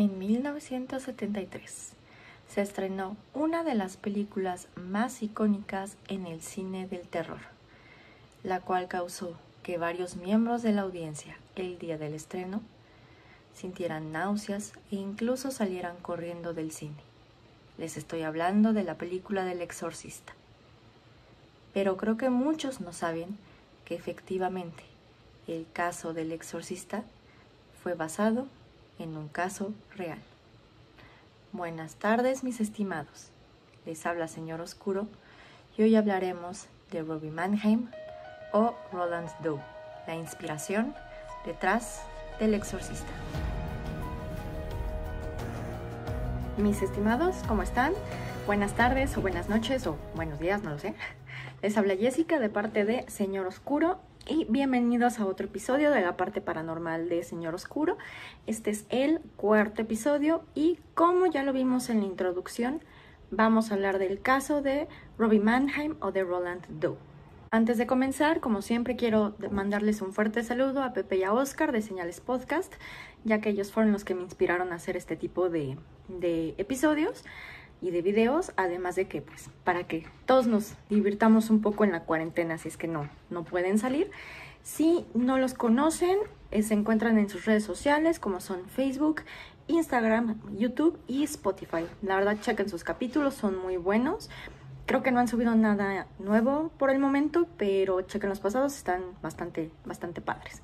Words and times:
En 0.00 0.18
1973 0.18 1.92
se 2.48 2.62
estrenó 2.62 3.18
una 3.34 3.62
de 3.64 3.74
las 3.74 3.98
películas 3.98 4.66
más 4.74 5.22
icónicas 5.22 5.98
en 6.08 6.26
el 6.26 6.40
cine 6.40 6.88
del 6.88 7.06
terror, 7.06 7.40
la 8.42 8.60
cual 8.60 8.88
causó 8.88 9.34
que 9.62 9.76
varios 9.76 10.16
miembros 10.16 10.62
de 10.62 10.72
la 10.72 10.80
audiencia 10.80 11.36
el 11.54 11.78
día 11.78 11.98
del 11.98 12.14
estreno 12.14 12.62
sintieran 13.54 14.10
náuseas 14.10 14.72
e 14.90 14.96
incluso 14.96 15.50
salieran 15.50 15.98
corriendo 15.98 16.54
del 16.54 16.72
cine. 16.72 17.02
Les 17.76 17.98
estoy 17.98 18.22
hablando 18.22 18.72
de 18.72 18.84
la 18.84 18.94
película 18.94 19.44
del 19.44 19.60
exorcista. 19.60 20.32
Pero 21.74 21.98
creo 21.98 22.16
que 22.16 22.30
muchos 22.30 22.80
no 22.80 22.94
saben 22.94 23.36
que 23.84 23.96
efectivamente 23.96 24.82
el 25.46 25.66
caso 25.74 26.14
del 26.14 26.32
exorcista 26.32 27.04
fue 27.82 27.92
basado 27.92 28.46
en 29.00 29.16
un 29.16 29.28
caso 29.28 29.72
real. 29.96 30.18
Buenas 31.52 31.96
tardes, 31.96 32.44
mis 32.44 32.60
estimados. 32.60 33.30
Les 33.86 34.04
habla 34.06 34.28
Señor 34.28 34.60
Oscuro 34.60 35.08
y 35.76 35.82
hoy 35.82 35.96
hablaremos 35.96 36.66
de 36.90 37.02
Robbie 37.02 37.30
Mannheim 37.30 37.88
o 38.52 38.74
Roland 38.92 39.30
Doe, 39.42 39.60
la 40.06 40.16
inspiración 40.16 40.94
detrás 41.46 42.02
del 42.38 42.54
exorcista. 42.54 43.10
Mis 46.58 46.82
estimados, 46.82 47.36
¿cómo 47.48 47.62
están? 47.62 47.94
Buenas 48.46 48.74
tardes 48.74 49.16
o 49.16 49.22
buenas 49.22 49.48
noches 49.48 49.86
o 49.86 49.96
buenos 50.14 50.38
días, 50.40 50.62
no 50.62 50.70
lo 50.70 50.78
sé. 50.78 50.94
Les 51.62 51.76
habla 51.76 51.96
Jessica 51.96 52.38
de 52.38 52.50
parte 52.50 52.84
de 52.84 53.08
Señor 53.08 53.46
Oscuro 53.46 53.98
y 54.30 54.46
bienvenidos 54.48 55.18
a 55.18 55.26
otro 55.26 55.46
episodio 55.46 55.90
de 55.90 56.02
la 56.02 56.16
parte 56.16 56.40
paranormal 56.40 57.08
de 57.08 57.24
Señor 57.24 57.52
Oscuro. 57.52 57.98
Este 58.46 58.70
es 58.70 58.86
el 58.88 59.18
cuarto 59.36 59.82
episodio 59.82 60.44
y 60.54 60.78
como 60.94 61.26
ya 61.26 61.42
lo 61.42 61.52
vimos 61.52 61.90
en 61.90 61.98
la 61.98 62.06
introducción, 62.06 62.80
vamos 63.32 63.70
a 63.70 63.74
hablar 63.74 63.98
del 63.98 64.20
caso 64.20 64.62
de 64.62 64.86
Robbie 65.18 65.40
Mannheim 65.40 65.96
o 65.98 66.12
de 66.12 66.22
Roland 66.22 66.64
Doe. 66.68 66.96
Antes 67.50 67.76
de 67.76 67.88
comenzar, 67.88 68.38
como 68.38 68.62
siempre, 68.62 68.94
quiero 68.94 69.34
mandarles 69.50 70.00
un 70.00 70.12
fuerte 70.12 70.44
saludo 70.44 70.84
a 70.84 70.92
Pepe 70.92 71.16
y 71.16 71.24
a 71.24 71.32
Oscar 71.32 71.72
de 71.72 71.82
Señales 71.82 72.20
Podcast, 72.20 72.72
ya 73.24 73.40
que 73.40 73.48
ellos 73.48 73.72
fueron 73.72 73.90
los 73.90 74.04
que 74.04 74.14
me 74.14 74.22
inspiraron 74.22 74.70
a 74.70 74.76
hacer 74.76 74.96
este 74.96 75.16
tipo 75.16 75.50
de, 75.50 75.76
de 76.06 76.54
episodios 76.56 77.24
y 77.82 77.90
de 77.90 78.02
videos, 78.02 78.52
además 78.56 78.96
de 78.96 79.06
que 79.06 79.22
pues 79.22 79.50
para 79.64 79.84
que 79.84 80.06
todos 80.26 80.46
nos 80.46 80.74
divirtamos 80.88 81.50
un 81.50 81.60
poco 81.60 81.84
en 81.84 81.92
la 81.92 82.04
cuarentena 82.04 82.58
si 82.58 82.68
es 82.68 82.76
que 82.76 82.88
no, 82.88 83.08
no 83.30 83.44
pueden 83.44 83.78
salir. 83.78 84.10
Si 84.62 85.06
no 85.14 85.38
los 85.38 85.54
conocen, 85.54 86.18
eh, 86.50 86.62
se 86.62 86.74
encuentran 86.74 87.18
en 87.18 87.28
sus 87.28 87.46
redes 87.46 87.64
sociales 87.64 88.18
como 88.18 88.40
son 88.40 88.66
Facebook, 88.68 89.22
Instagram, 89.68 90.40
YouTube 90.56 90.98
y 91.06 91.22
Spotify. 91.24 91.86
La 92.02 92.16
verdad, 92.16 92.38
chequen 92.40 92.68
sus 92.68 92.84
capítulos, 92.84 93.34
son 93.34 93.56
muy 93.56 93.76
buenos. 93.76 94.28
Creo 94.86 95.02
que 95.02 95.12
no 95.12 95.20
han 95.20 95.28
subido 95.28 95.54
nada 95.54 96.08
nuevo 96.18 96.70
por 96.76 96.90
el 96.90 96.98
momento, 96.98 97.46
pero 97.56 98.02
chequen 98.02 98.28
los 98.28 98.40
pasados, 98.40 98.76
están 98.76 99.02
bastante, 99.22 99.70
bastante 99.84 100.20
padres. 100.20 100.62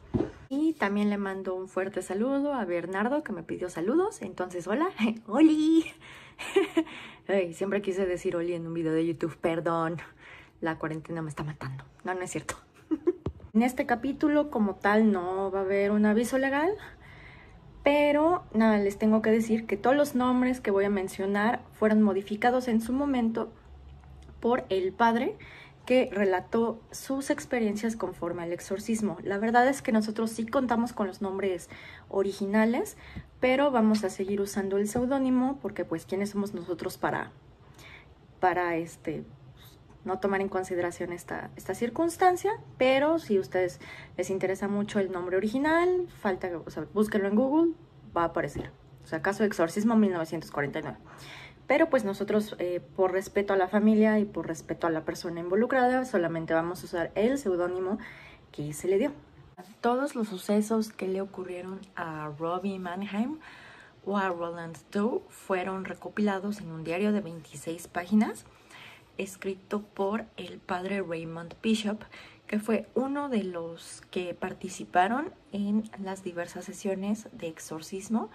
Y 0.48 0.74
también 0.74 1.10
le 1.10 1.18
mando 1.18 1.54
un 1.54 1.68
fuerte 1.68 2.02
saludo 2.02 2.54
a 2.54 2.64
Bernardo 2.64 3.24
que 3.24 3.32
me 3.32 3.42
pidió 3.42 3.68
saludos. 3.68 4.22
Entonces, 4.22 4.66
hola, 4.66 4.88
¡Oli! 5.26 5.86
siempre 7.52 7.82
quise 7.82 8.06
decir 8.06 8.36
Oli 8.36 8.54
en 8.54 8.66
un 8.66 8.74
video 8.74 8.92
de 8.92 9.06
YouTube, 9.06 9.36
perdón, 9.36 9.96
la 10.60 10.78
cuarentena 10.78 11.22
me 11.22 11.30
está 11.30 11.42
matando. 11.42 11.84
No, 12.04 12.14
no 12.14 12.20
es 12.20 12.30
cierto. 12.30 12.56
en 13.54 13.62
este 13.62 13.86
capítulo 13.86 14.50
como 14.50 14.76
tal 14.76 15.10
no 15.10 15.50
va 15.50 15.60
a 15.60 15.62
haber 15.62 15.90
un 15.90 16.06
aviso 16.06 16.38
legal, 16.38 16.70
pero 17.82 18.44
nada, 18.52 18.78
les 18.78 18.98
tengo 18.98 19.22
que 19.22 19.30
decir 19.30 19.66
que 19.66 19.76
todos 19.76 19.96
los 19.96 20.14
nombres 20.14 20.60
que 20.60 20.70
voy 20.70 20.84
a 20.84 20.90
mencionar 20.90 21.62
fueron 21.72 22.02
modificados 22.02 22.68
en 22.68 22.80
su 22.80 22.92
momento 22.92 23.52
por 24.40 24.64
el 24.68 24.92
padre 24.92 25.36
que 25.86 26.10
relató 26.12 26.80
sus 26.90 27.30
experiencias 27.30 27.96
conforme 27.96 28.42
al 28.42 28.52
exorcismo. 28.52 29.16
La 29.22 29.38
verdad 29.38 29.66
es 29.68 29.80
que 29.80 29.92
nosotros 29.92 30.30
sí 30.30 30.44
contamos 30.44 30.92
con 30.92 31.06
los 31.06 31.22
nombres 31.22 31.70
originales, 32.08 32.96
pero 33.40 33.70
vamos 33.70 34.04
a 34.04 34.10
seguir 34.10 34.40
usando 34.40 34.76
el 34.76 34.88
seudónimo 34.88 35.58
porque 35.62 35.84
pues 35.84 36.04
quiénes 36.04 36.30
somos 36.30 36.52
nosotros 36.52 36.98
para 36.98 37.30
para 38.40 38.76
este 38.76 39.24
no 40.04 40.20
tomar 40.20 40.40
en 40.40 40.48
consideración 40.48 41.12
esta, 41.12 41.50
esta 41.56 41.74
circunstancia, 41.74 42.52
pero 42.78 43.18
si 43.18 43.36
a 43.36 43.40
ustedes 43.40 43.80
les 44.16 44.30
interesa 44.30 44.68
mucho 44.68 45.00
el 45.00 45.10
nombre 45.10 45.36
original, 45.36 46.06
falta, 46.20 46.48
o 46.56 46.64
búsquenlo 46.94 47.26
en 47.28 47.34
Google, 47.34 47.72
va 48.16 48.22
a 48.22 48.26
aparecer. 48.26 48.70
O 49.02 49.08
sea, 49.08 49.20
caso 49.20 49.42
de 49.42 49.48
exorcismo 49.48 49.96
1949. 49.96 50.96
Pero 51.66 51.90
pues 51.90 52.04
nosotros, 52.04 52.54
eh, 52.58 52.80
por 52.94 53.12
respeto 53.12 53.52
a 53.52 53.56
la 53.56 53.68
familia 53.68 54.18
y 54.18 54.24
por 54.24 54.46
respeto 54.46 54.86
a 54.86 54.90
la 54.90 55.04
persona 55.04 55.40
involucrada, 55.40 56.04
solamente 56.04 56.54
vamos 56.54 56.82
a 56.82 56.86
usar 56.86 57.12
el 57.14 57.38
seudónimo 57.38 57.98
que 58.52 58.72
se 58.72 58.88
le 58.88 58.98
dio. 58.98 59.12
Todos 59.80 60.14
los 60.14 60.28
sucesos 60.28 60.92
que 60.92 61.08
le 61.08 61.20
ocurrieron 61.20 61.80
a 61.96 62.30
Robbie 62.38 62.78
Mannheim 62.78 63.38
o 64.04 64.16
a 64.16 64.28
Roland 64.28 64.76
Doe 64.92 65.22
fueron 65.28 65.84
recopilados 65.84 66.60
en 66.60 66.70
un 66.70 66.84
diario 66.84 67.12
de 67.12 67.20
26 67.20 67.88
páginas 67.88 68.44
escrito 69.18 69.82
por 69.82 70.26
el 70.36 70.58
padre 70.58 71.02
Raymond 71.02 71.54
Bishop, 71.62 72.02
que 72.46 72.60
fue 72.60 72.86
uno 72.94 73.28
de 73.28 73.44
los 73.44 74.02
que 74.10 74.34
participaron 74.34 75.32
en 75.52 75.90
las 76.02 76.22
diversas 76.22 76.64
sesiones 76.64 77.28
de 77.32 77.48
exorcismo 77.48 78.30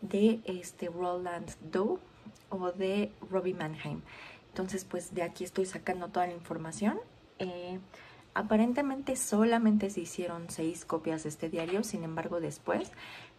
de 0.00 0.40
este 0.46 0.88
Roland 0.88 1.50
Doe 1.70 1.98
o 2.48 2.72
de 2.72 3.12
Robbie 3.30 3.54
Mannheim. 3.54 4.02
Entonces, 4.48 4.84
pues 4.84 5.14
de 5.14 5.22
aquí 5.22 5.44
estoy 5.44 5.66
sacando 5.66 6.08
toda 6.08 6.26
la 6.26 6.32
información. 6.32 6.98
Eh, 7.38 7.78
aparentemente 8.34 9.16
solamente 9.16 9.90
se 9.90 10.00
hicieron 10.00 10.50
seis 10.50 10.84
copias 10.84 11.22
de 11.22 11.28
este 11.28 11.48
diario, 11.48 11.84
sin 11.84 12.04
embargo 12.04 12.40
después 12.40 12.90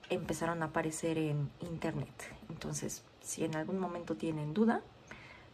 empezaron 0.09 0.63
a 0.63 0.67
aparecer 0.67 1.17
en 1.17 1.49
internet. 1.61 2.09
Entonces, 2.49 3.03
si 3.21 3.43
en 3.45 3.55
algún 3.55 3.79
momento 3.79 4.15
tienen 4.15 4.53
duda, 4.53 4.81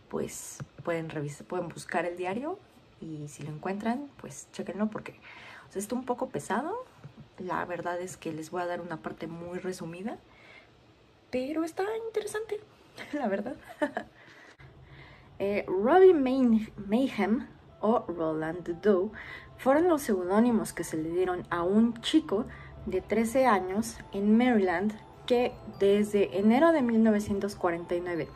pues 0.10 0.58
pueden 0.84 1.10
revisar, 1.10 1.46
pueden 1.46 1.68
buscar 1.68 2.06
el 2.06 2.18
diario 2.18 2.58
y 3.02 3.28
si 3.28 3.44
lo 3.44 3.50
encuentran, 3.52 4.10
pues 4.22 4.48
chequenlo 4.54 4.88
porque 4.88 5.20
está 5.76 5.96
un 5.96 6.06
poco 6.06 6.30
pesado. 6.30 6.86
La 7.38 7.64
verdad 7.66 8.02
es 8.02 8.18
que 8.18 8.34
les 8.34 8.50
voy 8.50 8.62
a 8.62 8.66
dar 8.66 8.82
una 8.82 8.98
parte 8.98 9.28
muy 9.28 9.60
resumida, 9.60 10.18
pero 11.30 11.64
está 11.64 11.84
interesante. 12.08 12.60
la 13.14 13.28
verdad. 13.28 13.56
eh, 15.40 15.66
Robbie 15.68 16.14
Mayhem 16.14 17.48
o 17.82 18.06
Roland 18.08 18.82
Doe 18.82 19.12
fueron 19.58 19.88
los 19.88 20.04
seudónimos 20.04 20.74
que 20.74 20.84
se 20.84 20.98
le 20.98 21.10
dieron 21.10 21.46
a 21.50 21.64
un 21.64 22.00
chico 22.02 22.46
de 22.86 23.02
13 23.02 23.48
años 23.48 23.98
en 24.14 24.38
Maryland 24.38 24.94
que 25.26 25.52
desde 25.80 26.40
enero 26.40 26.72
de 26.72 26.82
1949 26.82 28.28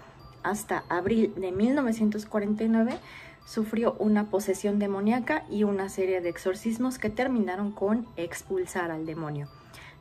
hasta 0.43 0.83
abril 0.89 1.33
de 1.37 1.51
1949 1.51 2.99
sufrió 3.45 3.95
una 3.99 4.29
posesión 4.29 4.79
demoníaca 4.79 5.45
y 5.49 5.63
una 5.63 5.89
serie 5.89 6.21
de 6.21 6.29
exorcismos 6.29 6.99
que 6.99 7.09
terminaron 7.09 7.71
con 7.71 8.07
expulsar 8.17 8.91
al 8.91 9.05
demonio. 9.05 9.47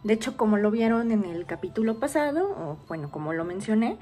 De 0.02 0.14
hecho, 0.14 0.36
como 0.36 0.56
lo 0.56 0.70
vieron 0.70 1.12
en 1.12 1.24
el 1.24 1.44
capítulo 1.44 1.98
pasado, 2.00 2.50
o 2.50 2.78
bueno, 2.88 3.10
como 3.10 3.32
lo 3.32 3.44
mencioné, 3.44 3.98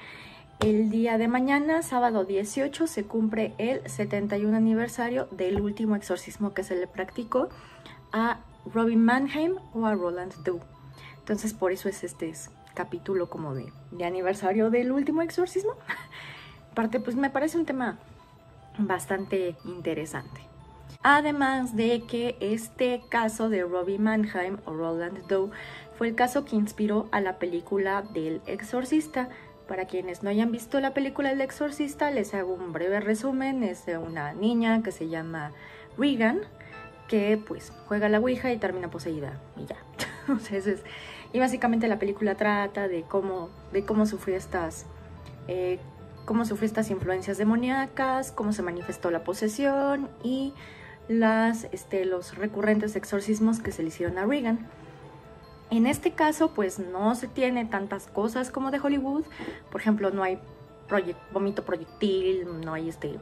el 0.60 0.90
día 0.90 1.18
de 1.18 1.28
mañana, 1.28 1.82
sábado 1.82 2.24
18, 2.24 2.86
se 2.88 3.04
cumple 3.04 3.54
el 3.58 3.88
71 3.88 4.56
aniversario 4.56 5.28
del 5.30 5.60
último 5.60 5.94
exorcismo 5.94 6.52
que 6.52 6.64
se 6.64 6.74
le 6.74 6.88
practicó 6.88 7.48
a 8.12 8.40
Robin 8.74 9.04
Mannheim 9.04 9.56
o 9.72 9.86
a 9.86 9.94
Roland 9.94 10.34
Doe. 10.42 10.60
Entonces, 11.18 11.54
por 11.54 11.70
eso 11.70 11.88
es 11.88 12.02
este 12.02 12.32
capítulo 12.74 13.28
como 13.28 13.54
de, 13.54 13.72
aniversario 14.04 14.70
del 14.70 14.90
último 14.90 15.22
exorcismo. 15.22 15.74
Aparte, 16.72 16.98
pues 16.98 17.14
me 17.14 17.30
parece 17.30 17.56
un 17.56 17.64
tema 17.64 17.98
bastante 18.78 19.56
interesante. 19.64 20.40
Además 21.02 21.76
de 21.76 22.02
que 22.02 22.36
este 22.40 23.02
caso 23.08 23.48
de 23.48 23.62
Robbie 23.62 23.98
Mannheim 23.98 24.58
o 24.64 24.72
Roland 24.72 25.24
Doe 25.28 25.50
fue 25.96 26.08
el 26.08 26.14
caso 26.16 26.44
que 26.44 26.56
inspiró 26.56 27.08
a 27.12 27.20
la 27.20 27.38
película 27.38 28.02
del 28.02 28.40
exorcista, 28.46 29.28
para 29.68 29.84
quienes 29.84 30.22
no 30.22 30.30
hayan 30.30 30.50
visto 30.50 30.80
la 30.80 30.94
película 30.94 31.30
El 31.30 31.40
Exorcista, 31.40 32.10
les 32.10 32.34
hago 32.34 32.54
un 32.54 32.72
breve 32.72 32.98
resumen. 33.00 33.62
Es 33.62 33.86
de 33.86 33.98
una 33.98 34.32
niña 34.32 34.82
que 34.82 34.90
se 34.90 35.08
llama 35.08 35.52
Regan, 35.96 36.40
que 37.06 37.40
pues 37.46 37.72
juega 37.86 38.08
la 38.08 38.18
Ouija 38.18 38.50
y 38.50 38.56
termina 38.56 38.90
poseída 38.90 39.38
y 39.56 39.66
ya. 39.66 39.76
y 41.32 41.38
básicamente 41.38 41.86
la 41.86 41.98
película 41.98 42.34
trata 42.34 42.88
de 42.88 43.02
cómo, 43.02 43.50
de 43.72 43.84
cómo 43.84 44.06
sufrió 44.06 44.36
estas, 44.36 44.86
eh, 45.46 45.78
cómo 46.24 46.44
sufrió 46.44 46.66
estas 46.66 46.90
influencias 46.90 47.38
demoníacas, 47.38 48.32
cómo 48.32 48.52
se 48.52 48.62
manifestó 48.62 49.10
la 49.10 49.22
posesión 49.22 50.08
y 50.24 50.54
las, 51.08 51.68
este, 51.72 52.04
los 52.04 52.36
recurrentes 52.36 52.96
exorcismos 52.96 53.60
que 53.60 53.70
se 53.70 53.82
le 53.82 53.88
hicieron 53.88 54.18
a 54.18 54.24
Regan. 54.26 54.66
En 55.70 55.86
este 55.86 56.12
caso, 56.12 56.52
pues 56.54 56.78
no 56.78 57.14
se 57.14 57.28
tiene 57.28 57.66
tantas 57.66 58.06
cosas 58.06 58.50
como 58.50 58.70
de 58.70 58.80
Hollywood. 58.80 59.24
Por 59.70 59.80
ejemplo, 59.80 60.10
no 60.10 60.22
hay 60.22 60.38
vómito 61.32 61.64
proyectil, 61.64 62.60
no 62.64 62.72
hay 62.72 62.88
este, 62.88 63.18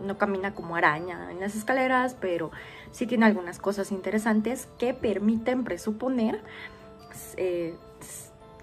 no 0.00 0.18
camina 0.18 0.54
como 0.54 0.74
araña 0.74 1.30
en 1.30 1.40
las 1.40 1.54
escaleras, 1.54 2.16
pero 2.20 2.50
sí 2.90 3.06
tiene 3.06 3.26
algunas 3.26 3.58
cosas 3.58 3.92
interesantes 3.92 4.68
que 4.78 4.92
permiten 4.94 5.62
presuponer 5.62 6.40
eh, 7.36 7.76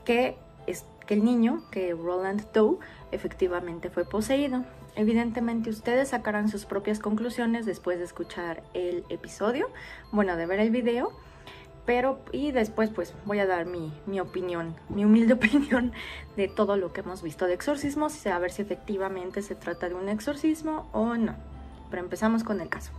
que, 0.04 0.36
es, 0.68 0.86
que 1.08 1.14
el 1.14 1.24
niño, 1.24 1.64
que 1.72 1.94
Roland 1.94 2.52
Doe, 2.54 2.80
efectivamente 3.12 3.90
fue 3.90 4.04
poseído. 4.04 4.66
Evidentemente 4.96 5.70
ustedes 5.70 6.10
sacarán 6.10 6.50
sus 6.50 6.66
propias 6.66 7.00
conclusiones 7.00 7.66
después 7.66 7.98
de 7.98 8.04
escuchar 8.04 8.62
el 8.74 9.06
episodio, 9.08 9.70
bueno, 10.12 10.36
de 10.36 10.46
ver 10.46 10.60
el 10.60 10.70
video 10.70 11.14
pero 11.86 12.20
y 12.32 12.52
después 12.52 12.90
pues 12.90 13.14
voy 13.26 13.40
a 13.40 13.46
dar 13.46 13.66
mi, 13.66 14.20
opinión, 14.20 14.76
mi 14.90 15.06
humilde 15.06 15.34
opinión 15.42 15.94
de 16.36 16.48
todo 16.48 16.78
lo 16.78 16.94
que 16.94 17.02
hemos 17.02 17.22
visto 17.22 17.46
de 17.46 17.54
exorcismos, 17.54 18.26
a 18.28 18.40
ver 18.40 18.52
si 18.52 18.62
efectivamente 18.62 19.42
se 19.42 19.56
trata 19.56 19.90
de 19.90 19.96
un 19.96 20.10
exorcismo 20.10 20.90
o 20.94 21.16
no. 21.16 21.36
Pero 21.90 22.04
empezamos 22.04 22.44
con 22.44 22.62
el 22.62 22.70
caso. 22.70 22.92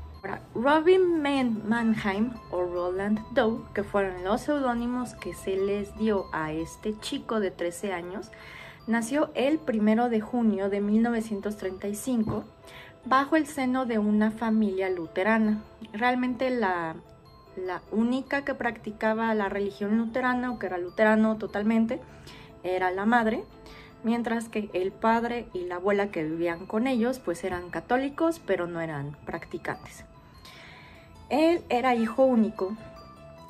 Robin 0.55 1.20
Mannheim 1.20 2.32
o 2.52 2.62
Roland 2.62 3.19
Doe, 3.32 3.64
que 3.75 3.82
fueron 3.82 4.23
los 4.23 4.43
seudónimos 4.43 5.14
que 5.14 5.34
se 5.34 5.56
les 5.56 5.96
dio 5.99 6.26
a 6.32 6.52
este 6.52 6.96
chico 7.00 7.40
de 7.40 7.50
13 7.50 7.93
años, 7.93 8.31
nació 8.87 9.31
el 9.34 9.58
primero 9.58 10.08
de 10.08 10.20
junio 10.20 10.70
de 10.70 10.81
1935 10.81 12.44
bajo 13.05 13.34
el 13.34 13.46
seno 13.46 13.84
de 13.84 13.99
una 13.99 14.31
familia 14.31 14.90
luterana. 14.90 15.62
Realmente 15.93 16.50
la, 16.50 16.94
la 17.56 17.82
única 17.90 18.44
que 18.44 18.54
practicaba 18.54 19.34
la 19.34 19.49
religión 19.49 19.99
luterana 19.99 20.50
o 20.50 20.58
que 20.58 20.66
era 20.66 20.78
luterano 20.78 21.37
totalmente 21.37 22.00
era 22.62 22.90
la 22.90 23.04
madre, 23.04 23.44
mientras 24.04 24.49
que 24.49 24.70
el 24.72 24.93
padre 24.93 25.46
y 25.52 25.64
la 25.64 25.76
abuela 25.76 26.10
que 26.10 26.25
vivían 26.25 26.66
con 26.66 26.87
ellos 26.87 27.19
pues 27.19 27.44
eran 27.44 27.70
católicos 27.70 28.40
pero 28.44 28.66
no 28.66 28.81
eran 28.81 29.16
practicantes. 29.25 30.04
Él 31.28 31.62
era 31.69 31.94
hijo 31.94 32.25
único 32.25 32.76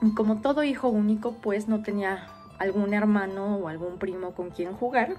y 0.01 0.15
como 0.15 0.41
todo 0.41 0.63
hijo 0.65 0.89
único 0.89 1.33
pues 1.33 1.69
no 1.69 1.83
tenía 1.83 2.27
algún 2.59 2.95
hermano 2.95 3.57
o 3.57 3.69
algún 3.69 3.99
primo 3.99 4.33
con 4.33 4.51
quien 4.51 4.73
jugar 4.73 5.17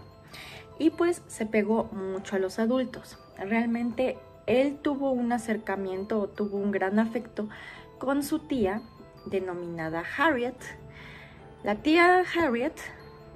y 0.80 0.90
pues 0.90 1.22
se 1.28 1.46
pegó 1.46 1.86
mucho 1.86 2.36
a 2.36 2.40
los 2.40 2.60
adultos. 2.60 3.18
Realmente 3.38 4.18
él 4.46 4.78
tuvo 4.82 5.12
un 5.12 5.32
acercamiento 5.32 6.20
o 6.20 6.28
tuvo 6.28 6.58
un 6.58 6.72
gran 6.72 7.00
afecto 7.00 7.48
con 8.04 8.24
su 8.24 8.40
tía 8.40 8.82
denominada 9.26 10.04
Harriet. 10.18 10.56
La 11.64 11.76
tía 11.76 12.24
Harriet, 12.36 12.74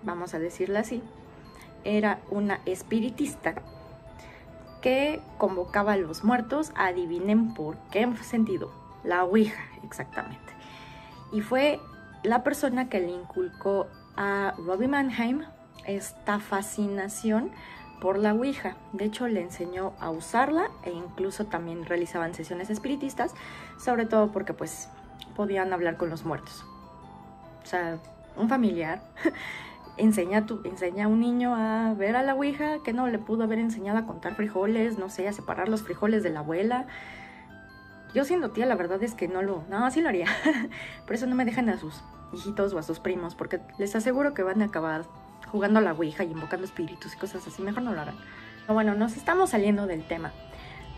vamos 0.03 0.33
a 0.33 0.39
decirla 0.39 0.81
así, 0.81 1.01
era 1.85 2.19
una 2.29 2.59
espiritista 2.65 3.55
que 4.81 5.21
convocaba 5.37 5.93
a 5.93 5.97
los 5.97 6.23
muertos, 6.23 6.71
adivinen 6.75 7.53
por 7.53 7.77
qué 7.91 8.07
sentido, 8.21 8.71
la 9.03 9.23
Ouija, 9.23 9.63
exactamente. 9.83 10.53
Y 11.31 11.41
fue 11.41 11.79
la 12.23 12.43
persona 12.43 12.89
que 12.89 12.99
le 12.99 13.11
inculcó 13.11 13.87
a 14.17 14.53
Robbie 14.57 14.87
Mannheim 14.89 15.43
esta 15.85 16.39
fascinación 16.39 17.51
por 17.99 18.17
la 18.17 18.33
Ouija. 18.33 18.75
De 18.93 19.05
hecho, 19.05 19.27
le 19.27 19.41
enseñó 19.41 19.93
a 19.99 20.09
usarla 20.09 20.69
e 20.83 20.91
incluso 20.91 21.45
también 21.45 21.85
realizaban 21.85 22.33
sesiones 22.33 22.69
espiritistas, 22.69 23.33
sobre 23.77 24.05
todo 24.05 24.31
porque 24.31 24.53
pues 24.53 24.89
podían 25.35 25.73
hablar 25.73 25.97
con 25.97 26.09
los 26.09 26.25
muertos. 26.25 26.65
O 27.63 27.65
sea, 27.65 27.99
un 28.35 28.49
familiar 28.49 29.01
enseña, 29.97 30.45
tu, 30.45 30.61
enseña 30.63 31.05
a 31.05 31.07
un 31.07 31.19
niño 31.19 31.55
a 31.55 31.93
ver 31.93 32.15
a 32.15 32.23
la 32.23 32.35
Ouija 32.35 32.77
que 32.83 32.93
no 32.93 33.07
le 33.07 33.19
pudo 33.19 33.43
haber 33.43 33.59
enseñado 33.59 33.99
a 33.99 34.05
contar 34.05 34.35
frijoles, 34.35 34.97
no 34.97 35.09
sé, 35.09 35.27
a 35.27 35.33
separar 35.33 35.69
los 35.69 35.81
frijoles 35.81 36.23
de 36.23 36.29
la 36.29 36.39
abuela. 36.39 36.85
Yo 38.13 38.23
siendo 38.23 38.51
tía, 38.51 38.65
la 38.65 38.75
verdad 38.75 39.01
es 39.03 39.13
que 39.13 39.27
no 39.27 39.41
lo, 39.41 39.63
no, 39.69 39.85
así 39.85 40.01
lo 40.01 40.09
haría. 40.09 40.27
Por 41.05 41.15
eso 41.15 41.25
no 41.25 41.35
me 41.35 41.45
dejan 41.45 41.69
a 41.69 41.77
sus 41.77 42.01
hijitos 42.33 42.73
o 42.73 42.79
a 42.79 42.83
sus 42.83 42.99
primos, 42.99 43.35
porque 43.35 43.59
les 43.77 43.95
aseguro 43.95 44.33
que 44.33 44.43
van 44.43 44.61
a 44.61 44.65
acabar 44.65 45.05
jugando 45.51 45.79
a 45.79 45.81
la 45.81 45.93
Ouija 45.93 46.23
y 46.23 46.31
invocando 46.31 46.65
espíritus 46.65 47.13
y 47.13 47.17
cosas 47.17 47.45
así, 47.47 47.61
mejor 47.61 47.83
no 47.83 47.93
lo 47.93 48.01
harán. 48.01 48.17
Pero 48.61 48.73
bueno, 48.73 48.95
nos 48.95 49.17
estamos 49.17 49.51
saliendo 49.51 49.87
del 49.87 50.05
tema. 50.07 50.31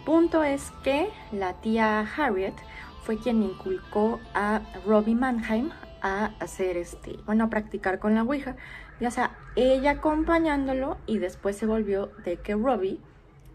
Punto 0.06 0.44
es 0.44 0.72
que 0.84 1.10
la 1.32 1.54
tía 1.54 2.00
Harriet 2.18 2.56
fue 3.04 3.18
quien 3.18 3.44
inculcó 3.44 4.20
a 4.34 4.62
Robbie 4.86 5.16
Mannheim 5.16 5.72
a 6.02 6.32
hacer 6.40 6.78
este, 6.78 7.18
bueno, 7.26 7.46
a 7.46 7.50
practicar 7.50 8.00
con 8.00 8.16
la 8.16 8.24
Ouija. 8.24 8.56
Ya 9.00 9.12
sea, 9.12 9.38
ella 9.56 9.92
acompañándolo 9.92 10.98
y 11.06 11.20
después 11.20 11.58
se 11.58 11.66
volvió 11.66 12.12
de 12.24 12.38
que 12.38 12.56
Robbie 12.56 13.00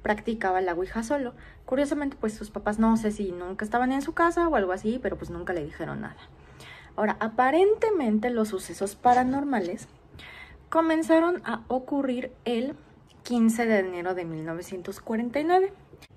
practicaba 0.02 0.60
la 0.60 0.74
Ouija 0.74 1.02
solo. 1.02 1.34
Curiosamente, 1.64 2.16
pues 2.20 2.34
sus 2.34 2.50
papás 2.50 2.78
no 2.78 2.96
sé 2.96 3.10
si 3.10 3.32
nunca 3.32 3.64
estaban 3.64 3.92
en 3.92 4.02
su 4.02 4.12
casa 4.12 4.48
o 4.48 4.56
algo 4.56 4.72
así, 4.72 4.98
pero 5.02 5.16
pues 5.16 5.30
nunca 5.30 5.52
le 5.52 5.64
dijeron 5.64 6.02
nada. 6.02 6.16
Ahora, 6.96 7.16
aparentemente 7.20 8.30
los 8.30 8.48
sucesos 8.48 8.94
paranormales 8.94 9.88
comenzaron 10.74 11.40
a 11.44 11.62
ocurrir 11.68 12.32
el 12.44 12.74
15 13.22 13.64
de 13.64 13.78
enero 13.78 14.16
de 14.16 14.24
1949. 14.24 15.72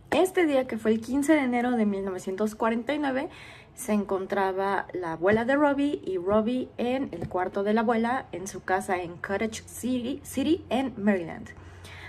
Este 0.09 0.47
día, 0.47 0.65
que 0.65 0.79
fue 0.79 0.89
el 0.89 0.99
15 0.99 1.33
de 1.33 1.41
enero 1.41 1.69
de 1.73 1.85
1949, 1.85 3.29
se 3.75 3.93
encontraba 3.93 4.87
la 4.93 5.11
abuela 5.11 5.45
de 5.45 5.55
Robbie 5.55 6.01
y 6.03 6.17
Robbie 6.17 6.69
en 6.79 7.09
el 7.11 7.29
cuarto 7.29 7.61
de 7.61 7.75
la 7.75 7.81
abuela 7.81 8.25
en 8.31 8.47
su 8.47 8.63
casa 8.63 8.99
en 8.99 9.17
Cottage 9.17 9.61
City, 9.67 10.65
en 10.71 10.91
Maryland. 10.97 11.49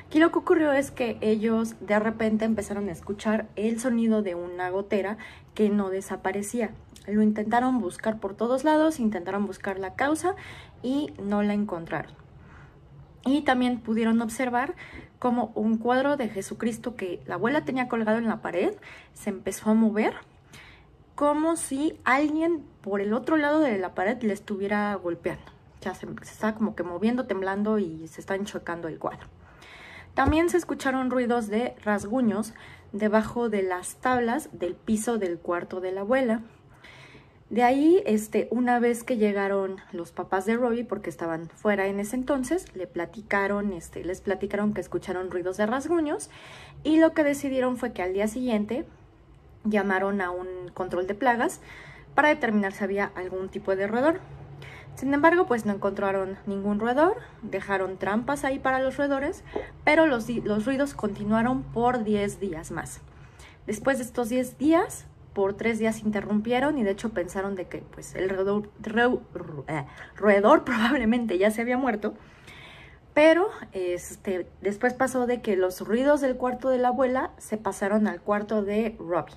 Aquí 0.07 0.19
lo 0.19 0.33
que 0.33 0.39
ocurrió 0.39 0.73
es 0.73 0.91
que 0.91 1.19
ellos 1.21 1.75
de 1.81 1.99
repente 1.99 2.47
empezaron 2.47 2.89
a 2.89 2.93
escuchar 2.93 3.47
el 3.57 3.79
sonido 3.79 4.23
de 4.23 4.37
una 4.37 4.71
gotera 4.71 5.19
que 5.53 5.69
no 5.69 5.91
desaparecía. 5.91 6.71
Lo 7.07 7.21
intentaron 7.21 7.79
buscar 7.79 8.21
por 8.21 8.33
todos 8.33 8.65
lados, 8.65 9.01
intentaron 9.01 9.45
buscar 9.45 9.79
la 9.79 9.97
causa 9.97 10.35
y 10.83 11.13
no 11.23 11.43
la 11.43 11.53
encontraron. 11.53 12.28
Y 13.29 13.43
también 13.43 13.79
pudieron 13.79 14.23
observar 14.23 14.75
como 15.19 15.53
un 15.55 15.77
cuadro 15.77 16.17
de 16.17 16.31
Jesucristo 16.31 16.97
que 16.97 17.21
la 17.27 17.35
abuela 17.35 17.67
tenía 17.67 17.87
colgado 17.87 18.17
en 18.17 18.27
la 18.27 18.41
pared 18.41 18.75
se 19.13 19.29
empezó 19.29 19.69
a 19.69 19.75
mover 19.75 20.15
como 21.15 21.57
si 21.57 21.99
alguien 22.05 22.65
por 22.81 23.03
el 23.03 23.13
otro 23.13 23.37
lado 23.37 23.61
de 23.61 23.77
la 23.77 23.95
pared 23.95 24.23
le 24.23 24.33
estuviera 24.33 24.95
golpeando. 24.95 25.53
Ya 25.83 25.95
se, 25.95 26.07
se 26.07 26.33
estaba 26.33 26.55
como 26.55 26.75
que 26.75 26.85
moviendo, 26.85 27.27
temblando 27.27 27.79
y 27.79 28.09
se 28.09 28.23
está 28.23 28.35
enchocando 28.35 28.89
el 28.89 28.99
cuadro. 28.99 29.27
También 30.15 30.49
se 30.49 30.57
escucharon 30.57 31.11
ruidos 31.11 31.49
de 31.49 31.75
rasguños 31.85 32.55
debajo 32.93 33.51
de 33.51 33.63
las 33.63 33.97
tablas 33.97 34.49
del 34.53 34.75
piso 34.75 35.19
del 35.19 35.39
cuarto 35.39 35.81
de 35.81 35.93
la 35.93 36.01
abuela. 36.01 36.41
De 37.51 37.63
ahí, 37.63 38.03
este, 38.05 38.47
una 38.51 38.79
vez 38.79 39.05
que 39.05 39.17
llegaron 39.17 39.77
los 39.93 40.13
papás 40.13 40.45
de 40.45 40.57
Robbie, 40.57 40.85
porque 40.85 41.09
estaban 41.09 41.49
fuera 41.49 41.87
en 41.87 41.99
ese 41.99 42.15
entonces, 42.15 42.67
le 42.75 42.87
platicaron, 42.87 43.73
este, 43.73 44.05
les 44.05 44.21
platicaron 44.21 44.75
que 44.75 44.83
escucharon 44.83 45.31
ruidos 45.31 45.57
de 45.57 45.65
rasguños 45.65 46.29
y 46.85 46.99
lo 46.99 47.15
que 47.15 47.25
decidieron 47.25 47.79
fue 47.79 47.95
que 47.95 48.03
al 48.03 48.13
día 48.13 48.29
siguiente 48.29 48.85
llamaron 49.65 50.21
a 50.21 50.31
un 50.31 50.47
control 50.75 51.07
de 51.07 51.15
plagas 51.15 51.61
para 52.15 52.29
determinar 52.29 52.73
si 52.73 52.85
había 52.85 53.07
algún 53.15 53.49
tipo 53.49 53.75
de 53.75 53.87
roedor. 53.87 54.21
Sin 54.95 55.15
embargo, 55.15 55.47
pues 55.47 55.65
no 55.65 55.73
encontraron 55.73 56.37
ningún 56.47 56.81
roedor, 56.81 57.17
dejaron 57.41 57.97
trampas 57.97 58.45
ahí 58.45 58.59
para 58.59 58.81
los 58.81 58.99
roedores, 58.99 59.43
pero 59.85 60.07
los, 60.07 60.29
los 60.29 60.67
ruidos 60.67 60.93
continuaron 60.93 61.63
por 61.63 62.05
10 62.05 62.41
días 62.41 62.73
más. 62.73 63.01
Después 63.67 63.99
de 63.99 64.05
estos 64.05 64.29
10 64.29 64.59
días, 64.59 65.07
por 65.39 65.55
tres 65.55 65.79
días 65.79 66.03
interrumpieron 66.03 66.79
y 66.79 66.83
de 66.83 66.91
hecho 66.91 67.11
pensaron 67.11 67.55
de 67.55 67.69
que 67.69 67.79
pues 67.79 68.17
el 68.17 68.25
eh, 68.29 69.85
roedor, 70.17 70.65
probablemente 70.65 71.39
ya 71.39 71.53
se 71.53 71.61
había 71.61 71.79
muerto. 71.79 72.15
Pero 73.15 73.49
este, 73.71 74.49
después 74.63 74.95
pasó 74.95 75.29
de 75.29 75.41
que 75.41 75.55
los 75.55 75.81
ruidos 75.81 76.21
del 76.23 76.35
cuarto 76.35 76.71
de 76.71 76.79
la 76.79 76.89
abuela 76.89 77.31
se 77.39 77.57
pasaron 77.57 78.09
al 78.09 78.21
cuarto 78.21 78.65
de 78.65 78.97
Robbie. 78.99 79.37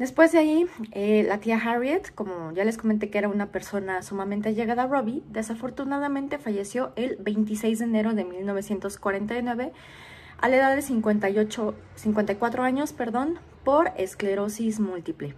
Después 0.00 0.32
de 0.32 0.38
ahí, 0.38 0.66
eh, 0.90 1.24
la 1.28 1.38
tía 1.38 1.60
Harriet, 1.64 2.12
como 2.16 2.50
ya 2.50 2.64
les 2.64 2.78
comenté 2.78 3.10
que 3.10 3.18
era 3.18 3.28
una 3.28 3.52
persona 3.52 4.02
sumamente 4.02 4.54
llegada 4.54 4.82
a 4.82 4.86
Robbie, 4.88 5.22
desafortunadamente 5.30 6.38
falleció 6.38 6.92
el 6.96 7.14
26 7.20 7.78
de 7.78 7.84
enero 7.84 8.12
de 8.14 8.24
1949 8.24 9.72
a 10.40 10.48
la 10.48 10.56
edad 10.56 10.74
de 10.74 10.82
58, 10.82 11.74
54 11.94 12.62
años, 12.64 12.92
perdón, 12.92 13.38
por 13.68 13.92
esclerosis 13.98 14.80
múltiple. 14.80 15.34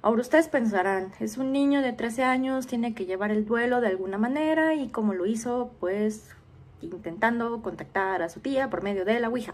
Ahora 0.00 0.22
ustedes 0.22 0.48
pensarán, 0.48 1.12
es 1.20 1.36
un 1.36 1.52
niño 1.52 1.82
de 1.82 1.92
13 1.92 2.24
años, 2.24 2.66
tiene 2.66 2.94
que 2.94 3.04
llevar 3.04 3.30
el 3.30 3.44
duelo 3.44 3.82
de 3.82 3.88
alguna 3.88 4.16
manera 4.16 4.72
y 4.72 4.88
como 4.88 5.12
lo 5.12 5.26
hizo, 5.26 5.70
pues 5.78 6.34
intentando 6.80 7.60
contactar 7.60 8.22
a 8.22 8.30
su 8.30 8.40
tía 8.40 8.70
por 8.70 8.82
medio 8.82 9.04
de 9.04 9.20
la 9.20 9.28
Ouija. 9.28 9.52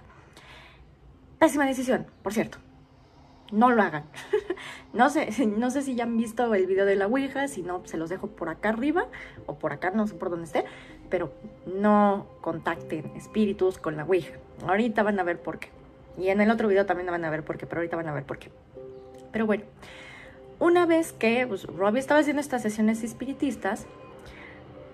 Pésima 1.40 1.66
decisión, 1.66 2.06
por 2.22 2.32
cierto. 2.32 2.58
no 3.50 3.72
lo 3.72 3.82
hagan. 3.82 4.04
no, 4.92 5.10
sé, 5.10 5.28
no 5.48 5.70
sé 5.70 5.82
si 5.82 5.96
ya 5.96 6.04
han 6.04 6.16
visto 6.16 6.54
el 6.54 6.68
video 6.68 6.86
de 6.86 6.94
la 6.94 7.08
Ouija, 7.08 7.48
si 7.48 7.62
no, 7.62 7.84
se 7.84 7.96
los 7.96 8.10
dejo 8.10 8.28
por 8.28 8.48
acá 8.48 8.68
arriba 8.68 9.08
o 9.46 9.58
por 9.58 9.72
acá, 9.72 9.90
no 9.90 10.06
sé 10.06 10.14
por 10.14 10.30
dónde 10.30 10.44
esté, 10.44 10.64
pero 11.10 11.32
no 11.66 12.28
contacten 12.42 13.06
espíritus 13.16 13.78
con 13.78 13.96
la 13.96 14.04
Ouija. 14.04 14.36
Ahorita 14.68 15.02
van 15.02 15.18
a 15.18 15.24
ver 15.24 15.42
por 15.42 15.58
qué. 15.58 15.83
Y 16.16 16.28
en 16.28 16.40
el 16.40 16.50
otro 16.50 16.68
video 16.68 16.86
también 16.86 17.10
van 17.10 17.24
a 17.24 17.30
ver 17.30 17.44
por 17.44 17.58
qué, 17.58 17.66
pero 17.66 17.80
ahorita 17.80 17.96
van 17.96 18.08
a 18.08 18.14
ver 18.14 18.24
por 18.24 18.38
qué. 18.38 18.50
Pero 19.32 19.46
bueno, 19.46 19.64
una 20.60 20.86
vez 20.86 21.12
que 21.12 21.46
pues, 21.46 21.64
Robbie 21.64 22.00
estaba 22.00 22.20
haciendo 22.20 22.40
estas 22.40 22.62
sesiones 22.62 23.02
espiritistas, 23.02 23.86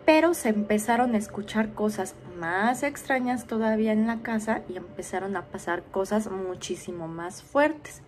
pero 0.06 0.34
se 0.34 0.48
empezaron 0.48 1.14
a 1.14 1.18
escuchar 1.18 1.74
cosas 1.74 2.14
más 2.38 2.82
extrañas 2.82 3.46
todavía 3.46 3.92
en 3.92 4.06
la 4.06 4.22
casa 4.22 4.62
y 4.68 4.76
empezaron 4.76 5.36
a 5.36 5.44
pasar 5.44 5.82
cosas 5.84 6.30
muchísimo 6.30 7.06
más 7.06 7.42
fuertes. 7.42 8.02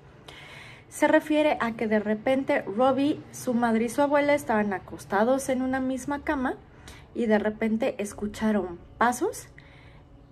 Se 0.89 1.07
refiere 1.07 1.59
a 1.61 1.73
que 1.73 1.87
de 1.87 2.01
repente 2.01 2.63
Robbie, 2.63 3.21
su 3.31 3.55
madre 3.55 3.85
y 3.85 3.89
su 3.89 4.03
abuela 4.03 4.35
estaban 4.35 4.73
acostados 4.73 5.49
en 5.49 5.63
una 5.63 5.81
misma 5.81 6.23
cama 6.23 6.57
y 7.15 7.27
de 7.27 7.39
repente 7.39 7.95
escucharon 7.99 8.79
pasos 8.99 9.49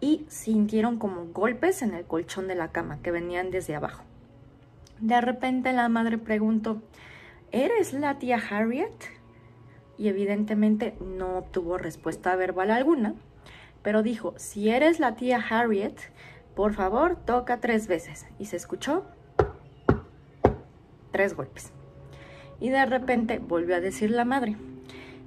y 0.00 0.25
sintieron 0.28 0.99
como 0.99 1.26
golpes 1.26 1.83
en 1.83 1.95
el 1.95 2.04
colchón 2.04 2.49
de 2.49 2.54
la 2.54 2.69
cama 2.69 2.99
que 3.02 3.11
venían 3.11 3.50
desde 3.50 3.76
abajo. 3.76 4.02
De 4.99 5.21
repente 5.21 5.73
la 5.73 5.88
madre 5.88 6.19
preguntó, 6.19 6.83
¿eres 7.52 7.92
la 7.92 8.19
tía 8.19 8.38
Harriet? 8.50 8.92
Y 9.99 10.09
evidentemente 10.09 10.95
no 11.00 11.38
obtuvo 11.38 11.78
respuesta 11.78 12.35
verbal 12.37 12.71
alguna, 12.71 13.14
pero 13.83 14.02
dijo, 14.02 14.35
si 14.37 14.71
eres 14.71 15.00
la 15.00 15.16
tía 15.16 15.38
Harriet, 15.38 15.99
por 16.54 16.75
favor 16.75 17.16
toca 17.16 17.61
tres 17.61 17.87
veces. 17.87 18.26
Y 18.38 18.47
se 18.47 18.57
escuchó 18.57 19.04
tres 21.11 21.35
golpes. 21.35 21.73
Y 22.61 22.71
de 22.71 22.85
repente 22.85 23.38
volvió 23.38 23.76
a 23.76 23.80
decir 23.80 24.11
la 24.11 24.25
madre, 24.25 24.57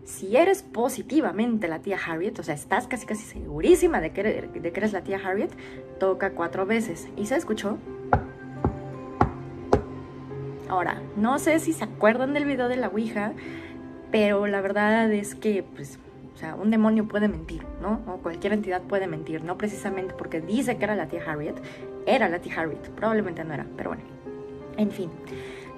si 0.05 0.35
eres 0.35 0.63
positivamente 0.63 1.67
la 1.67 1.79
tía 1.79 1.97
Harriet, 1.97 2.37
o 2.39 2.43
sea, 2.43 2.55
estás 2.55 2.87
casi 2.87 3.05
casi 3.05 3.23
segurísima 3.23 4.01
de 4.01 4.11
que, 4.11 4.21
eres, 4.21 4.53
de 4.53 4.71
que 4.71 4.79
eres 4.79 4.93
la 4.93 5.01
tía 5.01 5.19
Harriet, 5.23 5.51
toca 5.99 6.31
cuatro 6.31 6.65
veces. 6.65 7.07
Y 7.15 7.25
se 7.25 7.35
escuchó. 7.35 7.77
Ahora, 10.69 11.01
no 11.15 11.39
sé 11.39 11.59
si 11.59 11.71
se 11.71 11.83
acuerdan 11.83 12.33
del 12.33 12.45
video 12.45 12.67
de 12.67 12.77
la 12.77 12.87
Ouija, 12.87 13.33
pero 14.11 14.47
la 14.47 14.61
verdad 14.61 15.11
es 15.11 15.35
que, 15.35 15.63
pues, 15.75 15.99
o 16.33 16.37
sea, 16.37 16.55
un 16.55 16.71
demonio 16.71 17.07
puede 17.07 17.27
mentir, 17.27 17.63
¿no? 17.81 18.01
O 18.07 18.17
cualquier 18.17 18.53
entidad 18.53 18.81
puede 18.81 19.07
mentir, 19.07 19.43
no 19.43 19.57
precisamente 19.57 20.15
porque 20.17 20.41
dice 20.41 20.77
que 20.77 20.83
era 20.83 20.95
la 20.95 21.07
tía 21.07 21.21
Harriet, 21.25 21.55
era 22.05 22.27
la 22.27 22.39
tía 22.39 22.59
Harriet, 22.59 22.89
probablemente 22.95 23.43
no 23.43 23.53
era, 23.53 23.67
pero 23.77 23.91
bueno. 23.91 24.03
En 24.77 24.89
fin, 24.91 25.11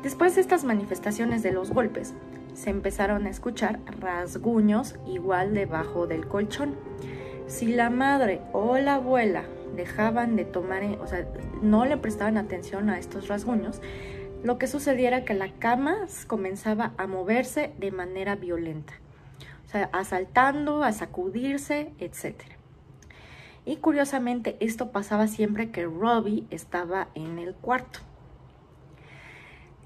después 0.01 0.35
de 0.35 0.41
estas 0.41 0.63
manifestaciones 0.63 1.43
de 1.43 1.51
los 1.51 1.71
golpes, 1.71 2.13
se 2.55 2.69
empezaron 2.69 3.27
a 3.27 3.29
escuchar 3.29 3.79
rasguños 3.99 4.95
igual 5.05 5.53
debajo 5.53 6.07
del 6.07 6.27
colchón. 6.27 6.75
Si 7.47 7.67
la 7.67 7.89
madre 7.89 8.41
o 8.53 8.77
la 8.77 8.95
abuela 8.95 9.43
dejaban 9.75 10.35
de 10.35 10.45
tomar, 10.45 10.83
o 10.99 11.05
sea, 11.05 11.27
no 11.61 11.85
le 11.85 11.97
prestaban 11.97 12.37
atención 12.37 12.89
a 12.89 12.97
estos 12.97 13.27
rasguños, 13.27 13.81
lo 14.43 14.57
que 14.57 14.67
sucediera 14.67 15.17
era 15.17 15.25
que 15.25 15.33
la 15.33 15.51
cama 15.51 16.07
comenzaba 16.27 16.93
a 16.97 17.07
moverse 17.07 17.73
de 17.77 17.91
manera 17.91 18.35
violenta, 18.35 18.93
o 19.65 19.69
sea, 19.69 19.89
asaltando, 19.91 20.83
a 20.83 20.91
sacudirse, 20.91 21.91
etc. 21.99 22.35
Y 23.65 23.77
curiosamente 23.77 24.55
esto 24.59 24.91
pasaba 24.91 25.27
siempre 25.27 25.71
que 25.71 25.85
Robbie 25.85 26.45
estaba 26.51 27.09
en 27.15 27.39
el 27.39 27.53
cuarto. 27.55 27.99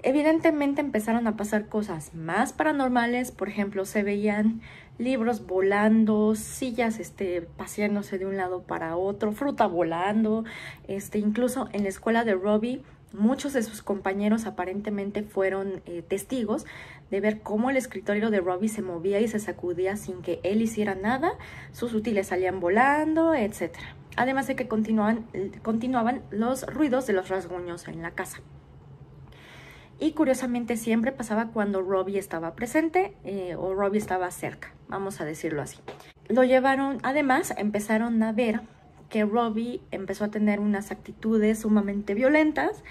Evidentemente 0.02 0.80
empezaron 0.80 1.26
a 1.26 1.36
pasar 1.36 1.66
cosas 1.66 2.14
más 2.14 2.52
paranormales, 2.52 3.32
por 3.32 3.48
ejemplo, 3.48 3.84
se 3.84 4.02
veían 4.02 4.62
libros 4.98 5.46
volando, 5.46 6.34
sillas 6.34 7.00
este, 7.00 7.42
paseándose 7.42 8.18
de 8.18 8.26
un 8.26 8.36
lado 8.36 8.62
para 8.62 8.96
otro, 8.96 9.32
fruta 9.32 9.66
volando, 9.66 10.44
este, 10.88 11.18
incluso 11.18 11.68
en 11.72 11.82
la 11.82 11.90
escuela 11.90 12.24
de 12.24 12.34
Robbie 12.34 12.82
muchos 13.12 13.52
de 13.52 13.62
sus 13.62 13.82
compañeros 13.82 14.46
aparentemente 14.46 15.22
fueron 15.22 15.82
eh, 15.84 16.02
testigos 16.06 16.64
de 17.10 17.20
ver 17.20 17.40
cómo 17.40 17.70
el 17.70 17.76
escritorio 17.76 18.30
de 18.30 18.40
Robbie 18.40 18.68
se 18.68 18.82
movía 18.82 19.20
y 19.20 19.28
se 19.28 19.40
sacudía 19.40 19.96
sin 19.96 20.22
que 20.22 20.40
él 20.44 20.62
hiciera 20.62 20.94
nada, 20.94 21.32
sus 21.72 21.92
útiles 21.92 22.28
salían 22.28 22.60
volando, 22.60 23.34
etc. 23.34 23.74
Además 24.16 24.46
de 24.46 24.56
que 24.56 24.68
continuaban, 24.68 25.26
continuaban 25.62 26.22
los 26.30 26.64
ruidos 26.66 27.06
de 27.06 27.14
los 27.14 27.28
rasguños 27.28 27.88
en 27.88 28.00
la 28.02 28.12
casa 28.12 28.40
y 30.00 30.12
curiosamente 30.12 30.76
siempre 30.78 31.12
pasaba 31.12 31.48
cuando 31.48 31.82
Robbie 31.82 32.18
estaba 32.18 32.54
presente 32.54 33.14
eh, 33.24 33.54
o 33.56 33.74
Robbie 33.74 33.98
estaba 33.98 34.30
cerca, 34.30 34.72
vamos 34.88 35.20
a 35.20 35.26
decirlo 35.26 35.60
así. 35.60 35.78
Lo 36.28 36.42
llevaron, 36.42 36.98
además 37.02 37.52
empezaron 37.56 38.22
a 38.22 38.32
ver 38.32 38.62
que 39.10 39.24
Robbie 39.24 39.82
empezó 39.90 40.24
a 40.24 40.30
tener 40.30 40.58
unas 40.58 40.90
actitudes 40.90 41.60
sumamente 41.60 42.14
violentas, 42.14 42.82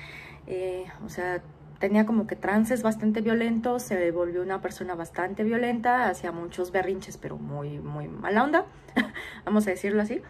eh, 0.46 0.86
o 1.04 1.10
sea, 1.10 1.42
tenía 1.80 2.06
como 2.06 2.28
que 2.28 2.36
trances 2.36 2.84
bastante 2.84 3.22
violentos, 3.22 3.82
se 3.84 4.12
volvió 4.12 4.44
una 4.44 4.62
persona 4.62 4.94
bastante 4.94 5.44
violenta, 5.44 6.10
hacía 6.10 6.32
muchos 6.32 6.72
berrinches, 6.72 7.18
pero 7.18 7.38
muy, 7.38 7.80
muy 7.80 8.08
mala 8.08 8.44
onda, 8.44 8.66
vamos 9.46 9.66
a 9.66 9.72
decirlo 9.72 10.02
así. 10.02 10.22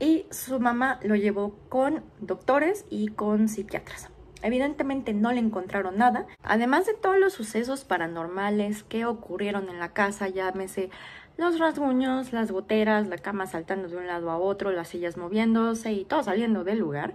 Y 0.00 0.26
su 0.30 0.58
mamá 0.58 0.98
lo 1.02 1.14
llevó 1.14 1.54
con 1.68 2.02
doctores 2.20 2.86
y 2.88 3.08
con 3.08 3.48
psiquiatras. 3.48 4.08
Evidentemente 4.42 5.12
no 5.12 5.32
le 5.32 5.40
encontraron 5.40 5.98
nada, 5.98 6.26
además 6.42 6.86
de 6.86 6.94
todos 6.94 7.18
los 7.18 7.32
sucesos 7.32 7.84
paranormales 7.84 8.82
que 8.82 9.04
ocurrieron 9.04 9.68
en 9.68 9.78
la 9.78 9.92
casa, 9.92 10.28
llámese 10.28 10.90
los 11.36 11.58
rasguños, 11.58 12.32
las 12.32 12.50
goteras, 12.50 13.06
la 13.08 13.18
cama 13.18 13.46
saltando 13.46 13.88
de 13.88 13.96
un 13.96 14.06
lado 14.06 14.30
a 14.30 14.38
otro, 14.38 14.70
las 14.72 14.88
sillas 14.88 15.16
moviéndose 15.16 15.92
y 15.92 16.04
todo 16.04 16.22
saliendo 16.22 16.64
del 16.64 16.78
lugar. 16.78 17.14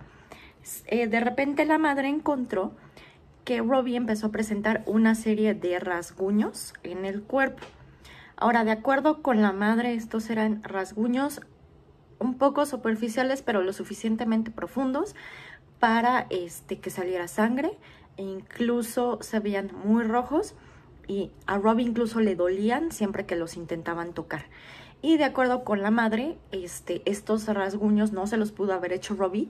Eh, 0.87 1.07
de 1.07 1.19
repente 1.19 1.65
la 1.65 1.77
madre 1.77 2.07
encontró 2.07 2.73
que 3.43 3.61
Robbie 3.61 3.95
empezó 3.95 4.27
a 4.27 4.31
presentar 4.31 4.83
una 4.87 5.13
serie 5.13 5.53
de 5.53 5.79
rasguños 5.79 6.73
en 6.83 7.05
el 7.05 7.21
cuerpo. 7.21 7.63
Ahora, 8.35 8.65
de 8.65 8.71
acuerdo 8.71 9.21
con 9.21 9.41
la 9.41 9.51
madre, 9.53 9.93
estos 9.93 10.29
eran 10.29 10.63
rasguños 10.63 11.41
un 12.19 12.37
poco 12.37 12.65
superficiales, 12.65 13.41
pero 13.41 13.61
lo 13.61 13.73
suficientemente 13.73 14.51
profundos 14.51 15.15
para 15.79 16.27
este, 16.29 16.79
que 16.79 16.89
saliera 16.89 17.27
sangre 17.27 17.77
e 18.17 18.23
incluso 18.23 19.19
se 19.21 19.39
veían 19.39 19.71
muy 19.83 20.03
rojos 20.03 20.55
y 21.07 21.31
a 21.45 21.57
Robbie 21.57 21.85
incluso 21.85 22.19
le 22.19 22.35
dolían 22.35 22.91
siempre 22.91 23.25
que 23.25 23.35
los 23.35 23.57
intentaban 23.57 24.13
tocar. 24.13 24.45
Y 25.01 25.17
de 25.17 25.25
acuerdo 25.25 25.63
con 25.63 25.83
la 25.83 25.91
madre, 25.91 26.37
este, 26.51 27.03
estos 27.05 27.45
rasguños 27.45 28.11
no 28.11 28.25
se 28.25 28.37
los 28.37 28.51
pudo 28.51 28.73
haber 28.73 28.91
hecho 28.91 29.13
Robbie 29.13 29.49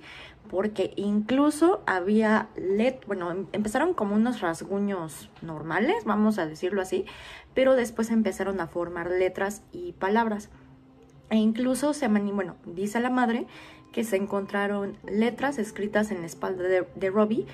porque 0.49 0.91
incluso 0.97 1.81
había, 1.85 2.49
let, 2.57 2.99
bueno, 3.07 3.31
em, 3.31 3.45
empezaron 3.53 3.93
como 3.93 4.15
unos 4.15 4.41
rasguños 4.41 5.29
normales, 5.41 6.03
vamos 6.03 6.39
a 6.39 6.45
decirlo 6.45 6.81
así, 6.81 7.05
pero 7.53 7.75
después 7.75 8.11
empezaron 8.11 8.59
a 8.59 8.67
formar 8.67 9.09
letras 9.09 9.61
y 9.71 9.93
palabras. 9.93 10.49
E 11.29 11.37
incluso 11.37 11.93
se, 11.93 12.07
bueno, 12.07 12.55
dice 12.65 12.99
la 12.99 13.09
madre 13.09 13.47
que 13.95 14.03
se 14.03 14.17
encontraron 14.17 14.97
letras 15.09 15.57
escritas 15.57 16.11
en 16.11 16.19
la 16.19 16.25
espalda 16.25 16.65
de, 16.65 17.09
Robbie 17.09 17.45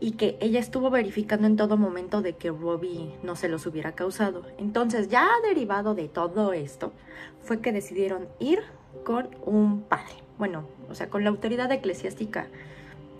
y 0.00 0.10
que 0.12 0.36
ella 0.40 0.58
estuvo 0.58 0.90
verificando 0.90 1.46
en 1.46 1.54
todo 1.54 1.76
momento 1.76 2.22
de 2.22 2.32
que 2.32 2.50
Robbie 2.50 3.14
no 3.22 3.36
se 3.36 3.48
los 3.48 3.66
hubiera 3.66 3.92
causado. 3.92 4.42
Entonces, 4.58 5.06
ya 5.10 5.28
derivado 5.44 5.94
de 5.94 6.08
todo 6.08 6.52
esto, 6.52 6.92
fue 7.40 7.60
que 7.60 7.70
decidieron 7.70 8.26
ir 8.40 8.58
con 9.04 9.28
un 9.44 9.82
padre, 9.82 10.14
bueno, 10.38 10.64
o 10.90 10.96
sea, 10.96 11.08
con 11.08 11.22
la 11.22 11.30
autoridad 11.30 11.70
eclesiástica 11.70 12.48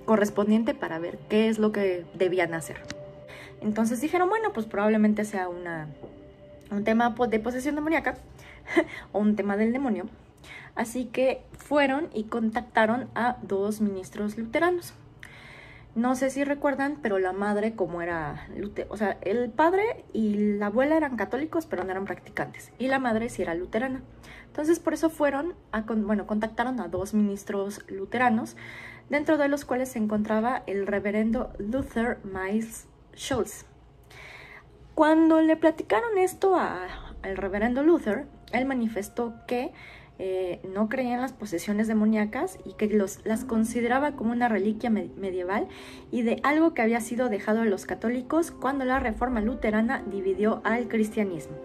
correspondiente 0.05 0.75
para 0.75 0.99
ver 0.99 1.21
qué 1.29 1.49
es 1.49 1.61
lo 1.61 1.71
que 1.71 2.05
debían 2.15 2.53
hacer. 2.53 2.79
Entonces 3.61 4.01
dijeron, 4.01 4.29
bueno, 4.29 4.53
pues 4.53 4.67
probablemente 4.67 5.25
sea 5.25 5.49
una, 5.49 5.87
un 6.73 6.83
tema 6.83 7.15
de 7.31 7.39
posesión 7.39 7.77
demoníaca 7.77 8.17
o 9.13 9.21
un 9.21 9.37
tema 9.37 9.57
del 9.57 9.73
demonio. 9.73 10.07
Así 10.77 11.07
que 11.07 11.43
fueron 11.59 12.09
y 12.15 12.25
contactaron 12.25 13.09
a 13.15 13.39
dos 13.43 13.81
ministros 13.81 14.39
luteranos. 14.39 14.95
No 15.97 16.15
sé 16.15 16.29
si 16.29 16.45
recuerdan, 16.45 16.99
pero 17.01 17.19
la 17.19 17.33
madre 17.33 17.75
como 17.75 18.03
era, 18.03 18.47
o 18.91 18.99
sea, 18.99 19.17
el 19.23 19.49
padre 19.49 20.05
y 20.13 20.35
la 20.59 20.67
abuela 20.67 20.95
eran 20.95 21.17
católicos, 21.17 21.65
pero 21.65 21.85
no 21.85 21.91
eran 21.91 22.05
practicantes. 22.05 22.71
Y 22.79 22.89
la 22.89 22.99
madre 22.99 23.31
sí 23.31 23.41
era 23.41 23.55
luterana. 23.55 24.03
Entonces 24.49 24.79
por 24.79 24.93
eso 24.93 25.09
fueron, 25.09 25.55
a, 25.73 25.81
bueno, 25.81 26.27
contactaron 26.27 26.81
a 26.81 26.89
dos 26.89 27.15
ministros 27.15 27.83
luteranos, 27.89 28.57
dentro 29.09 29.39
de 29.39 29.49
los 29.49 29.65
cuales 29.65 29.89
se 29.89 29.99
encontraba 29.99 30.63
el 30.67 30.87
reverendo 30.87 31.51
Luther 31.59 32.19
Miles 32.25 32.87
Schultz. 33.15 33.65
Cuando 34.95 35.41
le 35.41 35.57
platicaron 35.57 36.19
esto 36.19 36.57
al 36.59 37.37
reverendo 37.37 37.83
Luther, 37.83 38.27
él 38.53 38.67
manifestó 38.67 39.35
que 39.47 39.73
eh, 40.19 40.61
no 40.73 40.89
creía 40.89 41.15
en 41.15 41.21
las 41.21 41.33
posesiones 41.33 41.89
demoníacas 41.89 42.59
y 42.65 42.73
que 42.73 42.89
las 43.25 43.45
consideraba 43.45 44.13
como 44.13 44.33
una 44.33 44.49
reliquia 44.49 44.89
medieval 44.89 45.69
y 46.11 46.23
de 46.23 46.41
algo 46.43 46.73
que 46.73 46.83
había 46.83 47.01
sido 47.01 47.29
dejado 47.29 47.61
a 47.61 47.65
los 47.67 47.85
católicos 47.85 48.51
cuando 48.51 48.85
la 48.85 48.99
reforma 48.99 49.41
luterana 49.41 50.03
dividió 50.11 50.63
al 50.65 50.89
cristianismo. 50.89 51.57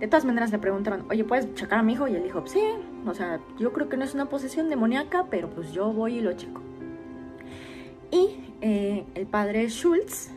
De 0.00 0.08
todas 0.08 0.24
maneras 0.24 0.50
le 0.50 0.58
preguntaron, 0.58 1.04
oye, 1.10 1.22
¿puedes 1.24 1.54
checar 1.54 1.78
a 1.78 1.82
mi 1.82 1.92
hijo? 1.92 2.08
Y 2.08 2.16
él 2.16 2.22
dijo, 2.22 2.44
sí, 2.46 2.62
o 3.06 3.14
sea, 3.14 3.40
yo 3.58 3.72
creo 3.72 3.88
que 3.88 3.96
no 3.96 4.04
es 4.04 4.14
una 4.14 4.28
posesión 4.28 4.68
demoníaca, 4.68 5.26
pero 5.30 5.50
pues 5.50 5.72
yo 5.72 5.92
voy 5.92 6.16
y 6.16 6.20
lo 6.20 6.32
checo. 6.32 6.60
Y 8.10 8.54
eh, 8.62 9.04
el 9.14 9.26
padre 9.26 9.68
Schultz 9.68 10.30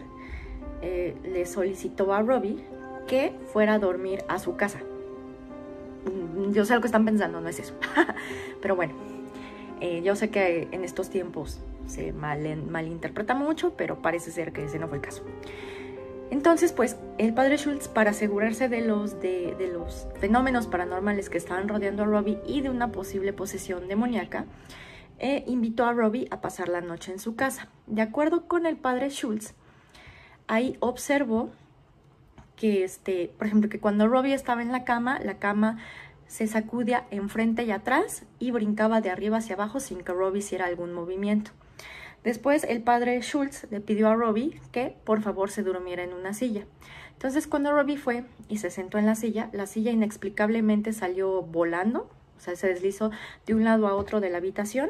eh, 0.82 1.16
le 1.24 1.46
solicitó 1.46 2.14
a 2.14 2.22
Robbie 2.22 2.64
que 3.08 3.34
fuera 3.52 3.76
a 3.76 3.80
dormir 3.80 4.24
a 4.28 4.40
su 4.40 4.56
casa. 4.56 4.80
Mm, 6.06 6.54
yo 6.54 6.66
sé 6.66 6.76
lo 6.76 6.82
que 6.82 6.88
están 6.88 7.06
pensando, 7.06 7.42
no 7.42 7.50
es 7.50 7.60
eso. 7.60 7.74
pero 8.62 8.76
bueno, 8.76 8.94
eh, 9.82 10.02
yo 10.04 10.16
sé 10.16 10.30
que 10.30 10.68
en 10.72 10.84
estos 10.84 11.10
tiempos 11.10 11.60
se 11.88 12.14
mal, 12.14 12.58
malinterpreta 12.70 13.36
mucho, 13.36 13.74
pero 13.76 14.02
parece 14.02 14.32
ser 14.32 14.54
que 14.54 14.66
ese 14.66 14.80
no 14.80 14.88
fue 14.88 14.98
el 14.98 15.04
caso. 15.04 15.24
Entonces, 16.32 16.74
pues, 16.74 16.98
el 17.18 17.34
padre 17.34 17.58
Schultz, 17.58 17.88
para 17.88 18.12
asegurarse 18.12 18.68
de 18.68 18.82
los, 18.82 19.16
fenómenos 20.20 20.68
paranormales 20.68 21.30
que 21.30 21.38
estaban 21.38 21.68
rodeando 21.68 22.04
a 22.04 22.06
Robbie 22.08 22.40
y 22.48 22.62
de 22.62 22.70
una 22.70 22.92
posible 22.92 23.32
posesión 23.32 23.88
demoníaca, 23.88 24.46
eh, 25.20 25.44
invitó 25.48 25.86
a 25.86 25.94
Robbie 25.94 26.28
a 26.32 26.42
pasar 26.42 26.68
la 26.68 26.82
noche 26.82 27.12
en 27.12 27.20
su 27.20 27.36
casa. 27.36 27.70
De 27.86 28.02
acuerdo 28.02 28.48
con 28.48 28.66
el 28.66 28.76
padre 28.76 29.10
Schultz, 29.10 29.54
ahí 30.48 30.78
observó 30.80 31.52
que, 32.56 32.84
este, 32.84 33.32
por 33.38 33.48
ejemplo, 33.48 33.70
que 33.70 33.80
cuando 33.80 34.08
Robbie 34.08 34.34
estaba 34.34 34.62
en 34.62 34.72
la 34.72 34.84
cama, 34.84 35.20
la 35.20 35.38
cama 35.38 35.78
se 36.28 36.48
sacudía 36.48 37.06
enfrente 37.12 37.64
y 37.64 37.72
atrás 37.72 38.24
y 38.40 38.52
brincaba 38.52 39.02
de 39.02 39.10
arriba 39.10 39.38
hacia 39.38 39.56
abajo 39.56 39.80
sin 39.80 40.04
que 40.04 40.14
Robbie 40.14 40.40
hiciera 40.40 40.66
algún 40.66 40.94
movimiento. 40.94 41.52
Después 42.24 42.64
el 42.64 42.82
padre 42.82 43.22
Schultz 43.22 43.68
le 43.70 43.82
pidió 43.82 44.10
a 44.10 44.16
Robbie 44.16 44.60
que 44.72 44.96
por 45.04 45.22
favor 45.22 45.52
se 45.52 45.62
durmiera 45.62 46.04
en 46.04 46.14
una 46.14 46.34
silla. 46.34 46.66
Entonces 47.14 47.48
cuando 47.48 47.72
Robbie 47.72 47.98
fue 47.98 48.26
y 48.50 48.58
se 48.58 48.72
sentó 48.72 48.98
en 48.98 49.06
la 49.06 49.16
silla, 49.16 49.50
la 49.54 49.68
silla 49.68 49.92
inexplicablemente 49.92 50.92
salió 50.92 51.44
volando, 51.44 52.10
o 52.38 52.40
sea, 52.40 52.56
se 52.56 52.68
deslizó 52.68 53.12
de 53.46 53.54
un 53.54 53.64
lado 53.64 53.88
a 53.88 53.94
otro 53.94 54.22
de 54.22 54.32
la 54.32 54.40
habitación, 54.40 54.90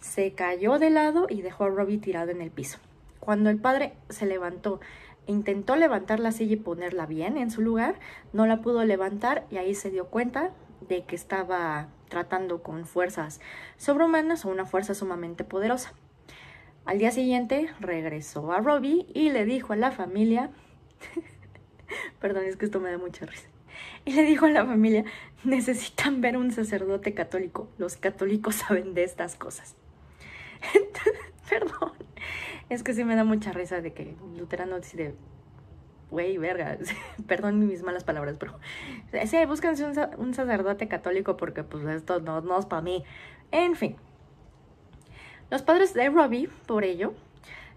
se 0.00 0.32
cayó 0.32 0.78
de 0.78 0.90
lado 0.90 1.26
y 1.30 1.40
dejó 1.40 1.64
a 1.64 1.70
Robbie 1.70 1.98
tirado 1.98 2.30
en 2.30 2.42
el 2.42 2.50
piso. 2.50 2.78
Cuando 3.18 3.48
el 3.48 3.58
padre 3.58 3.94
se 4.10 4.26
levantó 4.26 4.80
intentó 5.26 5.76
levantar 5.76 6.20
la 6.20 6.32
silla 6.32 6.54
y 6.54 6.56
ponerla 6.56 7.06
bien 7.06 7.36
en 7.36 7.50
su 7.50 7.60
lugar, 7.62 7.98
no 8.32 8.46
la 8.46 8.60
pudo 8.60 8.84
levantar 8.84 9.46
y 9.50 9.56
ahí 9.56 9.74
se 9.74 9.90
dio 9.90 10.06
cuenta 10.06 10.52
de 10.88 11.04
que 11.04 11.16
estaba 11.16 11.88
tratando 12.08 12.62
con 12.62 12.84
fuerzas 12.86 13.40
sobrehumanas 13.76 14.44
o 14.44 14.50
una 14.50 14.66
fuerza 14.66 14.94
sumamente 14.94 15.44
poderosa. 15.44 15.94
Al 16.84 16.98
día 16.98 17.10
siguiente 17.10 17.70
regresó 17.80 18.52
a 18.52 18.60
Robbie 18.60 19.06
y 19.14 19.30
le 19.30 19.44
dijo 19.44 19.72
a 19.72 19.76
la 19.76 19.90
familia, 19.90 20.50
perdón, 22.20 22.44
es 22.44 22.56
que 22.56 22.66
esto 22.66 22.80
me 22.80 22.90
da 22.90 22.98
mucha 22.98 23.24
risa, 23.24 23.48
y 24.04 24.12
le 24.12 24.22
dijo 24.24 24.46
a 24.46 24.50
la 24.50 24.66
familia, 24.66 25.04
necesitan 25.44 26.20
ver 26.20 26.36
un 26.36 26.52
sacerdote 26.52 27.14
católico, 27.14 27.68
los 27.78 27.96
católicos 27.96 28.56
saben 28.56 28.94
de 28.94 29.04
estas 29.04 29.34
cosas. 29.36 29.76
perdón, 31.48 31.92
es 32.68 32.82
que 32.82 32.94
sí 32.94 33.04
me 33.04 33.16
da 33.16 33.24
mucha 33.24 33.52
risa 33.52 33.80
de 33.80 33.92
que 33.92 34.16
luterano 34.36 34.78
dice, 34.78 35.14
güey, 36.10 36.38
verga, 36.38 36.78
perdón 37.26 37.66
mis 37.66 37.82
malas 37.82 38.04
palabras, 38.04 38.36
pero 38.38 38.58
sí, 39.26 39.44
búsquense 39.46 39.84
un, 40.16 40.34
sacerdote 40.34 40.88
católico 40.88 41.36
porque 41.36 41.62
pues 41.62 41.84
esto 41.86 42.20
no, 42.20 42.40
no 42.40 42.58
es 42.58 42.66
para 42.66 42.82
mí. 42.82 43.04
En 43.50 43.76
fin, 43.76 43.96
los 45.50 45.62
padres 45.62 45.94
de 45.94 46.08
Robbie, 46.08 46.48
por 46.66 46.84
ello, 46.84 47.14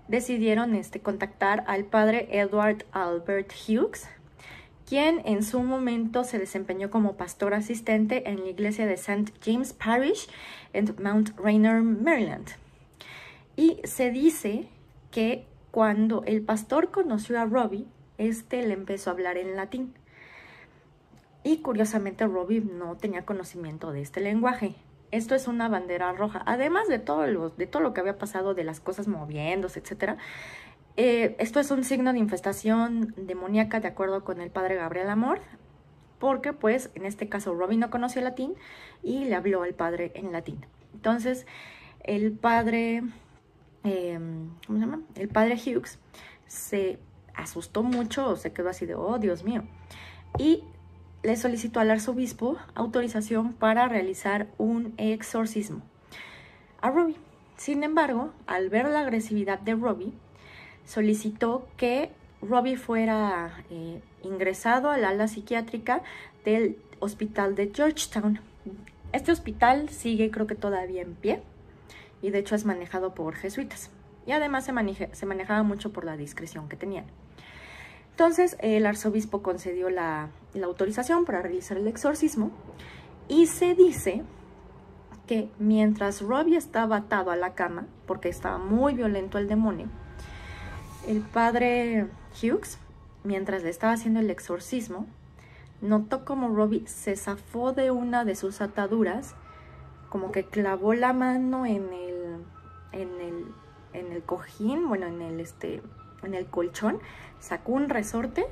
decidieron 0.07 0.73
este, 0.73 1.01
contactar 1.01 1.63
al 1.67 1.85
padre 1.85 2.27
Edward 2.31 2.85
Albert 2.91 3.51
Hughes, 3.51 4.07
quien 4.87 5.21
en 5.25 5.43
su 5.43 5.61
momento 5.61 6.23
se 6.23 6.39
desempeñó 6.39 6.89
como 6.89 7.17
pastor 7.17 7.53
asistente 7.53 8.29
en 8.29 8.39
la 8.41 8.49
iglesia 8.49 8.85
de 8.85 8.93
St. 8.93 9.33
James 9.43 9.73
Parish 9.73 10.29
en 10.71 10.95
Mount 11.01 11.37
Rainier, 11.37 11.81
Maryland. 11.81 12.47
Y 13.57 13.81
se 13.83 14.11
dice 14.11 14.69
que 15.11 15.45
cuando 15.71 16.23
el 16.23 16.41
pastor 16.41 16.91
conoció 16.91 17.41
a 17.41 17.45
Robbie, 17.45 17.87
este 18.17 18.65
le 18.65 18.73
empezó 18.73 19.09
a 19.09 19.13
hablar 19.13 19.37
en 19.37 19.57
latín. 19.57 19.93
Y 21.43 21.57
curiosamente 21.57 22.25
Robbie 22.25 22.61
no 22.61 22.95
tenía 22.95 23.25
conocimiento 23.25 23.91
de 23.91 24.01
este 24.01 24.21
lenguaje. 24.21 24.75
Esto 25.11 25.35
es 25.35 25.47
una 25.47 25.69
bandera 25.69 26.11
roja. 26.13 26.43
Además 26.45 26.87
de 26.87 26.99
todo 26.99 27.25
lo, 27.27 27.49
de 27.49 27.67
todo 27.67 27.81
lo 27.81 27.93
que 27.93 28.01
había 28.01 28.17
pasado, 28.17 28.53
de 28.53 28.63
las 28.63 28.79
cosas 28.79 29.07
moviéndose, 29.07 29.79
etc. 29.79 30.17
Eh, 30.97 31.35
esto 31.39 31.59
es 31.59 31.71
un 31.71 31.83
signo 31.83 32.11
de 32.13 32.19
infestación 32.19 33.13
demoníaca 33.17 33.79
de 33.79 33.87
acuerdo 33.87 34.23
con 34.23 34.41
el 34.41 34.49
padre 34.49 34.75
Gabriel 34.75 35.09
Amor, 35.09 35.39
porque 36.19 36.53
pues 36.53 36.91
en 36.95 37.05
este 37.05 37.29
caso 37.29 37.53
Robin 37.53 37.79
no 37.79 37.89
conocía 37.89 38.21
latín 38.21 38.55
y 39.03 39.25
le 39.25 39.35
habló 39.35 39.63
al 39.63 39.73
padre 39.73 40.11
en 40.15 40.31
latín. 40.31 40.65
Entonces 40.93 41.45
el 42.03 42.31
padre, 42.31 43.03
em, 43.87 44.49
¿cómo 44.65 44.79
se 44.79 44.85
llama? 44.85 45.01
El 45.15 45.29
padre 45.29 45.55
Hughes 45.55 45.99
se 46.47 46.99
asustó 47.35 47.83
mucho, 47.83 48.35
se 48.35 48.51
quedó 48.53 48.69
así 48.69 48.85
de, 48.85 48.95
oh 48.95 49.19
Dios 49.19 49.43
mío. 49.43 49.63
Y 50.37 50.63
le 51.23 51.35
solicitó 51.35 51.79
al 51.79 51.91
arzobispo 51.91 52.57
autorización 52.75 53.53
para 53.53 53.87
realizar 53.87 54.47
un 54.57 54.93
exorcismo 54.97 55.81
a 56.81 56.89
Robbie. 56.89 57.17
Sin 57.57 57.83
embargo, 57.83 58.31
al 58.45 58.69
ver 58.69 58.87
la 58.87 59.01
agresividad 59.01 59.59
de 59.59 59.75
Robbie, 59.75 60.13
solicitó 60.85 61.67
que 61.75 62.11
Robbie 62.41 62.77
fuera 62.77 63.63
eh, 63.71 64.01
ingresado 64.23 64.91
al 64.91 65.03
ala 65.03 65.27
psiquiátrica 65.27 66.03
del 66.45 66.77
hospital 66.99 67.55
de 67.55 67.71
Georgetown. 67.73 68.39
Este 69.11 69.31
hospital 69.31 69.89
sigue 69.89 70.29
creo 70.29 70.45
que 70.45 70.55
todavía 70.55 71.01
en 71.01 71.15
pie 71.15 71.41
y 72.21 72.31
de 72.31 72.39
hecho 72.39 72.55
es 72.55 72.65
manejado 72.65 73.13
por 73.13 73.35
jesuitas. 73.35 73.89
Y 74.25 74.31
además 74.33 74.65
se, 74.65 74.73
manejaba 74.73 75.63
mucho 75.63 75.93
por 75.93 76.03
la 76.03 76.17
discreción 76.17 76.67
que 76.67 76.75
tenían. 76.75 77.05
Entonces 78.11 78.57
el 78.59 78.85
arzobispo 78.85 79.41
concedió 79.41 79.89
la, 79.89 80.29
autorización 80.61 81.23
para 81.23 81.41
realizar 81.41 81.77
el 81.77 81.87
exorcismo 81.87 82.51
y 83.27 83.45
se 83.45 83.75
dice 83.75 84.23
que 85.27 85.49
mientras 85.59 86.21
Robbie 86.21 86.57
estaba 86.57 86.97
atado 86.97 87.31
a 87.31 87.35
la 87.35 87.53
cama, 87.53 87.85
porque 88.05 88.29
estaba 88.29 88.57
muy 88.57 88.93
violento 88.93 89.37
el 89.37 89.47
demonio, 89.47 89.87
el 91.07 91.21
padre 91.21 92.07
Hughes, 92.41 92.79
mientras 93.23 93.63
le 93.63 93.69
estaba 93.69 93.93
haciendo 93.93 94.19
el 94.19 94.29
exorcismo, 94.29 95.05
notó 95.81 96.25
como 96.25 96.49
Robbie 96.49 96.87
se 96.87 97.15
zafó 97.15 97.73
de 97.73 97.91
una 97.91 98.25
de 98.25 98.35
sus 98.35 98.61
ataduras, 98.61 99.35
como 100.09 100.31
que 100.31 100.45
clavó 100.45 100.93
la 100.93 101.13
mano 101.13 101.65
en 101.65 101.93
el, 101.93 102.45
en 102.91 103.21
el, 103.21 103.45
en 103.93 104.11
el 104.11 104.23
cojín, 104.23 104.87
bueno, 104.87 105.07
en 105.07 105.21
el, 105.21 105.39
este, 105.39 105.81
en 106.23 106.33
el 106.33 106.45
colchón, 106.45 106.99
sacó 107.39 107.73
un 107.73 107.89
resorte 107.89 108.45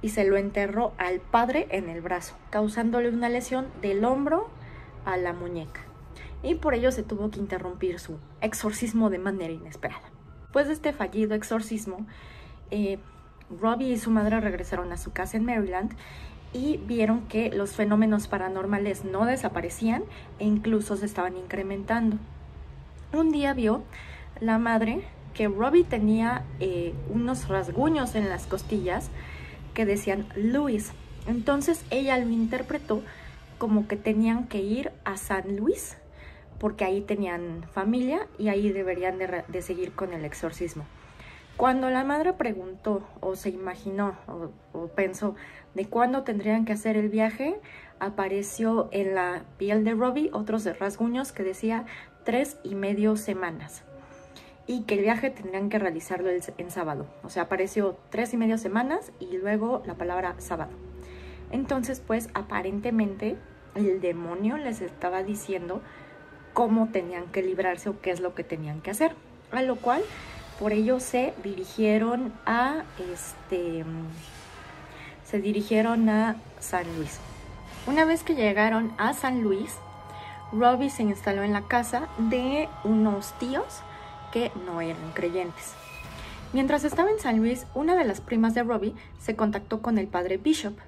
y 0.00 0.10
se 0.10 0.24
lo 0.24 0.36
enterró 0.36 0.92
al 0.98 1.20
padre 1.20 1.66
en 1.70 1.88
el 1.88 2.00
brazo, 2.00 2.36
causándole 2.50 3.08
una 3.08 3.28
lesión 3.28 3.66
del 3.82 4.04
hombro 4.04 4.48
a 5.04 5.16
la 5.16 5.32
muñeca. 5.32 5.80
Y 6.42 6.54
por 6.54 6.74
ello 6.74 6.92
se 6.92 7.02
tuvo 7.02 7.30
que 7.30 7.40
interrumpir 7.40 7.98
su 7.98 8.18
exorcismo 8.40 9.10
de 9.10 9.18
manera 9.18 9.52
inesperada. 9.52 10.10
Después 10.42 10.68
de 10.68 10.74
este 10.74 10.92
fallido 10.92 11.34
exorcismo, 11.34 12.06
eh, 12.70 12.98
Robbie 13.60 13.92
y 13.92 13.98
su 13.98 14.10
madre 14.10 14.40
regresaron 14.40 14.92
a 14.92 14.98
su 14.98 15.12
casa 15.12 15.36
en 15.36 15.44
Maryland 15.44 15.96
y 16.52 16.78
vieron 16.78 17.22
que 17.28 17.50
los 17.50 17.72
fenómenos 17.72 18.28
paranormales 18.28 19.04
no 19.04 19.26
desaparecían 19.26 20.04
e 20.38 20.44
incluso 20.44 20.96
se 20.96 21.06
estaban 21.06 21.36
incrementando. 21.36 22.16
Un 23.12 23.30
día 23.30 23.54
vio 23.54 23.82
la 24.40 24.58
madre 24.58 25.02
que 25.34 25.48
Robbie 25.48 25.84
tenía 25.84 26.44
eh, 26.60 26.94
unos 27.08 27.48
rasguños 27.48 28.14
en 28.14 28.28
las 28.28 28.46
costillas 28.46 29.10
que 29.74 29.86
decían 29.86 30.26
Luis. 30.36 30.92
Entonces 31.26 31.84
ella 31.90 32.18
lo 32.18 32.30
interpretó 32.30 33.02
como 33.58 33.86
que 33.86 33.96
tenían 33.96 34.46
que 34.46 34.60
ir 34.60 34.92
a 35.04 35.16
San 35.16 35.56
Luis 35.56 35.96
porque 36.58 36.84
ahí 36.84 37.00
tenían 37.00 37.64
familia 37.72 38.26
y 38.38 38.48
ahí 38.48 38.72
deberían 38.72 39.18
de, 39.18 39.62
seguir 39.62 39.92
con 39.92 40.12
el 40.12 40.24
exorcismo. 40.24 40.84
Cuando 41.58 41.90
la 41.90 42.04
madre 42.04 42.34
preguntó 42.34 43.02
o 43.18 43.34
se 43.34 43.50
imaginó 43.50 44.14
o, 44.72 44.86
pensó 44.86 45.34
de 45.74 45.86
cuándo 45.86 46.22
tendrían 46.22 46.64
que 46.64 46.72
hacer 46.72 46.96
el 46.96 47.08
viaje, 47.08 47.58
apareció 47.98 48.88
en 48.92 49.16
la 49.16 49.42
piel 49.56 49.82
de 49.82 49.92
Robbie 49.92 50.30
otros 50.32 50.64
rasguños 50.78 51.32
que 51.32 51.42
decía 51.42 51.84
tres 52.22 52.58
y 52.62 52.76
medio 52.76 53.16
semanas 53.16 53.82
y 54.68 54.82
que 54.82 54.94
el 54.94 55.00
viaje 55.00 55.30
tendrían 55.30 55.68
que 55.68 55.80
realizarlo 55.80 56.30
en 56.30 56.70
sábado. 56.70 57.06
O 57.24 57.28
sea, 57.28 57.42
apareció 57.42 57.98
tres 58.10 58.32
y 58.32 58.36
media 58.36 58.56
semanas 58.56 59.10
y 59.18 59.36
luego 59.36 59.82
la 59.84 59.94
palabra 59.94 60.36
sábado. 60.38 60.70
Entonces, 61.50 61.98
pues 61.98 62.28
aparentemente 62.34 63.36
el 63.74 64.00
demonio 64.00 64.58
les 64.58 64.80
estaba 64.80 65.24
diciendo 65.24 65.82
cómo 66.52 66.90
tenían 66.92 67.26
que 67.32 67.42
librarse 67.42 67.88
o 67.88 68.00
qué 68.00 68.12
es 68.12 68.20
lo 68.20 68.36
que 68.36 68.44
tenían 68.44 68.80
que 68.80 68.92
hacer. 68.92 69.16
A 69.50 69.62
lo 69.62 69.74
cual, 69.74 70.02
por 70.58 70.72
ello 70.72 71.00
se 71.00 71.34
dirigieron 71.42 72.32
a 72.46 72.82
este 73.12 73.84
se 75.24 75.40
dirigieron 75.40 76.08
a 76.08 76.36
San 76.58 76.84
Luis. 76.96 77.18
Una 77.86 78.06
vez 78.06 78.22
que 78.22 78.34
llegaron 78.34 78.92
a 78.96 79.12
San 79.12 79.42
Luis, 79.42 79.74
Robbie 80.52 80.88
se 80.88 81.02
instaló 81.02 81.42
en 81.42 81.52
la 81.52 81.62
casa 81.62 82.08
de 82.16 82.66
unos 82.82 83.38
tíos 83.38 83.82
que 84.32 84.50
no 84.64 84.80
eran 84.80 85.12
creyentes. 85.12 85.74
Mientras 86.54 86.84
estaba 86.84 87.10
en 87.10 87.18
San 87.18 87.36
Luis, 87.38 87.66
una 87.74 87.94
de 87.94 88.06
las 88.06 88.22
primas 88.22 88.54
de 88.54 88.62
Robbie 88.62 88.94
se 89.20 89.36
contactó 89.36 89.82
con 89.82 89.98
el 89.98 90.06
padre 90.06 90.38
Bishop, 90.38 90.78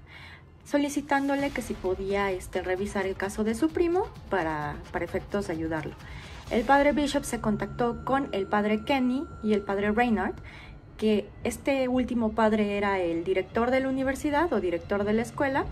solicitándole 0.65 1.51
que 1.51 1.61
si 1.61 1.75
podía 1.75 2.31
este, 2.31 2.63
revisar 2.63 3.05
el 3.05 3.17
caso 3.17 3.45
de 3.45 3.55
su 3.55 3.69
primo 3.69 4.07
para, 4.31 4.77
para 4.91 5.05
efectos 5.05 5.51
ayudarlo. 5.51 5.95
El 6.51 6.65
padre 6.65 6.91
Bishop 6.91 7.23
se 7.23 7.41
contactó 7.41 8.05
con 8.05 8.29
el 8.33 8.47
padre 8.47 8.83
Kenny 8.85 9.25
y 9.43 9.53
el 9.53 9.63
padre 9.63 9.93
Reynard, 9.93 10.35
que 10.97 11.29
este 11.45 11.87
último 11.87 12.33
padre 12.33 12.77
era 12.77 12.99
el 12.99 13.23
director 13.23 13.71
de 13.71 13.79
la 13.79 13.89
universidad 13.89 14.53
o 14.53 14.61
director 14.61 15.05
de 15.05 15.13
la 15.13 15.23
escuela 15.23 15.65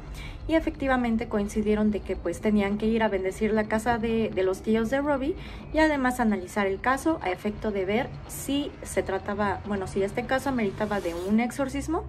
y 0.46 0.54
efectivamente 0.54 1.28
coincidieron 1.28 1.90
de 1.90 2.00
que 2.00 2.14
pues 2.14 2.40
tenían 2.40 2.78
que 2.78 2.86
ir 2.86 3.02
a 3.02 3.08
bendecir 3.08 3.52
la 3.52 3.64
casa 3.64 3.98
de, 3.98 4.30
los 4.36 4.62
tíos 4.62 4.88
de 4.88 5.00
Robbie 5.00 5.34
y 5.74 5.80
además 5.80 6.20
analizar 6.20 6.66
el 6.66 6.80
caso 6.80 7.18
a 7.22 7.30
efecto 7.30 7.72
de 7.72 7.84
ver 7.84 8.08
si 8.28 8.70
se 8.84 9.02
trataba, 9.02 9.60
bueno, 9.66 9.88
si 9.88 10.02
este 10.02 10.24
caso 10.26 10.48
ameritaba 10.48 11.00
de 11.00 11.14
un 11.14 11.40
exorcismo 11.40 12.04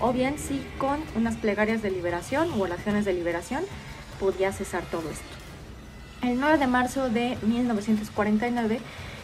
o 0.00 0.12
bien 0.12 0.38
si 0.38 0.62
con 0.78 1.00
unas 1.16 1.36
plegarias 1.36 1.80
de 1.82 1.90
liberación 1.90 2.52
o 2.52 2.62
oraciones 2.62 3.06
de 3.06 3.14
liberación 3.14 3.64
podía 4.20 4.52
cesar 4.52 4.84
todo 4.84 5.10
esto. 5.10 5.39
El 6.22 6.38
9 6.38 6.58
de 6.58 6.66
marzo 6.66 7.08
de 7.08 7.38
1949, 7.40 8.80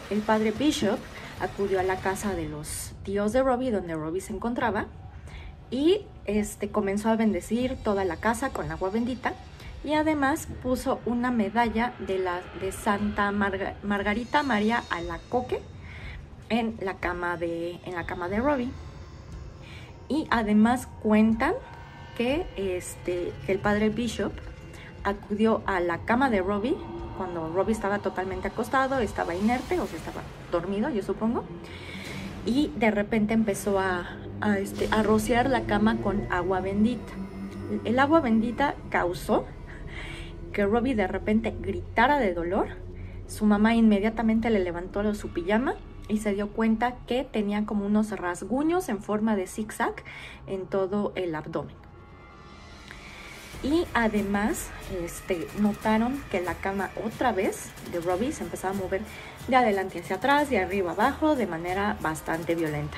el 0.09 0.19
padre 0.21 0.51
Bishop 0.51 0.97
acudió 1.39 1.79
a 1.79 1.83
la 1.83 1.97
casa 1.97 2.33
de 2.33 2.49
los 2.49 2.93
tíos 3.03 3.33
de 3.33 3.43
Robbie, 3.43 3.69
donde 3.69 3.93
Robbie 3.93 4.19
se 4.19 4.33
encontraba, 4.33 4.87
y 5.69 6.01
este, 6.25 6.69
comenzó 6.69 7.09
a 7.09 7.15
bendecir 7.15 7.75
toda 7.83 8.03
la 8.03 8.17
casa 8.17 8.49
con 8.49 8.71
agua 8.71 8.89
bendita 8.89 9.33
y 9.83 9.93
además 9.93 10.47
puso 10.63 10.99
una 11.05 11.29
medalla 11.29 11.93
de, 11.99 12.17
la, 12.17 12.41
de 12.59 12.71
Santa 12.71 13.31
Margarita 13.31 14.41
María 14.41 14.83
Alacoque 14.89 15.61
en 16.49 16.77
la 16.81 16.95
cama 16.95 17.37
de, 17.37 17.79
en 17.85 17.93
la 17.93 18.07
cama 18.07 18.27
de 18.27 18.39
Robbie. 18.39 18.71
Y 20.09 20.25
además 20.31 20.87
cuentan 21.03 21.53
que, 22.17 22.47
este, 22.55 23.33
que 23.45 23.51
el 23.51 23.59
padre 23.59 23.89
Bishop 23.89 24.33
acudió 25.03 25.61
a 25.65 25.79
la 25.79 25.99
cama 25.99 26.29
de 26.29 26.41
Robbie 26.41 26.75
cuando 27.17 27.51
Robbie 27.51 27.73
estaba 27.73 27.99
totalmente 27.99 28.47
acostado, 28.47 28.99
estaba 28.99 29.35
inerte, 29.35 29.79
o 29.79 29.87
sea, 29.87 29.97
estaba 29.97 30.21
dormido, 30.51 30.89
yo 30.89 31.01
supongo. 31.01 31.43
Y 32.45 32.71
de 32.77 32.91
repente 32.91 33.33
empezó 33.33 33.79
a, 33.79 34.17
este, 34.59 34.87
a 34.91 35.03
rociar 35.03 35.49
la 35.49 35.63
cama 35.63 35.97
con 35.97 36.31
agua 36.31 36.61
bendita. 36.61 37.11
El 37.83 37.99
agua 37.99 38.21
bendita 38.21 38.75
causó 38.89 39.45
que 40.53 40.65
Robbie 40.65 40.95
de 40.95 41.07
repente 41.07 41.53
gritara 41.59 42.19
de 42.19 42.33
dolor. 42.33 42.67
Su 43.27 43.45
mamá 43.45 43.75
inmediatamente 43.75 44.49
le 44.49 44.59
levantó 44.59 45.13
su 45.13 45.29
pijama 45.29 45.73
y 46.07 46.19
se 46.19 46.33
dio 46.33 46.49
cuenta 46.49 46.95
que 47.07 47.25
tenía 47.25 47.65
como 47.65 47.85
unos 47.85 48.11
rasguños 48.11 48.87
en 48.87 49.01
forma 49.01 49.35
de 49.35 49.47
zigzag 49.47 49.95
en 50.45 50.65
todo 50.67 51.11
el 51.15 51.35
abdomen 51.35 51.86
y 53.63 53.85
además 53.93 54.67
este, 55.03 55.47
notaron 55.59 56.23
que 56.31 56.41
la 56.41 56.55
cama 56.55 56.89
otra 57.03 57.31
vez 57.31 57.69
de 57.91 57.99
Robbie 57.99 58.31
se 58.31 58.43
empezaba 58.43 58.73
a 58.73 58.77
mover 58.77 59.01
de 59.47 59.55
adelante 59.55 59.99
hacia 59.99 60.17
atrás, 60.17 60.49
de 60.49 60.59
arriba 60.59 60.91
abajo, 60.91 61.35
de 61.35 61.47
manera 61.47 61.97
bastante 62.01 62.55
violenta. 62.55 62.97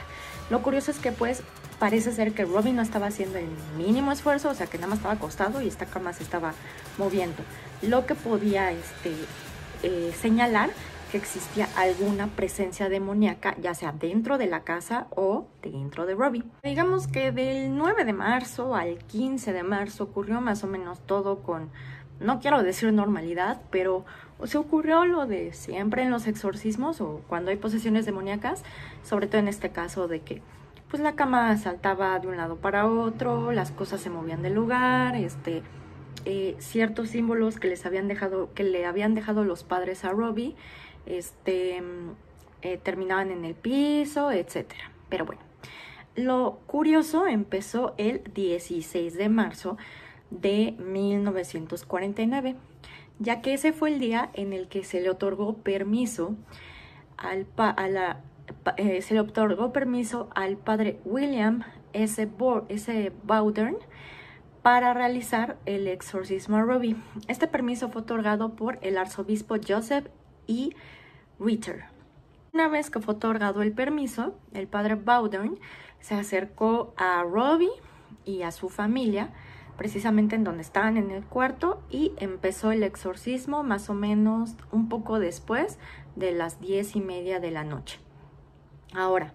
Lo 0.50 0.62
curioso 0.62 0.92
es 0.92 1.00
que 1.00 1.12
pues 1.12 1.44
parece 1.80 2.12
ser 2.12 2.34
que 2.34 2.46
Robbie 2.46 2.74
no 2.74 2.82
estaba 2.82 3.08
haciendo 3.08 3.38
el 3.38 3.48
mínimo 3.78 4.12
esfuerzo, 4.12 4.50
o 4.50 4.54
sea 4.54 4.68
que 4.68 4.78
nada 4.78 4.88
más 4.88 4.98
estaba 4.98 5.14
acostado 5.14 5.62
y 5.62 5.68
esta 5.68 5.86
cama 5.86 6.14
se 6.14 6.24
estaba 6.24 6.54
moviendo. 6.98 7.44
Lo 7.82 8.06
que 8.06 8.16
podía 8.16 8.72
este, 8.72 9.14
eh, 9.84 10.14
señalar 10.20 10.72
que 11.12 11.18
existía 11.18 11.68
alguna 11.76 12.28
presencia 12.28 12.90
demoníaca, 12.90 13.56
ya 13.60 13.74
sea 13.74 13.92
dentro 13.92 14.38
de 14.38 14.48
la 14.48 14.62
casa 14.62 15.08
o 15.12 15.48
dentro 15.62 16.06
de 16.06 16.16
Robbie. 16.16 16.44
Digamos 16.64 17.08
que 17.08 17.32
del 17.32 17.76
9 17.76 18.06
de 18.06 18.14
marzo 18.14 18.76
al 18.76 18.98
15 19.00 19.54
de 19.54 19.64
marzo 19.64 20.04
ocurrió 20.06 20.42
más 20.42 20.64
o 20.64 20.68
menos 20.68 21.00
todo 21.06 21.40
con, 21.40 21.70
no 22.20 22.40
quiero 22.40 22.62
decir 22.64 22.94
normalidad, 22.94 23.62
pero 23.72 24.06
se 24.44 24.58
ocurrió 24.58 25.06
lo 25.06 25.26
de 25.26 25.54
siempre 25.54 26.04
en 26.04 26.12
los 26.12 26.28
exorcismos 26.28 27.02
o 27.02 27.22
cuando 27.28 27.52
hay 27.52 27.58
posesiones 27.58 28.06
demoníacas, 28.06 28.64
sobre 29.04 29.28
todo 29.28 29.40
en 29.40 29.48
este 29.48 29.72
caso 29.72 30.08
de 30.08 30.22
que 30.22 30.42
pues 30.90 31.04
la 31.04 31.16
cama 31.16 31.56
saltaba 31.58 32.18
de 32.20 32.28
un 32.28 32.38
lado 32.38 32.56
para 32.56 32.88
otro, 32.88 33.52
las 33.52 33.72
cosas 33.72 34.02
se 34.02 34.10
movían 34.10 34.42
del 34.42 34.54
lugar, 34.54 35.16
este, 35.16 35.62
eh, 36.26 36.56
ciertos 36.60 37.10
símbolos 37.10 37.60
que 37.60 37.68
les 37.68 37.86
habían 37.86 38.08
dejado, 38.08 38.52
que 38.54 38.64
le 38.64 38.86
habían 38.86 39.14
dejado 39.14 39.44
los 39.44 39.64
padres 39.64 40.04
a 40.04 40.10
Robbie, 40.10 40.56
este, 41.10 41.84
eh, 42.62 42.78
terminaban 42.78 43.32
en 43.32 43.44
el 43.44 43.56
piso, 43.56 44.32
etc. 44.32 44.72
Pero 45.10 45.26
bueno, 45.26 45.42
lo 46.16 46.60
curioso 46.68 47.28
empezó 47.28 47.94
el 47.98 48.24
16 48.34 49.16
de 49.16 49.30
marzo 49.30 49.78
de 50.32 50.76
1949, 50.80 52.56
ya 53.20 53.42
que 53.42 53.54
ese 53.54 53.74
fue 53.74 53.90
el 53.90 54.00
día 54.00 54.30
en 54.34 54.54
el 54.54 54.68
que 54.68 54.84
se 54.84 55.02
le 55.02 55.10
otorgó 55.10 55.58
permiso 55.58 56.36
al 57.18 57.48
a 57.58 57.88
la, 57.88 58.22
eh, 58.78 59.02
se 59.02 59.14
le 59.14 59.20
otorgó 59.20 59.74
permiso 59.74 60.30
al 60.36 60.58
padre 60.58 61.00
William 61.06 61.64
S. 61.94 62.28
S. 62.70 63.12
Bowdern 63.24 63.78
para 64.62 64.94
realizar 64.94 65.58
el 65.66 65.88
exorcismo 65.88 66.58
a 66.58 66.62
Robbie. 66.62 66.96
Este 67.28 67.48
permiso 67.48 67.90
fue 67.90 68.02
otorgado 68.02 68.56
por 68.56 68.78
el 68.82 68.98
arzobispo 68.98 69.56
Joseph 69.66 70.08
E. 70.48 70.70
Una 72.54 72.68
vez 72.68 72.90
que 72.90 73.00
fue 73.00 73.16
otorgado 73.16 73.62
el 73.62 73.72
permiso, 73.72 74.36
el 74.54 74.68
padre 74.68 74.96
Bowdern 74.96 75.58
se 76.00 76.16
acercó 76.16 76.94
a 76.98 77.24
Robbie 77.24 77.70
y 78.26 78.42
a 78.42 78.52
su 78.52 78.70
familia, 78.70 79.30
precisamente 79.78 80.36
en 80.36 80.44
donde 80.44 80.62
estaban 80.62 80.98
en 80.98 81.12
el 81.12 81.24
cuarto, 81.24 81.82
y 81.90 82.14
empezó 82.18 82.72
el 82.72 82.84
exorcismo 82.84 83.64
más 83.64 83.90
o 83.90 83.94
menos 83.94 84.56
un 84.72 84.90
poco 84.90 85.20
después 85.20 85.80
de 86.16 86.34
las 86.34 86.60
diez 86.60 86.96
y 86.96 87.02
media 87.02 87.40
de 87.40 87.52
la 87.52 87.64
noche. 87.64 88.00
Ahora, 88.94 89.34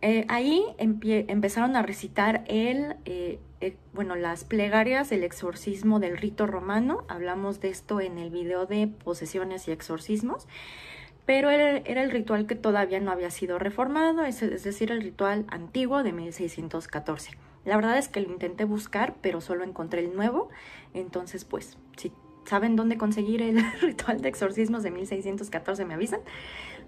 eh, 0.00 0.24
ahí 0.28 0.64
empezaron 0.78 1.76
a 1.76 1.82
recitar 1.82 2.44
el, 2.46 2.96
eh, 3.04 3.40
bueno, 3.92 4.14
las 4.14 4.44
plegarias 4.44 5.10
del 5.10 5.24
exorcismo 5.24 6.00
del 6.00 6.16
rito 6.16 6.46
romano. 6.46 7.04
Hablamos 7.08 7.60
de 7.60 7.68
esto 7.68 8.00
en 8.00 8.18
el 8.18 8.30
video 8.30 8.66
de 8.66 8.86
posesiones 8.86 9.68
y 9.68 9.72
exorcismos. 9.72 10.46
Pero 11.26 11.50
era, 11.50 11.76
el 11.76 12.10
ritual 12.10 12.46
que 12.46 12.54
todavía 12.54 13.00
no 13.00 13.10
había 13.10 13.30
sido 13.30 13.58
reformado, 13.58 14.24
es, 14.24 14.42
es 14.42 14.64
decir, 14.64 14.90
el 14.90 15.02
ritual 15.02 15.44
antiguo 15.48 16.02
de 16.02 16.12
1614. 16.12 17.32
La 17.66 17.76
verdad 17.76 17.98
es 17.98 18.08
que 18.08 18.20
lo 18.20 18.32
intenté 18.32 18.64
buscar, 18.64 19.14
pero 19.20 19.42
solo 19.42 19.62
encontré 19.64 20.00
el 20.00 20.16
nuevo. 20.16 20.48
Entonces, 20.94 21.44
pues, 21.44 21.76
si 21.98 22.12
saben 22.46 22.76
dónde 22.76 22.96
conseguir 22.96 23.42
el 23.42 23.62
ritual 23.82 24.22
de 24.22 24.28
exorcismos 24.30 24.82
de 24.82 24.90
1614, 24.90 25.84
me 25.84 25.94
avisan. 25.94 26.20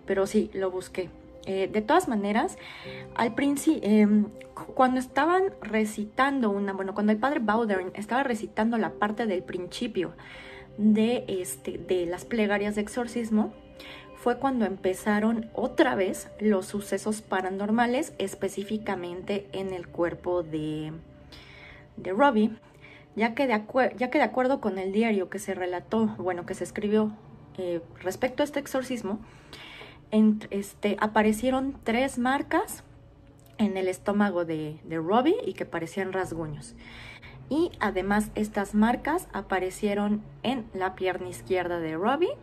Pero 0.07 0.27
sí, 0.27 0.51
lo 0.55 0.71
busqué. 0.71 1.11
Eh, 1.47 1.69
de 1.73 1.81
todas 1.81 2.07
maneras, 2.07 2.59
al 3.15 3.35
principio, 3.35 3.81
em, 3.83 4.27
cuando 4.75 5.01
estaban 5.01 5.45
recitando 5.63 6.51
una, 6.51 6.73
bueno, 6.73 6.95
cuando 6.95 7.13
el 7.13 7.19
padre 7.19 7.41
Bowdern 7.41 7.93
estaba 7.95 8.23
recitando 8.23 8.77
la 8.77 8.91
parte 8.91 9.27
del 9.27 9.43
principio 9.43 10.13
de, 10.77 11.25
este, 11.29 11.79
de 11.79 12.07
las 12.07 12.25
plegarias 12.25 12.75
de 12.75 12.83
exorcismo, 12.83 13.55
fue 14.17 14.37
cuando 14.39 14.67
empezaron 14.67 15.51
otra 15.55 15.95
vez 15.95 16.29
los 16.41 16.67
sucesos 16.67 17.23
paranormales, 17.23 18.13
específicamente 18.19 19.49
en 19.53 19.73
el 19.73 19.89
cuerpo 19.89 20.43
de, 20.43 20.93
de 21.97 22.13
Robbie, 22.13 22.51
ya 23.17 23.35
que, 23.35 23.47
de 23.47 23.63
ya 23.97 24.11
que 24.11 24.19
de 24.19 24.25
acuerdo 24.25 24.61
con 24.61 24.79
el 24.79 24.93
diario 24.93 25.31
que 25.31 25.39
se 25.39 25.55
relató, 25.55 26.09
bueno, 26.19 26.45
que 26.45 26.55
se 26.55 26.65
escribió 26.65 27.13
eh, 27.57 27.81
respecto 28.03 28.43
a 28.43 28.45
este 28.45 28.61
exorcismo, 28.61 29.21
este, 30.13 30.97
aparecieron 31.01 31.79
tres 31.85 32.19
marcas 32.19 32.85
en 33.59 33.77
el 33.77 33.89
estómago 33.89 34.45
de, 34.45 34.81
de 34.85 34.97
Robbie 34.97 35.37
y 35.45 35.53
que 35.53 35.67
parecían 35.67 36.13
rasguños. 36.13 36.75
Y 37.49 37.73
además 37.81 38.31
estas 38.35 38.75
marcas 38.75 39.29
aparecieron 39.33 40.23
en 40.43 40.67
la 40.73 40.95
pierna 40.95 41.29
izquierda 41.29 41.81
de 41.81 41.97
Robbie, 41.97 42.37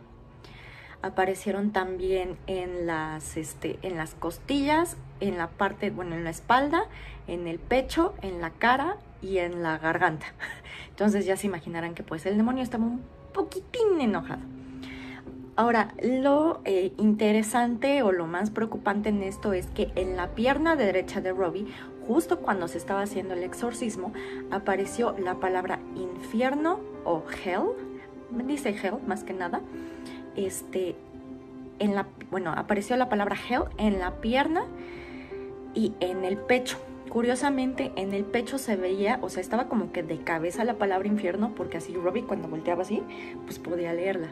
aparecieron 1.02 1.72
también 1.72 2.36
en 2.46 2.86
las, 2.86 3.36
este, 3.36 3.78
en 3.82 3.96
las 3.96 4.14
costillas, 4.14 4.96
en 5.20 5.38
la 5.38 5.48
parte, 5.48 5.90
bueno, 5.90 6.14
en 6.14 6.24
la 6.24 6.30
espalda, 6.30 6.84
en 7.26 7.46
el 7.46 7.58
pecho, 7.58 8.14
en 8.22 8.40
la 8.40 8.50
cara 8.50 8.96
y 9.22 9.38
en 9.38 9.62
la 9.62 9.78
garganta. 9.78 10.26
Entonces 10.90 11.26
ya 11.26 11.36
se 11.36 11.46
imaginarán 11.46 11.94
que 11.94 12.02
pues 12.02 12.26
el 12.26 12.36
demonio 12.36 12.62
estaba 12.62 12.84
un 12.84 13.02
poquitín 13.32 14.00
enojado. 14.00 14.42
Ahora, 15.58 15.92
lo 16.00 16.60
eh, 16.64 16.92
interesante 16.98 18.04
o 18.04 18.12
lo 18.12 18.28
más 18.28 18.50
preocupante 18.50 19.08
en 19.08 19.24
esto 19.24 19.52
es 19.52 19.66
que 19.66 19.90
en 19.96 20.16
la 20.16 20.28
pierna 20.36 20.76
derecha 20.76 21.20
de 21.20 21.32
Robbie, 21.32 21.66
justo 22.06 22.38
cuando 22.38 22.68
se 22.68 22.78
estaba 22.78 23.02
haciendo 23.02 23.34
el 23.34 23.42
exorcismo, 23.42 24.12
apareció 24.52 25.16
la 25.18 25.40
palabra 25.40 25.80
infierno 25.96 26.78
o 27.04 27.24
hell, 27.44 27.70
dice 28.46 28.68
hell 28.68 28.98
más 29.08 29.24
que 29.24 29.32
nada, 29.32 29.60
este, 30.36 30.94
en 31.80 31.96
la, 31.96 32.06
bueno, 32.30 32.52
apareció 32.56 32.96
la 32.96 33.08
palabra 33.08 33.36
hell 33.50 33.64
en 33.78 33.98
la 33.98 34.20
pierna 34.20 34.64
y 35.74 35.92
en 35.98 36.24
el 36.24 36.36
pecho. 36.36 36.78
Curiosamente, 37.08 37.90
en 37.96 38.12
el 38.14 38.24
pecho 38.24 38.58
se 38.58 38.76
veía, 38.76 39.18
o 39.22 39.28
sea, 39.28 39.40
estaba 39.40 39.66
como 39.66 39.90
que 39.90 40.04
de 40.04 40.18
cabeza 40.18 40.62
la 40.62 40.74
palabra 40.74 41.08
infierno, 41.08 41.52
porque 41.56 41.78
así 41.78 41.94
Robbie 41.94 42.22
cuando 42.22 42.46
volteaba 42.46 42.82
así, 42.82 43.02
pues 43.44 43.58
podía 43.58 43.92
leerla. 43.92 44.28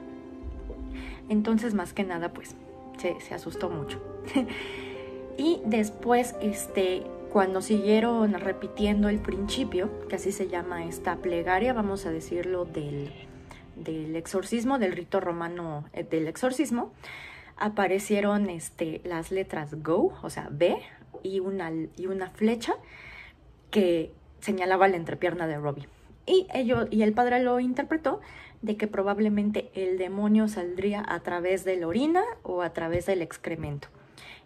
Entonces, 1.29 1.75
más 1.75 1.93
que 1.93 2.05
nada, 2.05 2.33
pues 2.33 2.55
se, 2.99 3.35
asustó 3.35 3.69
mucho. 3.71 4.01
y 5.37 5.61
después, 5.65 6.35
este, 6.41 7.03
cuando 7.33 7.63
siguieron 7.63 8.35
repitiendo 8.35 9.09
el 9.09 9.19
principio, 9.19 9.91
que 10.09 10.17
así 10.17 10.33
se 10.33 10.49
llama 10.49 10.85
esta 10.85 11.17
plegaria, 11.17 11.73
vamos 11.73 12.07
a 12.07 12.11
decirlo, 12.11 12.65
del, 12.65 13.13
del 13.77 14.17
exorcismo, 14.17 14.79
del 14.79 14.93
rito 14.93 15.21
romano 15.21 15.85
eh, 15.93 16.05
del 16.05 16.29
exorcismo, 16.29 16.93
aparecieron 17.57 18.51
este, 18.51 19.01
las 19.05 19.31
letras 19.31 19.83
Go, 19.83 20.13
o 20.23 20.31
sea, 20.31 20.49
B, 20.51 20.77
y 21.23 21.41
una, 21.41 21.73
y 21.97 22.07
una 22.07 22.31
flecha 22.31 22.75
que 23.71 24.13
señalaba 24.41 24.89
la 24.89 24.97
entrepierna 24.97 25.47
de 25.47 25.59
Robbie. 25.59 25.89
Y, 26.27 26.47
ello, 26.53 26.87
y 26.91 27.03
el 27.03 27.13
padre 27.13 27.41
lo 27.43 27.61
interpretó 27.61 28.21
de 28.63 28.77
que 28.77 28.87
probablemente 28.87 29.71
el 29.75 29.99
demonio 29.99 30.49
saldría 30.49 31.05
a 31.07 31.21
través 31.21 31.65
de 31.65 31.77
la 31.77 31.89
orina 31.89 32.23
o 32.43 32.63
a 32.63 32.73
través 32.73 33.07
del 33.07 33.23
excremento. 33.23 33.89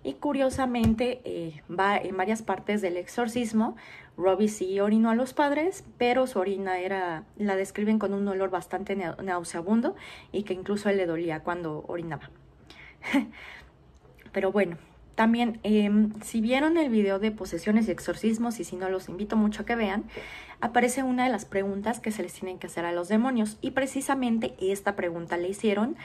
Y 0.02 0.14
curiosamente 0.14 1.20
eh, 1.24 1.62
va 1.70 1.96
en 1.98 2.16
varias 2.16 2.42
partes 2.42 2.80
del 2.80 2.96
exorcismo. 2.96 3.76
Robbie 4.16 4.48
sí 4.48 4.80
orinó 4.80 5.10
a 5.10 5.14
los 5.14 5.34
padres, 5.34 5.84
pero 5.98 6.26
su 6.26 6.38
orina 6.38 6.78
era, 6.78 7.24
la 7.36 7.56
describen 7.56 7.98
con 7.98 8.14
un 8.14 8.26
olor 8.26 8.50
bastante 8.50 8.96
nauseabundo 8.96 9.94
y 10.32 10.44
que 10.44 10.54
incluso 10.54 10.88
él 10.88 10.96
le 10.96 11.06
dolía 11.06 11.40
cuando 11.40 11.84
orinaba. 11.86 12.30
pero 14.32 14.52
bueno, 14.52 14.78
también, 15.20 15.60
em, 15.64 16.14
si 16.22 16.40
vieron 16.40 16.78
el 16.78 16.88
video 16.88 17.18
de 17.18 17.30
posesiones 17.30 17.88
y 17.88 17.90
exorcismos, 17.90 18.58
y 18.58 18.64
si 18.64 18.76
no, 18.76 18.88
los 18.88 19.10
invito 19.10 19.36
mucho 19.36 19.62
a 19.62 19.66
que 19.66 19.76
vean, 19.76 20.04
aparece 20.60 21.02
una 21.02 21.24
de 21.24 21.30
las 21.30 21.44
preguntas 21.44 22.00
que 22.00 22.12
se 22.12 22.22
les 22.22 22.32
tienen 22.34 22.58
que 22.58 22.66
hacer 22.66 22.84
a 22.84 22.92
los 22.92 23.08
demonios. 23.08 23.58
Y 23.60 23.72
precisamente 23.72 24.54
esta 24.60 24.96
pregunta 24.96 25.36
le 25.36 25.48
hicieron 25.48 25.96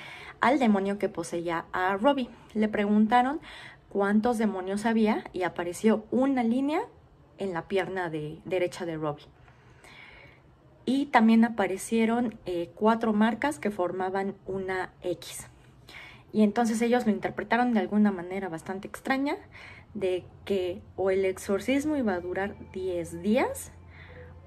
al 0.41 0.59
demonio 0.59 0.97
que 0.97 1.09
poseía 1.09 1.65
a 1.71 1.97
Robbie. 1.97 2.29
Le 2.53 2.67
preguntaron 2.67 3.39
cuántos 3.89 4.37
demonios 4.37 4.85
había 4.85 5.23
y 5.33 5.43
apareció 5.43 6.05
una 6.11 6.43
línea 6.43 6.81
en 7.37 7.53
la 7.53 7.67
pierna 7.67 8.09
de, 8.09 8.39
derecha 8.45 8.85
de 8.85 8.97
Robbie. 8.97 9.25
Y 10.85 11.07
también 11.07 11.43
aparecieron 11.43 12.37
eh, 12.45 12.69
cuatro 12.75 13.11
marcas 13.11 13.59
que 13.59 13.71
formaban 13.71 14.35
una 14.45 14.91
X. 15.01 15.47
Y 16.31 16.43
entonces 16.43 16.81
ellos 16.81 17.05
lo 17.05 17.11
interpretaron 17.11 17.73
de 17.73 17.79
alguna 17.79 18.11
manera 18.11 18.49
bastante 18.49 18.87
extraña, 18.87 19.37
de 19.93 20.25
que 20.43 20.81
o 20.97 21.09
el 21.09 21.25
exorcismo 21.25 21.95
iba 21.95 22.13
a 22.13 22.19
durar 22.19 22.55
10 22.73 23.21
días, 23.21 23.71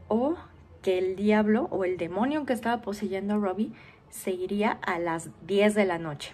o 0.09 0.37
que 0.83 0.99
el 0.99 1.17
diablo 1.17 1.69
o 1.71 1.85
el 1.85 1.97
demonio 1.97 2.47
que 2.47 2.53
estaba 2.53 2.83
poseyendo 2.83 3.35
a 3.35 3.39
Robbie 3.39 3.73
se 4.11 4.31
iría 4.31 4.79
a 4.83 4.99
las 4.99 5.31
10 5.47 5.75
de 5.75 5.85
la 5.85 5.99
noche. 5.99 6.33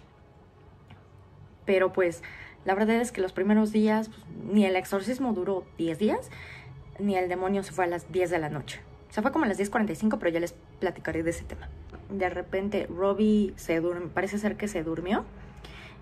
Pero 1.65 1.93
pues 1.93 2.23
la 2.65 2.75
verdad 2.75 2.97
es 2.97 3.13
que 3.13 3.21
los 3.21 3.33
primeros 3.33 3.73
días, 3.73 4.09
pues, 4.09 4.25
ni 4.51 4.65
el 4.65 4.77
exorcismo 4.77 5.33
duró 5.33 5.65
10 5.79 5.99
días, 5.99 6.31
ni 6.99 7.17
el 7.17 7.29
demonio 7.29 7.63
se 7.63 7.73
fue 7.73 7.85
a 7.85 7.89
las 7.89 8.11
10 8.11 8.31
de 8.31 8.39
la 8.39 8.49
noche. 8.49 8.81
Se 9.11 9.23
fue 9.23 9.33
como 9.33 9.45
a 9.45 9.49
las 9.49 9.59
10.45, 9.59 10.19
pero 10.19 10.31
ya 10.33 10.41
les 10.41 10.55
platicaré 10.81 11.23
de 11.23 11.31
ese 11.31 11.45
tema. 11.45 11.69
De 12.11 12.29
repente 12.29 12.87
Robbie 12.87 13.53
se 13.57 13.81
durmió, 13.81 14.09
parece 14.09 14.39
ser 14.39 14.57
que 14.57 14.67
se 14.67 14.83
durmió 14.83 15.25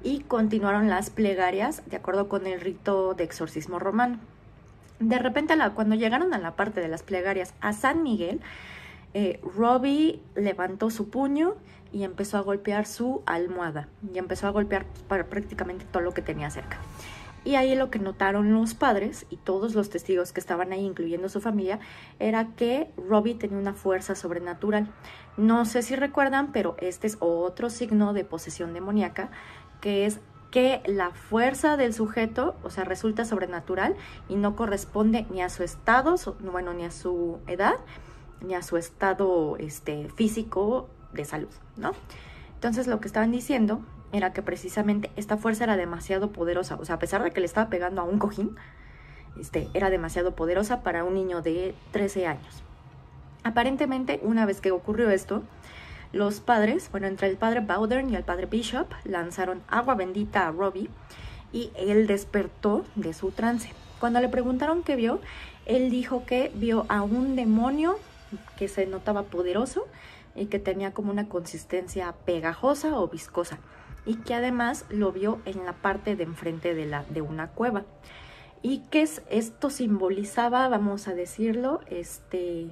y 0.03 0.21
continuaron 0.21 0.89
las 0.89 1.11
plegarias 1.11 1.83
de 1.87 1.97
acuerdo 1.97 2.29
con 2.29 2.47
el 2.47 2.61
rito 2.61 3.15
de 3.15 3.25
exorcismo 3.25 3.79
romano. 3.79 4.19
De 5.03 5.19
repente, 5.19 5.55
cuando 5.75 5.97
llegaron 5.97 6.33
a 6.33 6.39
la 6.39 6.55
parte 6.55 6.81
de 6.81 6.87
las 6.87 7.03
plegarias 7.03 7.55
a 7.61 7.73
San 7.73 8.05
Miguel, 8.05 8.41
eh, 9.15 9.41
Robbie 9.43 10.23
levantó 10.37 10.91
su 10.91 11.11
puño 11.11 11.57
y 11.93 12.05
empezó 12.05 12.39
a 12.39 12.41
golpear 12.41 12.87
su 12.87 13.21
almohada 13.27 13.89
y 14.15 14.19
empezó 14.19 14.47
a 14.47 14.51
golpear 14.51 14.87
prácticamente 15.09 15.85
todo 15.91 16.05
lo 16.05 16.15
que 16.15 16.23
tenía 16.23 16.51
cerca. 16.51 16.79
Y 17.45 17.57
ahí 17.57 17.75
lo 17.75 17.91
que 17.91 17.99
notaron 17.99 18.55
los 18.55 18.75
padres 18.75 19.27
y 19.29 19.39
todos 19.39 19.75
los 19.75 19.91
testigos 19.91 20.33
que 20.33 20.39
estaban 20.39 20.71
ahí, 20.71 20.85
incluyendo 20.85 21.29
su 21.29 21.41
familia, 21.41 21.81
era 22.21 22.55
que 22.55 22.93
Robbie 22.97 23.35
tenía 23.35 23.59
una 23.59 23.75
fuerza 23.75 24.15
sobrenatural. 24.15 24.89
No 25.37 25.65
sé 25.65 25.83
si 25.83 25.97
recuerdan, 25.97 26.53
pero 26.53 26.77
este 26.79 27.09
es 27.09 27.17
otro 27.19 27.71
signo 27.71 28.13
de 28.13 28.25
posesión 28.25 28.73
demoníaca 28.73 29.33
que 29.81 30.07
es 30.07 30.21
que 30.53 30.83
la 30.87 31.11
fuerza 31.11 31.77
del 31.79 31.95
sujeto, 31.95 32.55
o 32.63 32.71
sea, 32.71 32.85
resulta 32.85 33.25
sobrenatural 33.25 33.97
y 34.29 34.37
no 34.37 34.55
corresponde 34.55 35.27
ni 35.31 35.41
a 35.41 35.49
su 35.49 35.65
estado, 35.65 36.15
bueno, 36.41 36.75
ni 36.75 36.85
a 36.85 36.91
su 36.91 37.39
edad, 37.47 37.77
ni 38.43 38.55
a 38.55 38.63
su 38.63 38.77
estado 38.77 39.57
este, 39.57 40.11
físico 40.11 40.89
de 41.15 41.25
salud, 41.25 41.49
¿no? 41.77 41.93
Entonces 42.55 42.87
lo 42.87 43.01
que 43.01 43.09
estaban 43.09 43.33
diciendo 43.33 43.81
era 44.13 44.35
que 44.35 44.43
precisamente 44.43 45.11
esta 45.17 45.39
fuerza 45.39 45.65
era 45.65 45.77
demasiado 45.79 46.33
poderosa, 46.33 46.77
o 46.77 46.85
sea, 46.85 46.97
a 46.97 46.99
pesar 46.99 47.25
de 47.25 47.31
que 47.31 47.41
le 47.41 47.47
estaba 47.47 47.71
pegando 47.71 48.03
a 48.03 48.05
un 48.05 48.19
cojín, 48.19 48.55
este, 49.41 49.71
era 49.73 49.89
demasiado 49.89 50.35
poderosa 50.35 50.83
para 50.83 51.03
un 51.03 51.15
niño 51.15 51.41
de 51.41 51.75
13 51.93 52.27
años. 52.27 52.63
Aparentemente, 53.43 54.21
una 54.23 54.45
vez 54.45 54.61
que 54.61 54.71
ocurrió 54.71 55.09
esto, 55.09 55.43
los 56.13 56.41
padres, 56.41 56.91
bueno, 56.91 57.07
entre 57.07 57.29
el 57.29 57.37
padre 57.37 57.61
Bowdern 57.61 58.11
y 58.11 58.17
el 58.17 58.25
padre 58.25 58.47
Bishop, 58.47 58.89
lanzaron 59.05 59.63
agua 59.69 59.95
bendita 59.95 60.47
a 60.47 60.53
Robbie 60.53 60.91
y 61.53 61.71
él 61.77 62.07
despertó 62.07 62.85
de 62.95 63.13
su 63.15 63.31
trance. 63.31 63.73
Cuando 63.99 64.21
le 64.21 64.29
preguntaron 64.29 64.83
qué 64.83 64.97
vio, 64.97 65.21
él 65.67 65.91
dijo 65.91 66.25
que 66.27 66.51
vio 66.55 66.87
a 66.89 67.03
un 67.03 67.37
demonio 67.37 67.99
que 68.57 68.69
se 68.69 68.87
notaba 68.87 69.25
poderoso 69.25 69.87
y 70.35 70.47
que 70.47 70.59
tenía 70.59 70.93
como 70.93 71.11
una 71.11 71.29
consistencia 71.29 72.15
pegajosa 72.25 72.99
o 72.99 73.09
viscosa 73.09 73.59
y 74.05 74.17
que 74.17 74.35
además 74.35 74.85
lo 74.89 75.13
vio 75.13 75.41
en 75.45 75.65
la 75.65 75.75
parte 75.75 76.17
de 76.17 76.25
enfrente 76.25 76.75
de, 76.75 76.87
la, 76.87 77.05
de 77.11 77.21
una 77.23 77.49
cueva 77.49 77.85
y 78.63 78.79
que 78.91 79.03
esto 79.03 79.71
simbolizaba, 79.71 80.69
vamos 80.69 81.09
a 81.09 81.15
decirlo, 81.15 81.81
este 81.89 82.71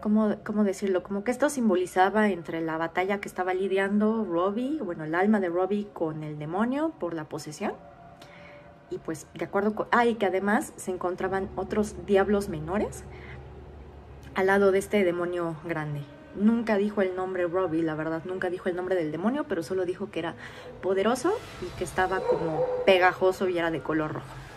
¿cómo, 0.00 0.36
¿cómo, 0.44 0.64
decirlo? 0.64 1.02
Como 1.02 1.24
que 1.24 1.30
esto 1.30 1.50
simbolizaba 1.50 2.28
entre 2.28 2.60
la 2.60 2.76
batalla 2.76 3.20
que 3.20 3.28
estaba 3.28 3.54
lidiando 3.54 4.24
Robbie, 4.24 4.80
bueno, 4.82 5.04
el 5.04 5.14
alma 5.14 5.40
de 5.40 5.48
Robbie 5.48 5.88
con 5.92 6.22
el 6.22 6.38
demonio 6.38 6.92
por 6.98 7.14
la 7.14 7.24
posesión. 7.24 7.72
Y 8.90 8.98
pues 8.98 9.26
de 9.34 9.44
acuerdo 9.44 9.74
con... 9.74 9.88
Ah, 9.90 10.06
y 10.06 10.14
que 10.14 10.26
además 10.26 10.72
se 10.76 10.90
encontraban 10.90 11.48
otros 11.56 11.94
diablos 12.06 12.48
menores 12.48 13.04
al 14.34 14.46
lado 14.46 14.72
de 14.72 14.78
este 14.78 15.04
demonio 15.04 15.56
grande. 15.64 16.02
Nunca 16.36 16.76
dijo 16.76 17.02
el 17.02 17.16
nombre 17.16 17.46
Robbie, 17.46 17.82
la 17.82 17.94
verdad, 17.94 18.22
nunca 18.24 18.48
dijo 18.48 18.68
el 18.68 18.76
nombre 18.76 18.94
del 18.94 19.10
demonio, 19.10 19.44
pero 19.48 19.62
solo 19.62 19.84
dijo 19.84 20.10
que 20.10 20.20
era 20.20 20.34
poderoso 20.80 21.32
y 21.60 21.76
que 21.76 21.84
estaba 21.84 22.20
como 22.20 22.64
pegajoso 22.86 23.48
y 23.48 23.58
era 23.58 23.70
de 23.70 23.80
color 23.80 24.14
rojo. 24.14 24.47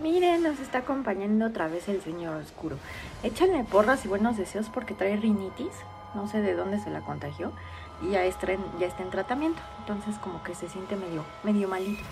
Miren, 0.00 0.44
nos 0.44 0.60
está 0.60 0.78
acompañando 0.78 1.46
otra 1.46 1.66
vez 1.66 1.88
el 1.88 2.00
señor 2.00 2.36
oscuro. 2.36 2.76
Échanle 3.24 3.64
porras 3.64 4.04
y 4.04 4.08
buenos 4.08 4.36
deseos 4.36 4.68
porque 4.68 4.94
trae 4.94 5.16
rinitis. 5.16 5.72
No 6.14 6.28
sé 6.28 6.40
de 6.40 6.54
dónde 6.54 6.78
se 6.78 6.90
la 6.90 7.00
contagió. 7.00 7.52
Y 8.00 8.12
ya 8.12 8.24
está 8.24 8.52
en, 8.52 8.60
ya 8.78 8.86
está 8.86 9.02
en 9.02 9.10
tratamiento. 9.10 9.60
Entonces 9.80 10.16
como 10.18 10.42
que 10.44 10.54
se 10.54 10.68
siente 10.68 10.94
medio, 10.94 11.24
medio 11.42 11.66
malito. 11.66 12.02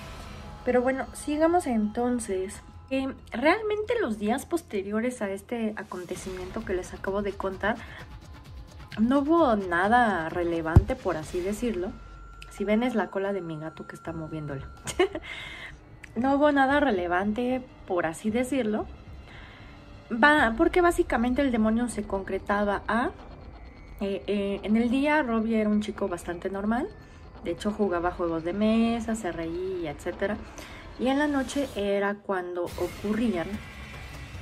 Pero 0.64 0.82
bueno, 0.82 1.06
sigamos 1.12 1.68
entonces. 1.68 2.60
Eh, 2.90 3.14
realmente 3.30 3.94
los 4.00 4.18
días 4.18 4.46
posteriores 4.46 5.22
a 5.22 5.30
este 5.30 5.72
acontecimiento 5.76 6.64
que 6.64 6.74
les 6.74 6.92
acabo 6.92 7.22
de 7.22 7.32
contar, 7.32 7.76
no 8.98 9.20
hubo 9.20 9.54
nada 9.56 10.28
relevante, 10.28 10.96
por 10.96 11.16
así 11.16 11.40
decirlo. 11.40 11.92
Si 12.50 12.64
ven 12.64 12.82
es 12.82 12.96
la 12.96 13.08
cola 13.08 13.32
de 13.32 13.42
mi 13.42 13.58
gato 13.58 13.86
que 13.86 13.94
está 13.94 14.12
moviéndola. 14.12 14.66
no 16.16 16.34
hubo 16.34 16.50
nada 16.50 16.80
relevante, 16.80 17.62
por 17.86 18.06
así 18.06 18.30
decirlo, 18.30 18.86
va, 20.10 20.54
porque 20.56 20.80
básicamente 20.80 21.42
el 21.42 21.52
demonio 21.52 21.88
se 21.88 22.02
concretaba 22.02 22.82
a... 22.88 23.10
Eh, 24.00 24.22
eh, 24.26 24.60
en 24.62 24.76
el 24.76 24.90
día 24.90 25.22
Robbie 25.22 25.60
era 25.60 25.70
un 25.70 25.80
chico 25.80 26.06
bastante 26.06 26.50
normal, 26.50 26.86
de 27.44 27.52
hecho 27.52 27.70
jugaba 27.70 28.10
juegos 28.10 28.44
de 28.44 28.52
mesa, 28.52 29.14
se 29.14 29.32
reía, 29.32 29.90
etc. 29.90 30.34
Y 30.98 31.08
en 31.08 31.18
la 31.18 31.26
noche 31.26 31.68
era 31.76 32.16
cuando 32.16 32.64
ocurrían 32.64 33.46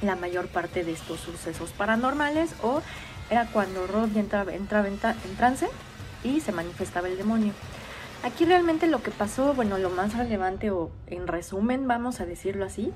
la 0.02 0.16
mayor 0.16 0.48
parte 0.48 0.82
de 0.82 0.92
estos 0.92 1.20
sucesos 1.20 1.70
paranormales 1.72 2.54
o 2.62 2.82
era 3.30 3.46
cuando 3.46 3.86
Robbie 3.86 4.20
entraba, 4.20 4.52
entraba 4.54 4.88
en, 4.88 4.94
en 4.94 5.36
trance 5.36 5.68
y 6.24 6.40
se 6.40 6.52
manifestaba 6.52 7.08
el 7.08 7.16
demonio. 7.16 7.52
Aquí 8.24 8.44
realmente 8.44 8.86
lo 8.86 9.02
que 9.02 9.10
pasó, 9.10 9.54
bueno, 9.54 9.78
lo 9.78 9.90
más 9.90 10.16
relevante 10.16 10.70
o 10.70 10.90
en 11.06 11.26
resumen, 11.26 11.86
vamos 11.86 12.20
a 12.20 12.26
decirlo 12.26 12.64
así, 12.64 12.92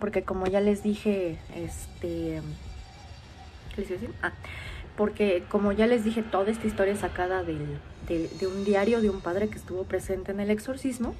porque 0.00 0.22
como 0.22 0.46
ya 0.46 0.60
les 0.60 0.82
dije, 0.82 1.38
este, 1.54 2.42
¿qué 3.74 3.80
les 3.80 3.88
decir? 3.88 4.10
Ah, 4.22 4.32
porque 4.96 5.44
como 5.48 5.72
ya 5.72 5.86
les 5.86 6.04
dije, 6.04 6.22
toda 6.22 6.50
esta 6.50 6.66
historia 6.66 6.96
sacada 6.96 7.42
del, 7.42 7.78
de, 8.08 8.46
un 8.46 8.64
diario 8.64 9.00
de 9.00 9.10
un 9.10 9.20
padre 9.20 9.48
que 9.48 9.56
estuvo 9.56 9.84
presente 9.84 10.32
en 10.32 10.40
el 10.40 10.50
exorcismo, 10.50 11.14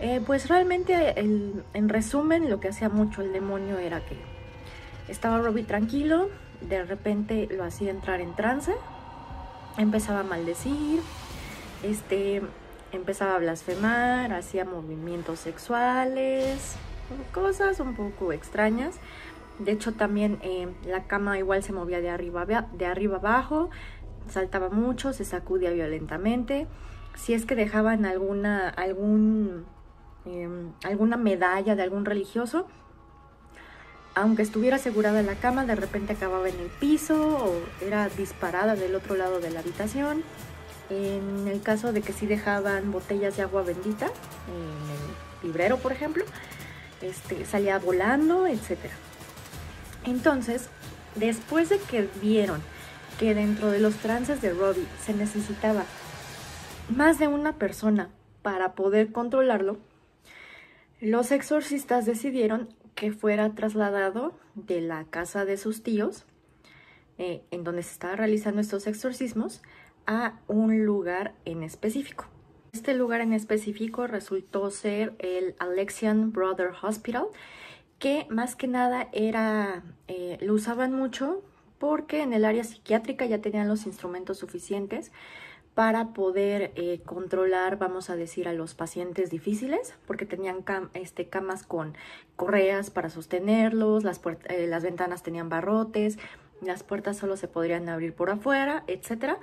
eh, 0.00 0.20
pues 0.24 0.48
realmente 0.48 1.18
en 1.20 1.88
resumen 1.88 2.48
lo 2.48 2.60
que 2.60 2.68
hacía 2.68 2.88
mucho 2.88 3.22
el 3.22 3.32
demonio 3.32 3.78
era 3.78 4.00
que 4.00 4.16
estaba 5.08 5.38
Robbie 5.38 5.64
tranquilo, 5.64 6.28
de 6.60 6.84
repente 6.84 7.48
lo 7.50 7.64
hacía 7.64 7.90
entrar 7.90 8.20
en 8.20 8.34
trance, 8.34 8.72
empezaba 9.78 10.20
a 10.20 10.24
maldecir, 10.24 11.00
este, 11.82 12.42
empezaba 12.92 13.34
a 13.36 13.38
blasfemar, 13.38 14.32
hacía 14.32 14.64
movimientos 14.64 15.40
sexuales, 15.40 16.76
cosas 17.32 17.80
un 17.80 17.94
poco 17.94 18.32
extrañas. 18.32 18.96
De 19.58 19.72
hecho, 19.72 19.92
también 19.92 20.38
eh, 20.42 20.68
la 20.86 21.04
cama 21.04 21.38
igual 21.38 21.62
se 21.62 21.72
movía 21.72 22.00
de 22.00 22.10
arriba, 22.10 22.44
de 22.44 22.86
arriba 22.86 23.18
abajo, 23.18 23.70
saltaba 24.28 24.70
mucho, 24.70 25.12
se 25.12 25.24
sacudía 25.24 25.70
violentamente. 25.70 26.66
Si 27.14 27.34
es 27.34 27.44
que 27.44 27.54
dejaban 27.54 28.06
alguna, 28.06 28.68
algún, 28.68 29.66
eh, 30.24 30.48
alguna 30.84 31.16
medalla 31.16 31.76
de 31.76 31.82
algún 31.82 32.04
religioso, 32.04 32.66
aunque 34.14 34.42
estuviera 34.42 34.76
asegurada 34.76 35.20
en 35.20 35.26
la 35.26 35.36
cama, 35.36 35.64
de 35.64 35.74
repente 35.74 36.12
acababa 36.12 36.48
en 36.48 36.58
el 36.58 36.68
piso 36.68 37.38
o 37.38 37.84
era 37.84 38.08
disparada 38.08 38.74
del 38.74 38.94
otro 38.94 39.16
lado 39.16 39.40
de 39.40 39.50
la 39.50 39.60
habitación. 39.60 40.22
En 40.90 41.48
el 41.48 41.62
caso 41.62 41.92
de 41.92 42.02
que 42.02 42.12
sí 42.12 42.26
dejaban 42.26 42.92
botellas 42.92 43.36
de 43.36 43.42
agua 43.42 43.62
bendita 43.62 44.06
en 44.06 44.90
el 44.90 45.48
librero, 45.48 45.78
por 45.78 45.92
ejemplo, 45.92 46.24
este, 47.02 47.44
salía 47.44 47.78
volando, 47.78 48.46
etc. 48.46 48.78
Entonces, 50.04 50.68
después 51.14 51.68
de 51.68 51.78
que 51.78 52.08
vieron 52.20 52.60
que 53.18 53.34
dentro 53.34 53.70
de 53.70 53.80
los 53.80 53.96
trances 53.96 54.40
de 54.40 54.52
Robbie 54.52 54.86
se 55.04 55.14
necesitaba 55.14 55.84
más 56.88 57.18
de 57.18 57.28
una 57.28 57.54
persona 57.56 58.10
para 58.42 58.72
poder 58.74 59.12
controlarlo, 59.12 59.78
los 61.00 61.32
exorcistas 61.32 62.06
decidieron 62.06 62.68
que 62.94 63.12
fuera 63.12 63.54
trasladado 63.54 64.34
de 64.54 64.80
la 64.80 65.04
casa 65.04 65.44
de 65.44 65.56
sus 65.56 65.82
tíos, 65.82 66.24
eh, 67.18 67.42
en 67.50 67.64
donde 67.64 67.82
se 67.82 67.92
estaba 67.92 68.16
realizando 68.16 68.60
estos 68.60 68.86
exorcismos, 68.86 69.62
a 70.06 70.40
un 70.48 70.84
lugar 70.84 71.34
en 71.44 71.62
específico. 71.62 72.26
Este 72.74 72.94
lugar 72.94 73.20
en 73.20 73.34
específico 73.34 74.06
resultó 74.06 74.70
ser 74.70 75.14
el 75.18 75.54
Alexian 75.58 76.32
Brother 76.32 76.70
Hospital, 76.80 77.26
que 77.98 78.26
más 78.30 78.56
que 78.56 78.66
nada 78.66 79.10
era, 79.12 79.82
eh, 80.08 80.38
lo 80.40 80.54
usaban 80.54 80.94
mucho 80.94 81.42
porque 81.78 82.22
en 82.22 82.32
el 82.32 82.46
área 82.46 82.64
psiquiátrica 82.64 83.26
ya 83.26 83.42
tenían 83.42 83.68
los 83.68 83.84
instrumentos 83.84 84.38
suficientes 84.38 85.12
para 85.74 86.14
poder 86.14 86.72
eh, 86.76 87.02
controlar, 87.04 87.76
vamos 87.76 88.08
a 88.08 88.16
decir, 88.16 88.48
a 88.48 88.54
los 88.54 88.72
pacientes 88.72 89.28
difíciles, 89.28 89.94
porque 90.06 90.24
tenían 90.24 90.64
este, 90.94 91.28
camas 91.28 91.64
con 91.66 91.94
correas 92.36 92.88
para 92.88 93.10
sostenerlos, 93.10 94.02
las, 94.02 94.18
eh, 94.48 94.66
las 94.66 94.82
ventanas 94.82 95.22
tenían 95.22 95.50
barrotes, 95.50 96.18
las 96.62 96.82
puertas 96.84 97.18
solo 97.18 97.36
se 97.36 97.48
podrían 97.48 97.90
abrir 97.90 98.14
por 98.14 98.30
afuera, 98.30 98.82
etc. 98.86 99.34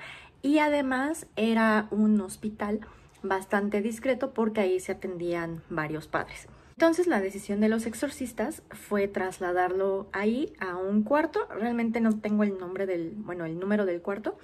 Y 0.41 0.57
además 0.57 1.27
era 1.35 1.87
un 1.91 2.19
hospital 2.21 2.79
bastante 3.23 3.81
discreto 3.81 4.31
porque 4.33 4.61
ahí 4.61 4.79
se 4.79 4.93
atendían 4.93 5.61
varios 5.69 6.07
padres. 6.07 6.47
Entonces 6.79 7.07
la 7.07 7.19
decisión 7.19 7.59
de 7.59 7.67
los 7.67 7.85
exorcistas 7.85 8.61
fue 8.71 9.09
trasladarlo 9.09 10.07
ahí 10.13 10.53
a 10.59 10.77
un 10.77 11.03
cuarto. 11.03 11.45
Realmente 11.53 11.99
no 11.99 12.19
tengo 12.19 12.43
el 12.43 12.57
nombre 12.57 12.85
del, 12.85 13.11
bueno, 13.17 13.43
el 13.43 13.59
número 13.59 13.85
del 13.85 14.01
cuarto, 14.01 14.37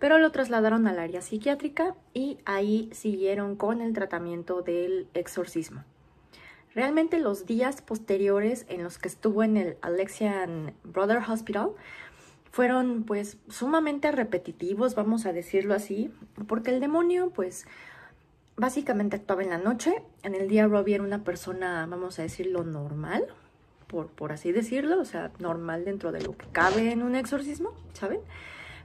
pero 0.00 0.18
lo 0.18 0.32
trasladaron 0.32 0.88
al 0.88 0.98
área 0.98 1.22
psiquiátrica 1.22 1.94
y 2.14 2.38
ahí 2.44 2.90
siguieron 2.92 3.54
con 3.54 3.80
el 3.80 3.92
tratamiento 3.92 4.62
del 4.62 5.06
exorcismo. 5.14 5.84
Realmente 6.74 7.18
los 7.18 7.46
días 7.46 7.80
posteriores 7.80 8.66
en 8.68 8.82
los 8.82 8.98
que 8.98 9.08
estuvo 9.08 9.42
en 9.42 9.56
el 9.56 9.76
Alexian 9.80 10.74
Brother 10.84 11.18
Hospital 11.28 11.70
fueron 12.50 13.04
pues 13.04 13.36
sumamente 13.48 14.10
repetitivos, 14.10 14.94
vamos 14.94 15.26
a 15.26 15.32
decirlo 15.32 15.74
así, 15.74 16.12
porque 16.46 16.70
el 16.70 16.80
demonio 16.80 17.30
pues 17.30 17.66
básicamente 18.58 19.16
actuaba 19.16 19.42
en 19.42 19.50
la 19.50 19.58
noche, 19.58 20.02
en 20.22 20.34
el 20.34 20.48
día 20.48 20.66
Robbie 20.66 20.96
era 20.96 21.04
una 21.04 21.24
persona, 21.24 21.86
vamos 21.86 22.18
a 22.18 22.22
decirlo, 22.22 22.64
normal, 22.64 23.24
por, 23.86 24.08
por 24.08 24.32
así 24.32 24.52
decirlo, 24.52 25.00
o 25.00 25.04
sea, 25.04 25.30
normal 25.38 25.84
dentro 25.84 26.12
de 26.12 26.20
lo 26.20 26.36
que 26.36 26.46
cabe 26.48 26.92
en 26.92 27.02
un 27.02 27.14
exorcismo, 27.14 27.72
¿saben? 27.94 28.20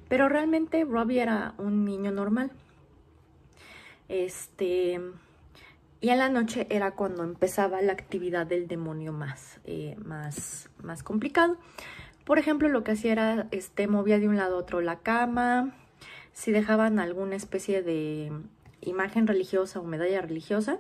Pero 0.08 0.30
realmente 0.30 0.86
Robbie 0.86 1.22
era 1.22 1.56
un 1.58 1.86
niño 1.86 2.12
normal. 2.12 2.52
Este. 4.08 5.02
Y 6.02 6.10
en 6.10 6.18
la 6.20 6.30
noche 6.30 6.68
era 6.70 6.92
cuando 6.92 7.24
empezaba 7.24 7.82
la 7.82 7.94
actividad 7.94 8.46
del 8.46 8.68
demonio 8.68 9.14
más, 9.14 9.60
eh, 9.64 9.96
más, 10.04 10.70
más 10.84 11.02
complicado. 11.02 11.58
Por 12.26 12.38
ejemplo, 12.38 12.68
lo 12.68 12.84
que 12.84 12.92
hacía 12.92 13.14
era, 13.14 13.48
este, 13.52 13.88
movía 13.88 14.20
de 14.20 14.28
un 14.28 14.36
lado 14.36 14.58
a 14.58 14.60
otro 14.60 14.82
la 14.82 15.00
cama, 15.00 15.74
si 16.34 16.52
dejaban 16.52 17.00
alguna 17.00 17.36
especie 17.36 17.82
de 17.82 18.32
imagen 18.86 19.28
religiosa 19.28 19.80
o 19.80 19.84
medalla 19.84 20.22
religiosa, 20.22 20.80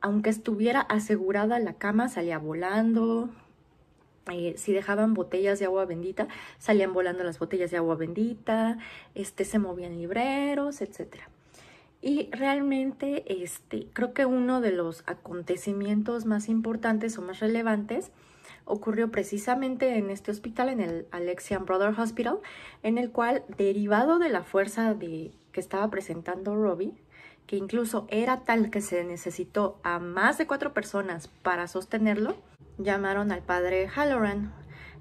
aunque 0.00 0.30
estuviera 0.30 0.80
asegurada 0.80 1.58
la 1.58 1.74
cama, 1.74 2.08
salía 2.08 2.38
volando, 2.38 3.30
eh, 4.30 4.54
si 4.56 4.72
dejaban 4.72 5.12
botellas 5.14 5.58
de 5.58 5.66
agua 5.66 5.84
bendita, 5.84 6.28
salían 6.58 6.92
volando 6.92 7.24
las 7.24 7.38
botellas 7.38 7.70
de 7.70 7.76
agua 7.76 7.94
bendita, 7.96 8.78
este, 9.14 9.44
se 9.44 9.58
movían 9.58 9.98
libreros, 9.98 10.80
etc. 10.80 11.16
Y 12.00 12.30
realmente 12.32 13.42
este, 13.42 13.88
creo 13.92 14.14
que 14.14 14.24
uno 14.26 14.60
de 14.60 14.72
los 14.72 15.04
acontecimientos 15.06 16.24
más 16.24 16.48
importantes 16.48 17.18
o 17.18 17.22
más 17.22 17.40
relevantes 17.40 18.12
ocurrió 18.64 19.10
precisamente 19.10 19.98
en 19.98 20.10
este 20.10 20.30
hospital, 20.30 20.70
en 20.70 20.80
el 20.80 21.06
Alexian 21.10 21.66
Brother 21.66 21.98
Hospital, 21.98 22.38
en 22.82 22.98
el 22.98 23.10
cual, 23.10 23.44
derivado 23.56 24.18
de 24.18 24.30
la 24.30 24.42
fuerza 24.42 24.94
de, 24.94 25.32
que 25.52 25.60
estaba 25.60 25.90
presentando 25.90 26.56
Robbie, 26.56 26.94
que 27.46 27.56
incluso 27.56 28.06
era 28.10 28.40
tal 28.44 28.70
que 28.70 28.80
se 28.80 29.04
necesitó 29.04 29.78
a 29.82 29.98
más 29.98 30.38
de 30.38 30.46
cuatro 30.46 30.72
personas 30.72 31.28
para 31.42 31.68
sostenerlo, 31.68 32.36
llamaron 32.78 33.32
al 33.32 33.42
padre 33.42 33.88
Halloran. 33.88 34.52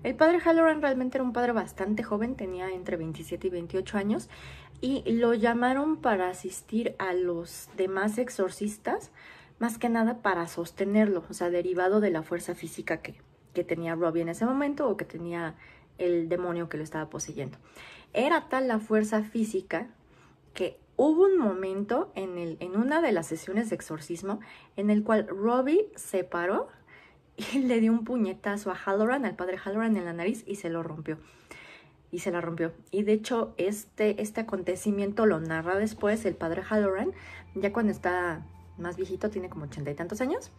El 0.03 0.15
padre 0.15 0.39
Halloran 0.39 0.81
realmente 0.81 1.17
era 1.17 1.23
un 1.23 1.33
padre 1.33 1.53
bastante 1.53 2.03
joven, 2.03 2.35
tenía 2.35 2.69
entre 2.69 2.97
27 2.97 3.47
y 3.47 3.49
28 3.49 3.97
años, 3.97 4.29
y 4.81 5.09
lo 5.13 5.33
llamaron 5.33 5.95
para 5.97 6.29
asistir 6.29 6.95
a 6.99 7.13
los 7.13 7.69
demás 7.77 8.17
exorcistas, 8.17 9.11
más 9.59 9.77
que 9.77 9.87
nada 9.87 10.21
para 10.21 10.47
sostenerlo, 10.47 11.23
o 11.29 11.33
sea, 11.33 11.49
derivado 11.49 12.01
de 12.01 12.09
la 12.09 12.21
fuerza 12.21 12.53
física 12.53 12.97
que, 12.97 13.15
que 13.53 13.63
tenía 13.63 13.95
Robbie 13.95 14.23
en 14.23 14.29
ese 14.29 14.45
momento 14.45 14.89
o 14.89 14.97
que 14.97 15.05
tenía 15.05 15.55
el 15.97 16.27
demonio 16.27 16.67
que 16.67 16.77
lo 16.77 16.83
estaba 16.83 17.09
poseyendo. 17.09 17.57
Era 18.11 18.49
tal 18.49 18.67
la 18.67 18.79
fuerza 18.79 19.23
física 19.23 19.87
que 20.53 20.82
hubo 20.95 21.23
un 21.25 21.37
momento 21.37 22.11
en, 22.15 22.75
una 22.75 23.01
de 23.01 23.11
las 23.11 23.27
sesiones 23.27 23.69
de 23.69 23.75
exorcismo 23.75 24.39
en 24.75 24.89
el 24.89 25.03
cual 25.03 25.27
Robbie 25.27 25.89
se 25.95 26.23
paró 26.23 26.67
y 27.37 27.59
le 27.59 27.79
dio 27.79 27.91
un 27.91 28.03
puñetazo 28.03 28.71
a 28.71 28.75
Halloran, 28.75 29.25
al 29.25 29.35
padre 29.35 29.57
Halloran 29.57 29.97
en 29.97 30.05
la 30.05 30.13
nariz 30.13 30.43
y 30.45 30.55
se 30.55 30.69
lo 30.69 30.83
rompió. 30.83 31.17
Y 32.11 32.19
se 32.19 32.31
la 32.31 32.41
rompió. 32.41 32.73
Y 32.91 33.03
de 33.03 33.13
hecho, 33.13 33.55
este, 33.57 34.21
este 34.21 34.41
acontecimiento 34.41 35.25
lo 35.25 35.39
narra 35.39 35.77
después 35.77 36.25
el 36.25 36.35
padre 36.35 36.61
Halloran, 36.61 37.11
ya 37.55 37.73
cuando 37.73 37.91
está 37.91 38.45
más 38.77 38.97
viejito, 38.97 39.29
tiene 39.29 39.49
como 39.49 39.65
ochenta 39.65 39.89
y 39.89 39.95
tantos 39.95 40.21
años. 40.21 40.51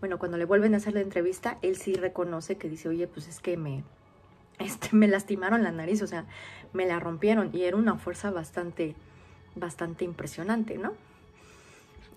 Bueno, 0.00 0.18
cuando 0.18 0.36
le 0.36 0.46
vuelven 0.46 0.74
a 0.74 0.78
hacer 0.78 0.94
la 0.94 1.00
entrevista, 1.00 1.58
él 1.62 1.76
sí 1.76 1.94
reconoce 1.94 2.56
que 2.56 2.68
dice, 2.68 2.88
oye, 2.88 3.06
pues 3.06 3.28
es 3.28 3.40
que 3.40 3.56
me, 3.56 3.84
este, 4.58 4.88
me 4.92 5.06
lastimaron 5.06 5.62
la 5.62 5.72
nariz, 5.72 6.02
o 6.02 6.06
sea, 6.06 6.26
me 6.72 6.86
la 6.86 6.98
rompieron. 6.98 7.50
Y 7.52 7.64
era 7.64 7.76
una 7.76 7.96
fuerza 7.96 8.30
bastante, 8.30 8.96
bastante 9.54 10.04
impresionante, 10.04 10.78
¿no? 10.78 10.92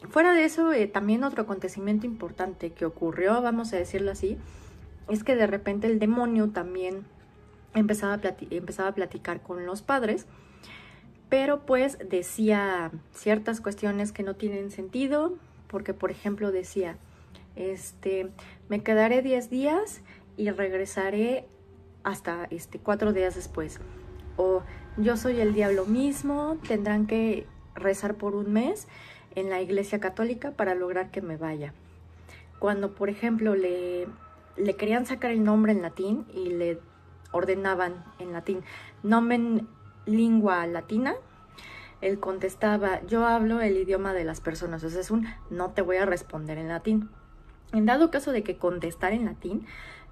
Fuera 0.09 0.33
de 0.33 0.45
eso, 0.45 0.71
eh, 0.71 0.87
también 0.87 1.23
otro 1.23 1.43
acontecimiento 1.43 2.05
importante 2.05 2.71
que 2.71 2.85
ocurrió, 2.85 3.41
vamos 3.41 3.73
a 3.73 3.77
decirlo 3.77 4.11
así, 4.11 4.37
es 5.09 5.23
que 5.23 5.35
de 5.35 5.47
repente 5.47 5.87
el 5.87 5.99
demonio 5.99 6.49
también 6.49 7.05
empezaba 7.73 8.13
a, 8.13 8.35
empezaba 8.49 8.89
a 8.89 8.95
platicar 8.95 9.41
con 9.41 9.65
los 9.65 9.81
padres, 9.81 10.25
pero 11.29 11.65
pues 11.65 11.97
decía 12.07 12.91
ciertas 13.13 13.61
cuestiones 13.61 14.11
que 14.11 14.23
no 14.23 14.35
tienen 14.35 14.71
sentido, 14.71 15.37
porque 15.67 15.93
por 15.93 16.11
ejemplo 16.11 16.51
decía, 16.51 16.97
este, 17.55 18.29
me 18.69 18.83
quedaré 18.83 19.21
10 19.21 19.49
días 19.49 20.01
y 20.37 20.49
regresaré 20.51 21.47
hasta 22.03 22.45
este, 22.51 22.79
cuatro 22.79 23.13
días 23.13 23.35
después. 23.35 23.79
O 24.37 24.61
yo 24.97 25.17
soy 25.17 25.39
el 25.39 25.53
diablo 25.53 25.85
mismo, 25.85 26.57
tendrán 26.67 27.07
que 27.07 27.45
rezar 27.75 28.15
por 28.15 28.35
un 28.35 28.53
mes 28.53 28.87
en 29.35 29.49
la 29.49 29.61
iglesia 29.61 29.99
católica 29.99 30.51
para 30.51 30.75
lograr 30.75 31.11
que 31.11 31.21
me 31.21 31.37
vaya. 31.37 31.73
Cuando, 32.59 32.95
por 32.95 33.09
ejemplo, 33.09 33.55
le, 33.55 34.07
le 34.55 34.75
querían 34.75 35.05
sacar 35.05 35.31
el 35.31 35.43
nombre 35.43 35.73
en 35.73 35.81
latín 35.81 36.25
y 36.33 36.49
le 36.49 36.79
ordenaban 37.31 38.05
en 38.19 38.31
latín 38.31 38.63
nomen 39.03 39.67
lingua 40.05 40.65
latina, 40.67 41.15
él 42.01 42.19
contestaba, 42.19 43.01
yo 43.07 43.25
hablo 43.25 43.61
el 43.61 43.77
idioma 43.77 44.13
de 44.13 44.23
las 44.23 44.39
personas, 44.39 44.83
o 44.83 44.87
es 44.87 45.11
un 45.11 45.27
no 45.49 45.71
te 45.71 45.81
voy 45.81 45.97
a 45.97 46.05
responder 46.05 46.57
en 46.57 46.69
latín. 46.69 47.09
En 47.73 47.85
dado 47.85 48.11
caso 48.11 48.31
de 48.31 48.43
que 48.43 48.57
contestar 48.57 49.11
en 49.11 49.25
latín, 49.25 49.65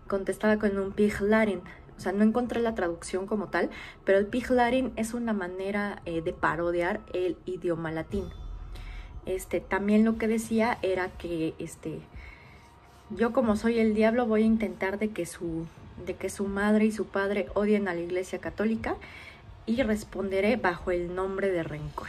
contestaba 0.07 0.57
con 0.57 0.77
un 0.77 0.91
piglarin, 0.91 1.61
o 1.97 1.99
sea, 1.99 2.11
no 2.11 2.23
encontré 2.23 2.61
la 2.61 2.75
traducción 2.75 3.27
como 3.27 3.47
tal, 3.47 3.69
pero 4.03 4.17
el 4.17 4.25
piglarin 4.25 4.91
es 4.95 5.13
una 5.13 5.33
manera 5.33 6.01
eh, 6.05 6.21
de 6.21 6.33
parodiar 6.33 7.01
el 7.13 7.37
idioma 7.45 7.91
latín. 7.91 8.25
Este, 9.25 9.59
también 9.61 10.03
lo 10.03 10.17
que 10.17 10.27
decía 10.27 10.77
era 10.81 11.09
que 11.09 11.53
este, 11.59 11.99
yo 13.09 13.31
como 13.31 13.55
soy 13.55 13.79
el 13.79 13.93
diablo 13.93 14.25
voy 14.25 14.43
a 14.43 14.45
intentar 14.45 14.99
de 14.99 15.09
que 15.11 15.25
su, 15.25 15.65
de 16.05 16.15
que 16.15 16.29
su 16.29 16.45
madre 16.45 16.85
y 16.85 16.91
su 16.91 17.05
padre 17.05 17.47
odien 17.53 17.87
a 17.87 17.93
la 17.93 18.01
iglesia 18.01 18.39
católica 18.39 18.95
y 19.65 19.81
responderé 19.81 20.57
bajo 20.57 20.91
el 20.91 21.15
nombre 21.15 21.51
de 21.51 21.63
rencor. 21.63 22.07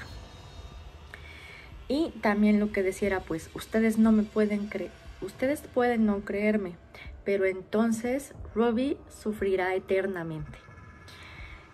Y 1.87 2.11
también 2.23 2.59
lo 2.61 2.73
que 2.73 2.83
decía 2.83 3.09
era, 3.09 3.21
pues 3.21 3.51
ustedes 3.55 3.99
no 3.99 4.11
me 4.11 4.23
pueden 4.23 4.67
creer, 4.69 4.91
ustedes 5.25 5.63
pueden 5.63 6.07
no 6.07 6.21
creerme, 6.21 6.77
pero 7.25 7.45
entonces 7.45 8.35
Robbie 8.55 8.99
sufrirá 9.09 9.75
eternamente. 9.75 10.59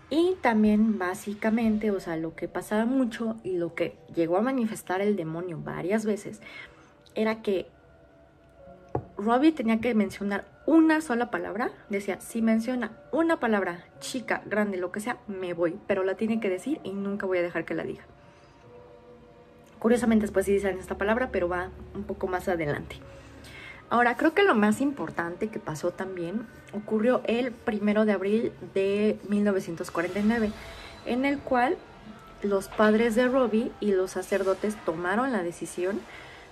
Y 0.08 0.36
también 0.40 0.98
básicamente, 0.98 1.92
o 1.92 2.00
sea, 2.00 2.16
lo 2.16 2.34
que 2.34 2.48
pasaba 2.48 2.84
mucho 2.84 3.36
y 3.44 3.56
lo 3.56 3.74
que 3.74 3.96
llegó 4.14 4.36
a 4.36 4.42
manifestar 4.42 5.00
el 5.00 5.14
demonio 5.14 5.60
varias 5.62 6.04
veces, 6.04 6.40
era 7.14 7.42
que 7.42 7.66
Robbie 9.16 9.52
tenía 9.52 9.80
que 9.80 9.94
mencionar 9.94 10.46
una 10.66 11.00
sola 11.00 11.30
palabra. 11.30 11.70
Decía, 11.90 12.20
si 12.20 12.42
menciona 12.42 12.90
una 13.12 13.38
palabra, 13.38 13.84
chica, 14.00 14.42
grande, 14.46 14.78
lo 14.78 14.90
que 14.90 15.00
sea, 15.00 15.18
me 15.28 15.54
voy. 15.54 15.78
Pero 15.86 16.02
la 16.02 16.14
tiene 16.14 16.40
que 16.40 16.48
decir 16.48 16.80
y 16.82 16.92
nunca 16.92 17.26
voy 17.26 17.38
a 17.38 17.42
dejar 17.42 17.64
que 17.64 17.74
la 17.74 17.84
diga. 17.84 18.02
Curiosamente 19.78 20.24
después 20.24 20.44
sí 20.44 20.52
dicen 20.52 20.78
esta 20.78 20.98
palabra, 20.98 21.30
pero 21.30 21.48
va 21.48 21.70
un 21.94 22.04
poco 22.04 22.26
más 22.26 22.48
adelante. 22.48 22.96
Ahora, 23.90 24.16
creo 24.16 24.34
que 24.34 24.44
lo 24.44 24.54
más 24.54 24.80
importante 24.80 25.48
que 25.48 25.58
pasó 25.58 25.90
también 25.90 26.46
ocurrió 26.72 27.22
el 27.24 27.50
primero 27.50 28.04
de 28.04 28.12
abril 28.12 28.52
de 28.72 29.18
1949, 29.28 30.52
en 31.06 31.24
el 31.24 31.40
cual 31.40 31.76
los 32.42 32.68
padres 32.68 33.16
de 33.16 33.26
Robbie 33.26 33.72
y 33.80 33.90
los 33.90 34.12
sacerdotes 34.12 34.76
tomaron 34.84 35.32
la 35.32 35.42
decisión 35.42 36.00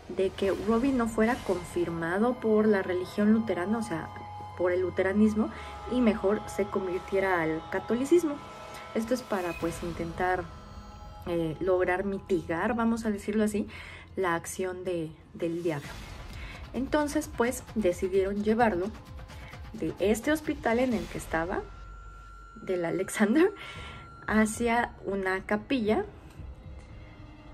de 0.09 0.31
que 0.31 0.51
Robbie 0.51 0.93
no 0.93 1.07
fuera 1.07 1.37
confirmado 1.47 2.41
por 2.41 2.67
la 2.67 2.83
religión 2.83 3.33
luterana, 3.33 3.79
o 3.79 3.83
sea, 3.83 4.09
por 4.57 4.73
el 4.73 4.81
luteranismo, 4.81 5.51
y 5.93 6.01
mejor 6.01 6.41
se 6.49 6.65
convirtiera 6.65 7.41
al 7.41 7.63
catolicismo. 7.71 8.35
Esto 8.97 9.15
es 9.15 9.23
para 9.23 9.53
pues 9.61 9.81
intentar 9.85 10.43
eh, 11.27 11.57
lograr 11.61 12.05
mitigar, 12.05 12.75
vamos 12.75 13.07
a 13.07 13.13
decirlo 13.13 13.45
así, 13.45 13.69
la 14.17 14.35
acción 14.35 14.83
de, 14.83 15.13
del 15.35 15.63
diablo. 15.63 15.89
Entonces 16.73 17.29
pues 17.37 17.63
decidieron 17.75 18.43
llevarlo 18.45 18.91
de 19.73 19.95
este 19.99 20.33
hospital 20.33 20.79
en 20.79 20.95
el 20.95 21.05
que 21.07 21.19
estaba, 21.19 21.63
del 22.63 22.85
Alexander, 22.85 23.53
hacia 24.27 24.95
una 25.05 25.45
capilla 25.47 26.05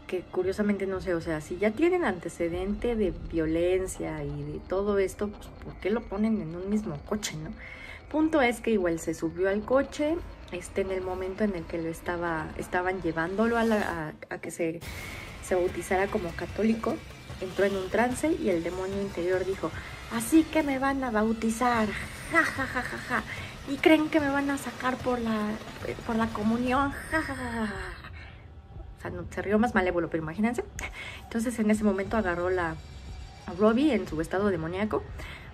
que 0.06 0.20
curiosamente 0.20 0.86
no 0.86 1.00
sé, 1.00 1.14
o 1.14 1.20
sea, 1.20 1.40
si 1.40 1.56
ya 1.56 1.70
tienen 1.70 2.04
antecedente 2.04 2.94
de 2.94 3.12
violencia 3.32 4.22
y 4.22 4.42
de 4.42 4.60
todo 4.68 4.98
esto, 4.98 5.28
pues 5.28 5.48
¿por 5.64 5.74
qué 5.80 5.90
lo 5.90 6.02
ponen 6.02 6.40
en 6.42 6.54
un 6.54 6.68
mismo 6.68 6.98
coche, 7.06 7.36
no? 7.36 7.50
Punto 8.10 8.42
es 8.42 8.60
que 8.60 8.70
igual 8.70 9.00
se 9.00 9.14
subió 9.14 9.48
al 9.48 9.64
coche, 9.64 10.16
este, 10.52 10.82
en 10.82 10.90
el 10.90 11.00
momento 11.00 11.42
en 11.42 11.54
el 11.54 11.64
que 11.64 11.78
lo 11.78 11.88
estaba, 11.88 12.48
estaban 12.58 13.02
llevándolo 13.02 13.56
a, 13.56 14.12
a, 14.30 14.38
que 14.38 14.50
se, 14.50 14.80
se 15.42 15.54
bautizara 15.54 16.06
como 16.06 16.30
católico, 16.36 16.96
entró 17.40 17.64
en 17.64 17.76
un 17.76 17.88
trance 17.88 18.30
y 18.32 18.50
el 18.50 18.62
demonio 18.62 19.00
interior 19.00 19.44
dijo, 19.44 19.70
así 20.12 20.44
que 20.44 20.62
me 20.62 20.78
van 20.78 21.02
a 21.04 21.10
bautizar, 21.10 21.88
ja, 22.32 22.44
ja, 22.44 22.66
ja, 22.66 22.82
ja, 22.82 22.98
ja, 22.98 23.22
y 23.68 23.76
creen 23.76 24.08
que 24.08 24.20
me 24.20 24.28
van 24.28 24.50
a 24.50 24.58
sacar 24.58 24.96
por 24.96 25.18
la, 25.18 25.50
por 26.06 26.16
la 26.16 26.26
comunión, 26.28 26.92
ja, 27.10 27.22
ja, 27.22 27.34
ja, 27.34 27.66
ja 27.66 28.04
se 29.30 29.42
rió 29.42 29.58
más 29.58 29.74
malévolo, 29.74 30.08
pero 30.08 30.22
imagínense. 30.22 30.64
Entonces 31.24 31.58
en 31.58 31.70
ese 31.70 31.84
momento 31.84 32.16
agarró 32.16 32.50
la 32.50 32.76
a 33.46 33.52
Robbie 33.52 33.92
en 33.92 34.08
su 34.08 34.20
estado 34.20 34.48
demoníaco, 34.48 35.02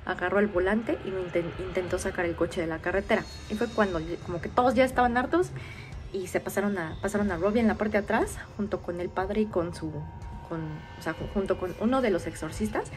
agarró 0.07 0.39
el 0.39 0.47
volante 0.47 0.97
y 1.05 1.63
intentó 1.63 1.99
sacar 1.99 2.25
el 2.25 2.37
coche 2.37 2.61
de 2.61 2.67
la 2.67 2.79
carretera. 2.79 3.25
Y 3.51 3.55
fue 3.55 3.67
cuando 3.67 4.01
como 4.25 4.41
que 4.41 4.49
todos 4.49 4.75
ya 4.75 4.85
estaban 4.85 5.17
hartos 5.17 5.51
y 6.13 6.29
se 6.29 6.41
pasaron 6.41 6.79
a, 6.79 6.97
pasaron 7.03 7.31
a 7.33 7.37
Robbie 7.37 7.61
en 7.61 7.67
la 7.67 7.75
parte 7.75 7.93
de 7.93 8.05
atrás, 8.05 8.37
junto 8.57 8.81
con 8.81 9.01
el 9.01 9.09
padre 9.09 9.43
y 9.43 9.47
con 9.47 9.75
su, 9.75 9.93
con, 10.51 10.61
junto 11.33 11.57
con 11.57 11.75
uno 11.81 12.03
de 12.03 12.11
los 12.11 12.27
exorcistas 12.27 12.91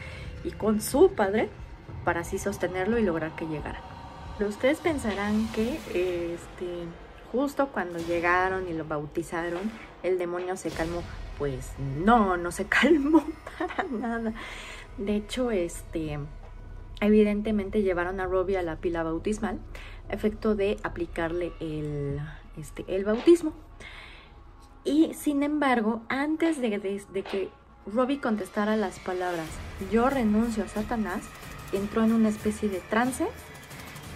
y 0.44 0.50
con 0.50 0.82
su 0.82 1.12
padre, 1.12 1.48
para 2.04 2.20
así 2.20 2.38
sostenerlo 2.38 2.98
y 2.98 3.02
lograr 3.02 3.34
que 3.34 3.46
llegara. 3.46 3.80
Pero 4.36 4.50
ustedes 4.50 4.80
pensarán 4.80 5.48
que 5.52 5.78
este 6.34 6.86
justo 7.34 7.68
cuando 7.72 7.98
llegaron 7.98 8.68
y 8.68 8.74
lo 8.74 8.84
bautizaron, 8.84 9.72
el 10.04 10.18
demonio 10.18 10.56
se 10.56 10.70
calmó. 10.70 11.02
Pues 11.36 11.72
no, 12.04 12.36
no 12.36 12.52
se 12.52 12.64
calmó 12.68 13.24
para 13.58 13.88
nada. 13.88 14.32
De 14.98 15.16
hecho, 15.16 15.50
este, 15.50 16.20
evidentemente 17.00 17.82
llevaron 17.82 18.20
a 18.20 18.26
Robbie 18.26 18.56
a 18.56 18.62
la 18.62 18.76
pila 18.76 19.02
bautismal, 19.02 19.58
efecto 20.08 20.54
de 20.54 20.78
aplicarle 20.84 21.52
el, 21.58 22.20
este, 22.56 22.84
el 22.86 23.04
bautismo. 23.04 23.52
Y 24.84 25.14
sin 25.14 25.42
embargo, 25.42 26.02
antes 26.08 26.60
de, 26.60 26.80
que 27.30 27.50
Robbie 27.86 28.20
contestara 28.20 28.76
las 28.76 28.98
palabras, 28.98 29.48
yo 29.90 30.10
renuncio 30.10 30.64
a 30.64 30.68
Satanás, 30.68 31.22
entró 31.72 32.04
en 32.04 32.12
una 32.12 32.28
especie 32.28 32.68
de 32.68 32.80
trance 32.80 33.26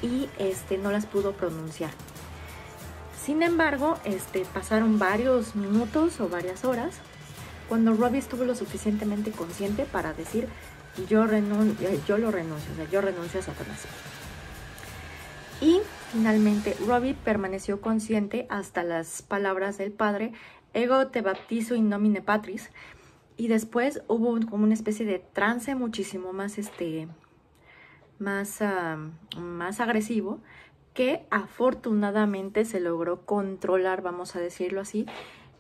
y 0.03 0.29
este, 0.39 0.79
no 0.79 0.91
las 0.91 1.07
pudo 1.07 1.33
pronunciar. 1.33 1.91
Sin 3.21 3.43
embargo, 3.43 3.99
este, 4.05 4.45
pasaron 4.53 4.99
varios 4.99 5.57
minutos 5.57 6.21
o 6.21 6.29
varias 6.29 6.65
horas 6.65 6.95
cuando 7.69 7.93
Robbie 7.93 8.19
estuvo 8.19 8.45
lo 8.45 8.55
suficientemente 8.55 9.31
consciente 9.31 9.85
para 9.85 10.13
decir 10.13 10.49
yo, 11.09 11.27
renuncio, 11.27 11.89
yo 12.07 12.19
lo 12.19 12.31
renuncio, 12.31 12.73
o 12.73 12.77
sea, 12.77 12.91
yo 12.91 13.01
renuncio 13.01 13.41
a 13.41 13.43
Satanás. 13.43 13.85
Y 15.61 15.81
finalmente 16.13 16.77
Robbie 16.87 17.15
permaneció 17.15 17.81
consciente 17.81 18.47
hasta 18.49 18.83
las 18.83 19.23
palabras 19.23 19.79
del 19.79 19.93
Padre, 19.93 20.33
ego 20.79 21.09
te 21.09 21.21
baptizo 21.21 21.75
in 21.75 21.89
nomine 21.89 22.23
patris, 22.23 22.71
y 23.37 23.49
después 23.49 24.03
hubo 24.09 24.39
como 24.49 24.65
una 24.65 24.75
especie 24.75 25.07
de 25.07 25.21
trance 25.21 25.75
muchísimo 25.75 26.33
más, 26.33 26.59
este, 26.59 27.09
más, 28.19 28.61
ah, 28.63 28.99
más 29.37 29.81
agresivo, 29.81 30.41
que 30.93 31.25
afortunadamente 31.31 32.65
se 32.65 32.81
logró 32.81 33.25
controlar, 33.25 34.03
vamos 34.03 34.35
a 34.35 34.41
decirlo 34.41 34.81
así, 34.81 35.07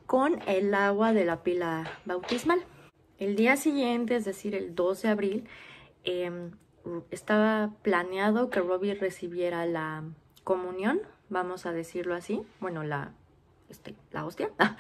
con 0.07 0.41
el 0.49 0.75
agua 0.75 1.13
de 1.13 1.25
la 1.25 1.45
pila 1.45 1.89
bautismal. 2.05 2.61
El 3.19 3.37
día 3.37 3.57
siguiente, 3.57 4.17
es 4.17 4.25
decir, 4.25 4.55
el 4.55 4.75
2 4.75 5.03
de 5.03 5.09
abril, 5.09 5.45
em, 6.03 6.51
estaba 7.11 7.71
planeado 7.83 8.51
que 8.51 8.61
Robbie 8.61 8.95
recibiera 8.95 9.67
la 9.67 10.03
comunión, 10.43 11.01
vamos 11.29 11.67
a 11.67 11.73
decirlo 11.73 12.15
así, 12.15 12.43
bueno, 12.59 12.83
la, 12.83 13.13
este, 13.71 13.95
la 14.13 14.25
hostia, 14.25 14.51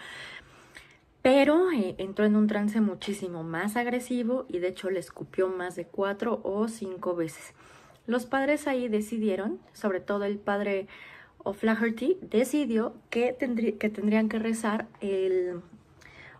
pero 1.22 1.70
eh, 1.70 1.94
entró 1.98 2.24
en 2.24 2.36
un 2.36 2.46
trance 2.46 2.80
muchísimo 2.80 3.42
más 3.42 3.76
agresivo 3.76 4.46
y 4.48 4.58
de 4.58 4.68
hecho 4.68 4.90
le 4.90 5.00
escupió 5.00 5.48
más 5.48 5.76
de 5.76 5.84
cuatro 5.86 6.40
o 6.44 6.68
cinco 6.68 7.14
veces. 7.14 7.54
Los 8.06 8.24
padres 8.24 8.66
ahí 8.66 8.88
decidieron, 8.88 9.58
sobre 9.72 10.00
todo 10.00 10.24
el 10.24 10.38
padre 10.38 10.88
O'Flaherty, 11.44 12.18
decidió 12.22 12.94
que, 13.10 13.36
que 13.78 13.90
tendrían 13.90 14.28
que 14.28 14.38
rezar 14.38 14.86
el, 15.00 15.60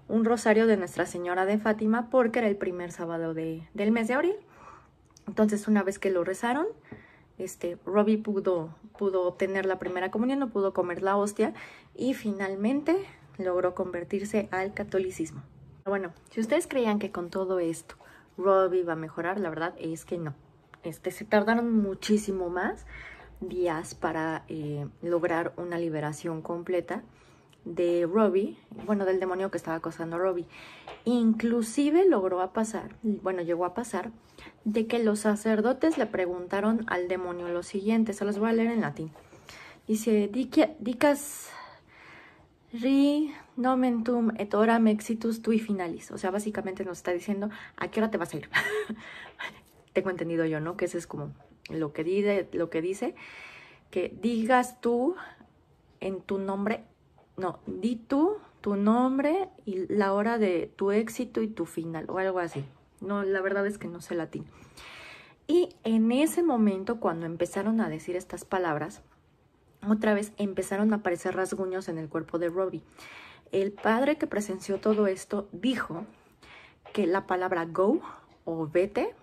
un 0.09 0.25
rosario 0.25 0.67
de 0.67 0.77
Nuestra 0.77 1.07
Señora 1.07 1.45
de 1.45 1.59
Fátima 1.59 2.09
porque 2.11 2.41
era 2.41 2.49
el 2.49 2.57
primer 2.57 2.91
sábado 2.91 3.35
de, 3.35 3.69
del 3.75 3.93
mes 3.93 4.09
de 4.09 4.15
abril. 4.15 4.37
Entonces, 5.27 5.69
una 5.69 5.83
vez 5.83 5.99
que 5.99 6.11
lo 6.11 6.25
rezaron, 6.25 6.67
este, 7.39 7.79
Robbie 7.85 8.19
pudo, 8.19 8.75
pudo 8.99 9.23
obtener 9.23 9.67
la 9.67 9.79
primera 9.79 10.11
comunión, 10.11 10.39
no 10.39 10.51
pudo 10.51 10.73
comer 10.73 11.03
la 11.03 11.17
hostia 11.17 11.55
y 11.95 12.15
finalmente 12.15 12.97
logró 13.39 13.75
convertirse 13.75 14.49
al 14.51 14.75
catolicismo. 14.75 15.43
Bueno, 15.85 16.13
si 16.31 16.41
ustedes 16.41 16.67
creían 16.67 16.99
que 16.99 17.13
con 17.13 17.31
todo 17.31 17.59
esto 17.61 17.95
Robbie 18.37 18.81
iba 18.81 18.93
a 18.93 18.97
mejorar, 18.97 19.41
la 19.41 19.49
verdad 19.49 19.75
es 19.79 20.05
que 20.05 20.19
no 20.19 20.35
este, 20.83 21.11
se 21.11 21.25
tardaron 21.25 21.73
muchísimo 21.83 22.51
más 22.51 22.87
días 23.41 23.95
para 23.95 24.45
eh, 24.49 24.87
lograr 25.03 25.53
una 25.57 25.79
liberación 25.79 26.43
completa 26.43 27.03
de 27.65 28.09
Robbie, 28.11 28.57
bueno, 28.87 29.05
del 29.05 29.21
demonio 29.21 29.51
que 29.51 29.59
estaba 29.59 29.77
acosando 29.77 30.17
a 30.17 30.19
Robbie. 30.19 30.47
Inclusive 31.05 32.09
logró 32.09 32.41
a 32.41 32.53
pasar, 32.53 32.97
bueno, 33.03 33.43
llegó 33.43 33.65
a 33.65 33.75
pasar, 33.75 34.11
de 34.73 34.87
que 34.87 34.99
los 34.99 35.21
sacerdotes 35.21 35.97
le 35.97 36.07
preguntaron 36.07 36.85
al 36.89 37.09
demonio 37.09 37.49
lo 37.49 37.63
siguiente, 37.63 38.13
se 38.13 38.25
los 38.25 38.39
voy 38.39 38.51
a 38.51 38.53
leer 38.53 38.71
en 38.71 38.83
latín. 38.83 39.11
Dice, 39.87 40.29
dicas 40.29 41.49
ri 42.73 43.33
nomentum 43.57 44.31
et 44.37 44.53
oram 44.53 44.87
exitus 44.89 45.41
tui 45.41 45.59
finalis. 45.59 46.11
O 46.11 46.19
sea, 46.19 46.31
básicamente 46.31 46.85
nos 46.85 46.99
está 46.99 47.13
diciendo, 47.13 47.49
¿a 47.77 47.89
qué 47.89 48.01
hora 48.01 48.11
te 48.11 48.19
vas 48.19 48.35
a 48.35 48.37
ir? 48.37 48.51
Tengo 49.95 50.11
entendido 50.11 50.45
yo, 50.45 50.61
¿no? 50.61 50.77
Que 50.77 50.85
eso 50.85 50.99
es 50.99 51.07
como 51.07 51.33
lo 51.71 51.95
que, 51.95 52.05
dice, 52.05 52.49
lo 52.53 52.69
que 52.69 52.83
dice, 52.83 53.15
que 53.91 54.15
digas 54.21 54.81
tú 54.83 55.17
en 56.01 56.21
tu 56.21 56.39
nombre 56.39 56.85
no, 57.39 57.61
di 57.67 57.97
tú 57.97 58.37
tu 58.61 58.75
nombre 58.75 59.49
y 59.65 59.87
la 59.87 60.13
hora 60.13 60.37
de 60.37 60.71
tu 60.75 60.91
éxito 60.91 61.41
y 61.41 61.47
tu 61.47 61.65
final 61.65 62.07
o 62.09 62.19
algo 62.19 62.41
así. 62.41 62.65
No, 63.01 63.23
la 63.23 63.41
verdad 63.41 63.67
es 63.67 63.79
que 63.79 63.89
no 63.89 64.01
sé 64.01 64.15
latín. 64.15 64.47
Y 65.47 65.71
en 65.85 66.13
ese 66.13 66.43
momento, 66.43 67.01
cuando 67.01 67.27
empezaron 67.27 67.81
a 67.81 67.89
decir 67.89 68.17
estas 68.17 68.45
palabras, 68.45 69.03
otra 69.87 70.13
vez 70.13 70.33
empezaron 70.37 70.93
a 70.93 70.97
aparecer 70.97 71.37
rasguños 71.37 71.89
en 71.89 71.99
el 71.99 72.09
cuerpo 72.09 72.39
de 72.39 72.49
Robbie. 72.49 72.83
El 73.53 73.73
padre 73.73 74.17
que 74.19 74.27
presenció 74.27 74.79
todo 74.79 75.07
esto 75.07 75.49
dijo 75.53 76.05
que 76.93 77.07
la 77.07 77.27
palabra 77.27 77.65
go 77.65 78.01
o 78.45 78.67
vete 78.67 79.15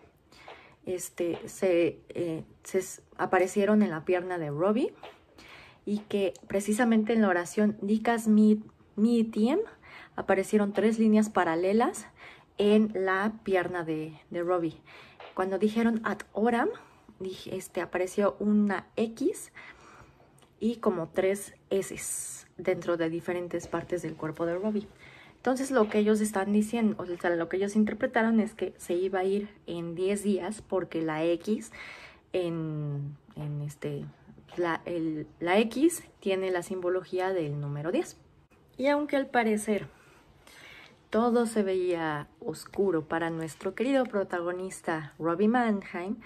este, 0.86 1.38
se, 1.47 1.99
eh, 2.09 2.43
aparecieron 3.17 3.82
en 3.82 3.89
la 3.89 4.05
pierna 4.05 4.38
de 4.38 4.49
Robbie 4.49 4.93
y 5.86 5.99
que 5.99 6.34
precisamente 6.47 7.13
en 7.13 7.21
la 7.21 7.30
oración 7.30 7.78
Dicas 7.82 8.28
tiem 9.32 9.59
aparecieron 10.15 10.73
tres 10.73 10.99
líneas 10.99 11.30
paralelas 11.30 12.07
en 12.58 12.91
la 12.93 13.34
pierna 13.43 13.84
de, 13.84 14.20
de 14.30 14.43
Robbie. 14.43 14.82
Cuando 15.34 15.58
dijeron 15.58 16.01
ad 16.03 16.20
oram, 16.34 16.70
este, 17.51 17.82
apareció 17.82 18.36
una 18.39 18.88
X 18.95 19.51
y 20.60 20.78
como 20.78 21.10
tres 21.10 21.53
S 21.70 22.45
dentro 22.58 22.97
de 22.97 23.10
diferentes 23.10 23.68
partes 23.68 24.01
del 24.01 24.16
cuerpo 24.16 24.45
de 24.45 24.56
Robbie. 24.56 24.88
Entonces 25.36 25.70
lo 25.70 25.89
que 25.89 25.99
ellos 25.99 26.22
están 26.22 26.51
diciendo, 26.53 26.95
o 26.97 27.06
sea, 27.06 27.30
lo 27.36 27.49
que 27.49 27.58
ellos 27.58 27.76
interpretaron 27.76 28.39
es 28.39 28.53
que 28.53 28.74
se 28.78 28.95
iba 28.95 29.20
a 29.20 29.24
ir 29.26 29.49
en 29.68 29.93
10 29.93 30.24
días 30.24 30.64
porque 30.64 31.01
la 31.01 31.24
X 31.24 31.72
en, 32.34 33.16
en 33.36 33.62
este, 33.62 34.06
la, 34.58 34.82
la 35.39 35.60
X 35.60 36.03
tiene 36.20 36.49
la 36.49 36.64
simbología 36.64 37.32
del 37.32 37.60
número 37.60 37.91
10. 37.91 38.18
Y 38.78 38.88
aunque 38.88 39.18
al 39.18 39.28
parecer 39.28 39.88
todo 41.16 41.45
se 41.45 41.63
veía 41.63 42.28
oscuro 42.41 43.05
para 43.07 43.30
nuestro 43.30 43.74
querido 43.74 44.03
protagonista 44.03 45.13
Robbie 45.18 45.47
Mannheim, 45.47 46.18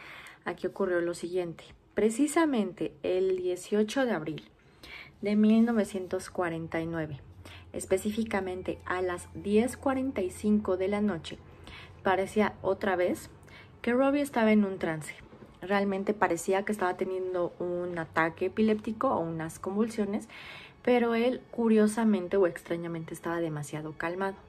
aquí 0.46 0.66
ocurrió 0.66 1.00
lo 1.00 1.14
siguiente. 1.14 1.64
Precisamente 1.94 2.92
el 3.04 3.38
18 3.38 4.08
de 4.08 4.12
abril 4.14 4.50
de 5.22 5.36
1949, 5.36 7.20
específicamente 7.72 8.80
a 8.84 9.04
las 9.04 9.32
10.45 9.36 10.76
de 10.76 10.88
la 10.88 11.02
noche, 11.02 11.38
parecía 12.02 12.56
otra 12.64 12.96
vez 12.96 13.30
que 13.84 13.94
Robbie 13.94 14.22
estaba 14.22 14.52
en 14.52 14.66
un 14.66 14.80
trance 14.80 15.14
realmente 15.62 16.16
parecía 16.16 16.66
que 16.66 16.72
estaba 16.72 16.98
teniendo 16.98 17.54
un 17.60 17.96
ataque 18.00 18.48
epiléptico 18.48 19.10
o 19.10 19.20
unas 19.20 19.60
convulsiones, 19.60 20.28
pero 20.82 21.14
él 21.14 21.42
curiosamente 21.52 22.38
o 22.38 22.48
extrañamente 22.48 23.14
estaba 23.14 23.40
demasiado 23.40 23.94
calmado. 23.96 24.49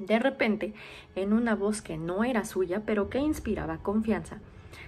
De 0.00 0.18
repente, 0.18 0.74
en 1.14 1.32
una 1.32 1.54
voz 1.54 1.82
que 1.82 1.96
no 1.96 2.24
era 2.24 2.44
suya, 2.44 2.82
pero 2.84 3.10
que 3.10 3.18
inspiraba 3.18 3.78
confianza, 3.78 4.38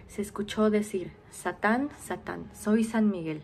se 0.08 0.22
escuchó 0.22 0.70
decir, 0.70 1.12
Satán, 1.30 1.90
Satán, 1.98 2.50
soy 2.54 2.82
San 2.82 3.10
Miguel, 3.10 3.42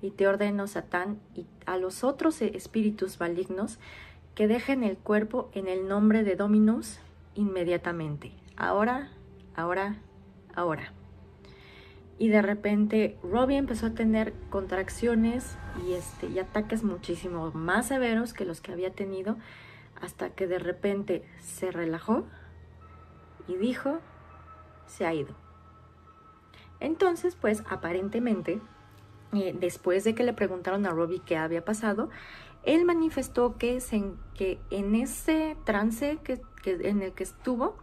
y 0.00 0.12
te 0.12 0.26
ordeno, 0.26 0.66
Satán, 0.66 1.18
y 1.34 1.44
a 1.66 1.76
los 1.76 2.04
otros 2.04 2.40
espíritus 2.40 3.20
malignos 3.20 3.78
que 4.34 4.48
dejen 4.48 4.84
el 4.84 4.96
cuerpo 4.96 5.50
en 5.52 5.68
el 5.68 5.88
nombre 5.88 6.22
de 6.22 6.36
Dominus 6.36 7.00
inmediatamente. 7.34 8.32
Ahora, 8.56 9.10
ahora, 9.54 9.96
ahora 10.54 10.92
y 12.22 12.28
de 12.28 12.40
repente 12.40 13.16
Robbie 13.24 13.56
empezó 13.56 13.86
a 13.86 13.94
tener 13.94 14.32
contracciones 14.48 15.56
y, 15.84 15.94
este, 15.94 16.28
y 16.28 16.38
ataques 16.38 16.84
muchísimo 16.84 17.50
más 17.50 17.88
severos 17.88 18.32
que 18.32 18.44
los 18.44 18.60
que 18.60 18.70
había 18.70 18.92
tenido 18.92 19.36
hasta 20.02 20.30
que 20.30 20.46
de 20.46 20.58
repente 20.58 21.24
se 21.40 21.70
relajó 21.70 22.26
y 23.48 23.56
dijo, 23.56 24.00
se 24.86 25.06
ha 25.06 25.14
ido. 25.14 25.34
Entonces, 26.80 27.36
pues 27.36 27.62
aparentemente, 27.70 28.60
eh, 29.32 29.54
después 29.58 30.04
de 30.04 30.14
que 30.14 30.24
le 30.24 30.32
preguntaron 30.32 30.84
a 30.84 30.90
Robbie 30.90 31.22
qué 31.24 31.36
había 31.36 31.64
pasado, 31.64 32.10
él 32.64 32.84
manifestó 32.84 33.56
que, 33.56 33.80
que 34.34 34.58
en 34.70 34.94
ese 34.96 35.56
trance 35.64 36.18
que, 36.24 36.42
en 36.64 37.02
el 37.02 37.12
que 37.12 37.22
estuvo, 37.22 37.76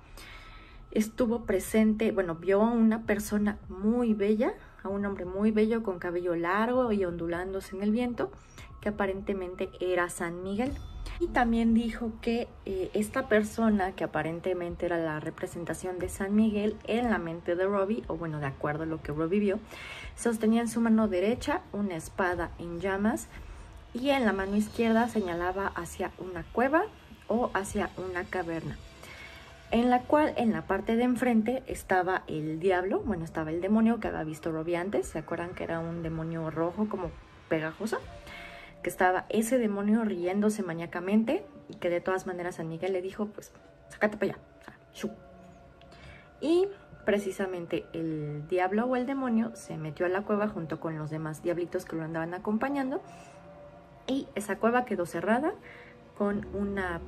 estuvo 0.91 1.45
presente, 1.45 2.11
bueno, 2.11 2.35
vio 2.35 2.61
a 2.61 2.71
una 2.71 3.05
persona 3.05 3.59
muy 3.69 4.13
bella, 4.13 4.53
a 4.83 4.89
un 4.89 5.05
hombre 5.05 5.23
muy 5.23 5.51
bello 5.51 5.83
con 5.83 5.99
cabello 5.99 6.35
largo 6.35 6.91
y 6.91 7.05
ondulándose 7.05 7.75
en 7.77 7.83
el 7.83 7.91
viento, 7.91 8.31
que 8.81 8.89
aparentemente 8.89 9.69
era 9.79 10.09
San 10.09 10.43
Miguel. 10.43 10.73
Y 11.19 11.27
también 11.27 11.73
dijo 11.73 12.13
que 12.21 12.47
eh, 12.65 12.89
esta 12.93 13.27
persona, 13.27 13.91
que 13.91 14.05
aparentemente 14.05 14.85
era 14.85 14.97
la 14.97 15.19
representación 15.19 15.99
de 15.99 16.07
San 16.07 16.35
Miguel 16.35 16.77
en 16.85 17.09
la 17.09 17.17
mente 17.17 17.55
de 17.55 17.65
Robbie, 17.65 18.03
o 18.07 18.15
bueno, 18.15 18.39
de 18.39 18.45
acuerdo 18.45 18.83
a 18.83 18.87
lo 18.87 19.01
que 19.01 19.11
Robbie 19.11 19.39
vio, 19.39 19.59
sostenía 20.15 20.61
en 20.61 20.69
su 20.69 20.79
mano 20.79 21.07
derecha 21.07 21.61
una 21.73 21.95
espada 21.95 22.51
en 22.57 22.79
llamas 22.79 23.27
y 23.93 24.09
en 24.11 24.25
la 24.25 24.33
mano 24.33 24.55
izquierda 24.55 25.09
señalaba 25.09 25.67
hacia 25.75 26.11
una 26.19 26.43
cueva 26.43 26.83
o 27.27 27.49
hacia 27.53 27.89
una 27.97 28.23
caverna 28.23 28.77
en 29.71 29.89
la 29.89 30.01
cual 30.01 30.33
en 30.37 30.51
la 30.51 30.63
parte 30.63 30.95
de 30.95 31.03
enfrente 31.03 31.63
estaba 31.67 32.23
el 32.27 32.59
diablo, 32.59 33.01
bueno, 33.01 33.23
estaba 33.23 33.51
el 33.51 33.61
demonio 33.61 33.99
que 33.99 34.07
había 34.07 34.23
visto 34.23 34.51
Robbie 34.51 34.77
antes, 34.77 35.07
¿se 35.07 35.19
acuerdan 35.19 35.53
que 35.53 35.63
era 35.63 35.79
un 35.79 36.01
demonio 36.01 36.49
rojo 36.49 36.89
como 36.89 37.11
pegajoso? 37.49 37.99
Que 38.83 38.89
estaba 38.89 39.25
ese 39.29 39.57
demonio 39.57 40.03
riéndose 40.03 40.63
maníacamente 40.63 41.45
y 41.69 41.75
que 41.75 41.89
de 41.89 42.01
todas 42.01 42.25
maneras 42.25 42.55
San 42.55 42.69
Miguel 42.69 42.93
le 42.93 43.01
dijo, 43.01 43.27
pues, 43.27 43.51
sácate 43.89 44.17
para 44.17 44.33
allá, 44.33 45.13
Y 46.41 46.67
precisamente 47.05 47.85
el 47.93 48.47
diablo 48.47 48.85
o 48.85 48.95
el 48.95 49.05
demonio 49.05 49.51
se 49.55 49.77
metió 49.77 50.05
a 50.05 50.09
la 50.09 50.21
cueva 50.21 50.47
junto 50.47 50.79
con 50.79 50.97
los 50.97 51.09
demás 51.09 51.41
diablitos 51.41 51.85
que 51.85 51.95
lo 51.95 52.03
andaban 52.03 52.33
acompañando 52.33 53.01
y 54.07 54.27
esa 54.35 54.57
cueva 54.57 54.85
quedó 54.85 55.05
cerrada 55.05 55.53
con 56.17 56.45
una 56.53 57.01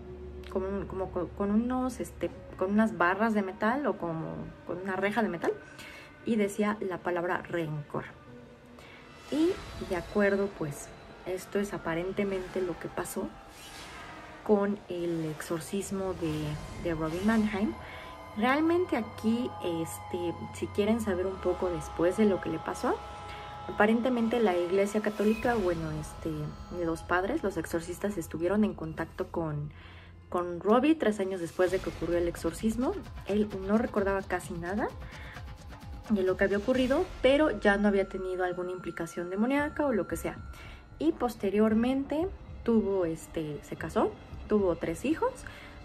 con 0.52 1.52
unos, 1.52 2.00
este, 2.00 2.30
con 2.58 2.72
unas 2.72 2.98
barras 2.98 3.34
de 3.34 3.42
metal 3.42 3.86
o 3.88 3.98
como 3.98 4.34
con 4.68 4.80
una 4.80 4.96
reja 4.96 5.24
de 5.24 5.30
metal 5.30 5.54
y 6.26 6.36
decía 6.36 6.78
la 6.82 6.98
palabra 6.98 7.42
rencor. 7.42 8.06
Y 9.32 9.52
de 9.90 9.96
acuerdo, 9.96 10.50
pues 10.58 10.90
esto 11.32 11.60
es 11.60 11.74
aparentemente 11.74 12.62
lo 12.62 12.78
que 12.80 12.88
pasó 12.88 13.28
con 14.46 14.80
el 14.90 15.26
exorcismo 15.26 16.14
de, 16.14 16.44
de 16.84 16.96
Robin 16.96 17.26
Mannheim. 17.26 17.74
Realmente 18.38 18.98
aquí, 18.98 19.50
este, 19.64 20.34
si 20.54 20.68
quieren 20.68 21.02
saber 21.02 21.26
un 21.26 21.36
poco 21.38 21.70
después 21.70 22.18
de 22.18 22.26
lo 22.26 22.40
que 22.42 22.50
le 22.50 22.60
pasó, 22.60 22.96
aparentemente 23.68 24.40
la 24.40 24.58
Iglesia 24.58 25.02
Católica, 25.02 25.56
bueno, 25.56 25.92
este, 25.92 26.32
los 26.84 27.04
padres, 27.04 27.44
los 27.44 27.58
exorcistas, 27.58 28.18
estuvieron 28.18 28.64
en 28.64 28.74
contacto 28.74 29.28
con 29.28 29.72
con 30.32 30.62
Robbie 30.62 30.96
tres 30.96 31.20
años 31.20 31.42
después 31.42 31.72
de 31.72 31.80
que 31.80 31.90
ocurrió 31.90 32.18
el 32.18 32.28
exorcismo. 32.30 32.94
Él 33.28 33.50
no 33.68 33.78
recordaba 33.78 34.22
casi 34.22 34.54
nada 34.54 34.88
de 36.10 36.24
lo 36.24 36.38
que 36.38 36.46
había 36.46 36.58
ocurrido, 36.58 37.06
pero 37.22 37.60
ya 37.60 37.76
no 37.78 37.90
había 37.90 38.08
tenido 38.08 38.46
alguna 38.46 38.72
implicación 38.72 39.30
demoníaca 39.30 39.86
o 39.86 39.92
lo 39.92 40.08
que 40.08 40.16
sea. 40.16 40.38
Y 41.02 41.14
posteriormente 41.14 42.28
tuvo, 42.64 43.06
este, 43.06 43.58
se 43.64 43.76
casó, 43.76 44.12
tuvo 44.48 44.76
tres 44.76 45.04
hijos. 45.04 45.32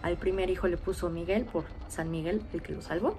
Al 0.03 0.19
primer 0.19 0.51
hijo 0.51 0.69
le 0.69 0.77
puso 0.77 1.09
Miguel 1.09 1.47
por 1.47 1.65
San 1.89 2.11
Miguel, 2.11 2.43
el 2.53 2.61
que 2.61 2.75
lo 2.75 2.83
salvó. 2.83 3.17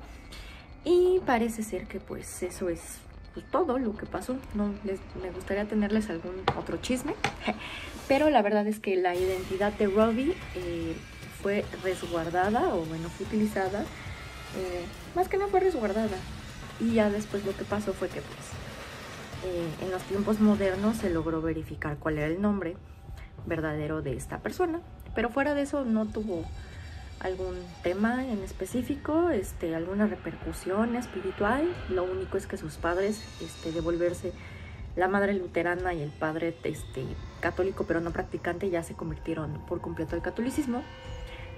Y 0.86 1.22
parece 1.26 1.64
ser 1.64 1.88
que 1.88 2.00
pues 2.00 2.43
eso 2.43 2.70
es 2.70 3.00
pues, 3.34 3.50
todo 3.50 3.80
lo 3.80 3.98
que 3.98 4.06
pasó. 4.06 4.38
No 4.54 4.76
les, 4.84 5.00
me 5.24 5.32
gustaría 5.32 5.66
tenerles 5.66 6.12
algún 6.12 6.36
otro 6.56 6.78
chisme, 6.78 7.16
pero 8.08 8.30
la 8.30 8.43
verdad 8.43 8.68
es 8.68 8.80
que 8.80 8.95
la 8.95 9.16
identidad 9.16 9.74
de 9.74 9.88
Robbie 9.88 10.36
eh, 10.54 10.95
fue 11.41 11.66
resguardada 11.84 12.76
o 12.76 12.86
bueno, 12.86 13.10
fue 13.10 13.26
utilizada, 13.26 13.82
eh, 14.56 14.86
más 15.16 15.30
que 15.30 15.38
no 15.38 15.48
fue 15.48 15.62
resguardada, 15.62 16.18
Y 16.80 16.93
ya 16.93 17.10
después 17.10 17.43
lo 17.43 17.58
que 17.58 17.64
pasó 17.64 17.91
fue 17.91 18.08
que 18.08 18.22
pues 18.22 18.57
eh, 19.43 19.67
en 19.81 19.91
los 19.91 20.01
tiempos 20.03 20.39
modernos 20.39 20.97
se 20.97 21.09
logró 21.09 21.41
verificar 21.41 21.97
cuál 21.97 22.17
era 22.17 22.27
el 22.27 22.41
nombre 22.41 22.75
verdadero 23.45 24.01
de 24.01 24.15
esta 24.15 24.39
persona. 24.39 24.81
Pero 25.15 25.29
fuera 25.29 25.53
de 25.53 25.63
eso 25.63 25.83
no 25.85 26.05
tuvo 26.05 26.45
algún 27.19 27.55
tema 27.81 28.25
en 28.25 28.43
específico, 28.43 29.29
este, 29.29 29.75
alguna 29.75 30.07
repercusión 30.07 30.95
espiritual. 30.95 31.67
Lo 31.89 32.03
único 32.03 32.38
es 32.38 32.47
que 32.47 32.57
sus 32.57 32.75
padres, 32.75 33.23
este, 33.41 33.71
devolverse 33.71 34.33
la 34.95 35.07
madre 35.07 35.33
luterana 35.33 35.93
y 35.93 36.01
el 36.01 36.09
padre 36.09 36.55
este, 36.63 37.05
católico 37.39 37.85
pero 37.88 38.01
no 38.01 38.11
practicante 38.11 38.69
ya 38.71 38.81
se 38.81 38.95
convirtieron 38.95 39.63
por 39.67 39.79
completo 39.79 40.15
al 40.15 40.21
catolicismo. 40.21 40.83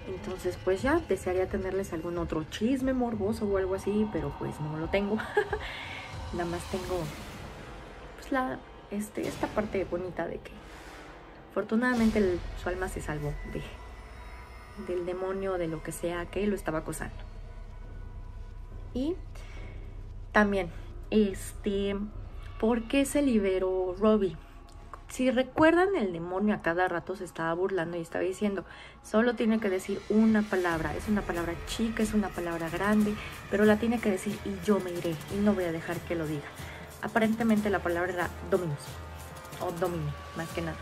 Entonces 0.08 0.58
pues 0.64 0.82
ya 0.82 1.00
desearía 1.08 1.48
tenerles 1.48 1.94
algún 1.94 2.18
otro 2.18 2.44
chisme 2.46 2.94
morboso 2.94 3.46
o 3.46 3.58
algo 3.58 3.76
así, 3.76 4.08
pero 4.12 4.34
pues 4.40 4.60
no 4.60 4.78
lo 4.78 4.88
tengo. 4.88 5.18
Nada 6.34 6.46
más 6.46 6.64
tengo 6.72 7.00
la, 8.32 8.60
este, 8.92 9.28
esta 9.28 9.48
parte 9.48 9.86
bonita 9.86 10.28
de 10.28 10.40
que 10.40 10.52
afortunadamente 11.52 12.40
su 12.62 12.70
alma 12.70 12.88
se 12.90 13.02
salvó 13.02 13.34
de, 13.54 13.62
del 14.88 15.06
demonio, 15.06 15.58
de 15.58 15.68
lo 15.68 15.84
que 15.84 15.92
sea 15.92 16.26
que 16.26 16.46
lo 16.48 16.56
estaba 16.56 16.80
acosando. 16.80 17.16
Y 18.94 19.16
también, 20.32 20.72
este, 21.12 21.96
¿Por 22.60 22.90
qué 22.90 23.06
se 23.06 23.22
liberó 23.22 23.96
Robbie? 23.98 24.36
Si 25.08 25.32
recuerdan, 25.32 25.96
el 25.96 26.12
demonio 26.12 26.54
a 26.54 26.62
cada 26.62 26.90
rato 26.90 27.16
se 27.16 27.24
estaba 27.24 27.54
burlando 27.54 27.96
y 27.96 28.02
estaba 28.02 28.26
diciendo, 28.26 28.66
solo 29.02 29.34
tiene 29.36 29.62
que 29.62 29.70
decir 29.70 30.02
una 30.10 30.42
palabra, 30.42 30.94
es 30.94 31.08
una 31.08 31.22
palabra 31.22 31.54
chica, 31.68 32.04
es 32.04 32.14
una 32.14 32.28
palabra 32.28 32.70
grande, 32.70 33.16
pero 33.50 33.64
la 33.64 33.78
tiene 33.80 34.02
que 34.02 34.12
decir 34.12 34.38
y 34.44 34.66
yo 34.66 34.82
me 34.82 34.92
iré 34.92 35.16
y 35.34 35.40
no 35.40 35.54
voy 35.54 35.64
a 35.64 35.72
dejar 35.72 35.96
que 36.02 36.16
lo 36.16 36.28
diga. 36.28 36.44
Aparentemente 37.02 37.70
la 37.70 37.80
palabra 37.80 38.14
era 38.14 38.30
dominus, 38.50 38.80
o 39.62 39.72
domini, 39.72 40.12
más 40.36 40.50
que 40.50 40.62
nada. 40.62 40.78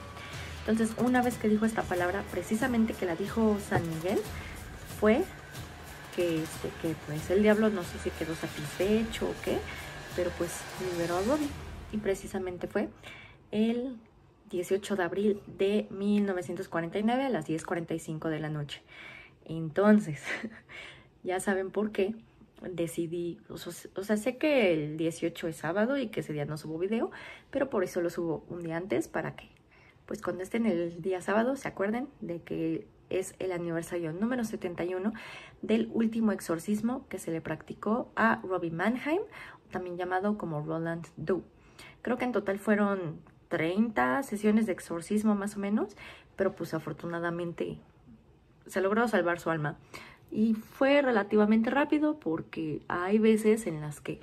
Entonces, 0.68 0.96
una 0.98 1.22
vez 1.22 1.38
que 1.38 1.48
dijo 1.48 1.66
esta 1.66 1.84
palabra, 1.84 2.24
precisamente 2.32 2.94
que 2.94 3.06
la 3.06 3.16
dijo 3.16 3.58
San 3.70 3.88
Miguel, 3.90 4.20
fue 5.00 5.24
que, 6.16 6.44
este, 6.44 6.70
que 6.82 6.96
pues 7.06 7.30
el 7.30 7.44
diablo 7.44 7.70
no 7.70 7.84
sé 7.84 8.00
si 8.00 8.10
quedó 8.10 8.36
satisfecho 8.36 9.30
o 9.30 9.34
qué, 9.46 9.60
pero 10.16 10.32
pues 10.38 10.52
liberó 10.92 11.18
a 11.18 11.22
Robbie 11.22 11.48
y 11.92 11.98
precisamente 11.98 12.68
fue 12.68 12.90
el 13.52 13.96
18 14.50 14.96
de 14.96 15.04
abril 15.04 15.42
de 15.46 15.88
1949 15.92 17.26
a 17.26 17.30
las 17.30 17.48
10.45 17.48 18.30
de 18.30 18.40
la 18.40 18.50
noche. 18.50 18.82
Entonces, 19.46 20.22
ya 21.24 21.40
saben 21.40 21.72
por 21.72 21.92
qué 21.92 22.16
decidí, 22.62 23.40
o 23.50 23.58
sea, 23.58 24.18
sé 24.18 24.38
que 24.38 24.74
el 24.74 24.98
18 24.98 25.48
es 25.48 25.56
sábado 25.58 25.98
y 25.98 26.08
que 26.08 26.22
ese 26.22 26.34
día 26.34 26.46
no 26.46 26.58
subo 26.58 26.80
video, 26.80 27.12
pero 27.52 27.70
por 27.70 27.84
eso 27.84 28.02
lo 28.02 28.10
subo 28.10 28.46
un 28.50 28.64
día 28.64 28.78
antes 28.78 29.08
para 29.08 29.36
que, 29.36 29.50
pues 30.06 30.22
cuando 30.22 30.44
estén 30.44 30.66
el 30.66 31.02
día 31.02 31.22
sábado, 31.22 31.56
se 31.56 31.68
acuerden 31.68 32.08
de 32.22 32.42
que 32.42 32.88
es 33.10 33.36
el 33.40 33.52
aniversario 33.52 34.12
número 34.12 34.44
71 34.44 35.14
del 35.62 35.90
último 35.94 36.32
exorcismo 36.32 37.08
que 37.08 37.20
se 37.20 37.32
le 37.32 37.42
practicó 37.42 38.12
a 38.16 38.42
Robbie 38.44 38.72
Mannheim, 38.72 39.22
también 39.72 39.98
llamado 39.98 40.38
como 40.38 40.62
Roland 40.62 41.08
Doe. 41.16 41.44
Creo 42.02 42.18
que 42.18 42.26
en 42.26 42.32
total 42.32 42.60
fueron 42.60 43.20
30 43.50 44.24
sesiones 44.24 44.66
de 44.66 44.74
exorcismo 44.74 45.36
más 45.36 45.56
o 45.56 45.60
menos, 45.60 45.96
pero 46.36 46.54
pues 46.56 46.74
afortunadamente 46.74 47.80
se 48.66 48.82
logró 48.82 49.08
salvar 49.08 49.40
su 49.40 49.50
alma. 49.50 49.78
Y 50.32 50.54
fue 50.54 51.02
relativamente 51.02 51.70
rápido 51.70 52.20
porque 52.20 52.82
hay 52.88 53.18
veces 53.18 53.68
en 53.68 53.82
las 53.82 54.02
que 54.02 54.20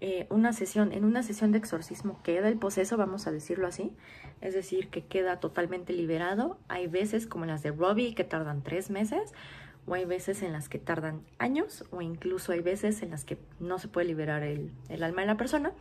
eh, 0.00 0.26
una 0.30 0.52
sesión, 0.52 0.92
en 0.92 1.04
una 1.04 1.22
sesión 1.22 1.52
de 1.52 1.58
exorcismo 1.58 2.20
queda 2.22 2.48
el 2.48 2.58
poseso, 2.58 2.96
vamos 2.96 3.26
a 3.26 3.32
decirlo 3.32 3.66
así, 3.66 3.92
es 4.40 4.52
decir, 4.52 4.88
que 4.88 5.04
queda 5.04 5.38
totalmente 5.38 5.92
liberado. 5.92 6.58
Hay 6.68 6.88
veces 6.88 7.26
como 7.26 7.46
las 7.46 7.62
de 7.62 7.70
Robbie 7.70 8.14
que 8.14 8.24
tardan 8.24 8.62
tres 8.62 8.90
meses, 8.90 9.32
o 9.86 9.94
hay 9.94 10.04
veces 10.04 10.42
en 10.42 10.52
las 10.52 10.68
que 10.68 10.78
tardan 10.78 11.22
años, 11.38 11.84
o 11.90 12.02
incluso 12.02 12.52
hay 12.52 12.60
veces 12.60 13.02
en 13.02 13.10
las 13.10 13.24
que 13.24 13.38
no 13.60 13.78
se 13.78 13.88
puede 13.88 14.08
liberar 14.08 14.42
el, 14.42 14.72
el 14.88 15.02
alma 15.02 15.22
de 15.22 15.28
la 15.28 15.36
persona. 15.36 15.72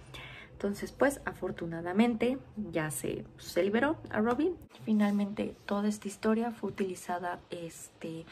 Entonces, 0.52 0.92
pues 0.92 1.22
afortunadamente 1.26 2.38
ya 2.72 2.92
se, 2.92 3.26
se 3.38 3.64
liberó 3.64 3.98
a 4.12 4.22
Robbie. 4.22 4.54
Finalmente, 4.86 5.56
toda 5.66 5.90
esta 5.90 6.08
historia 6.08 6.52
fue 6.52 6.70
utilizada 6.70 7.40
este, 7.50 8.26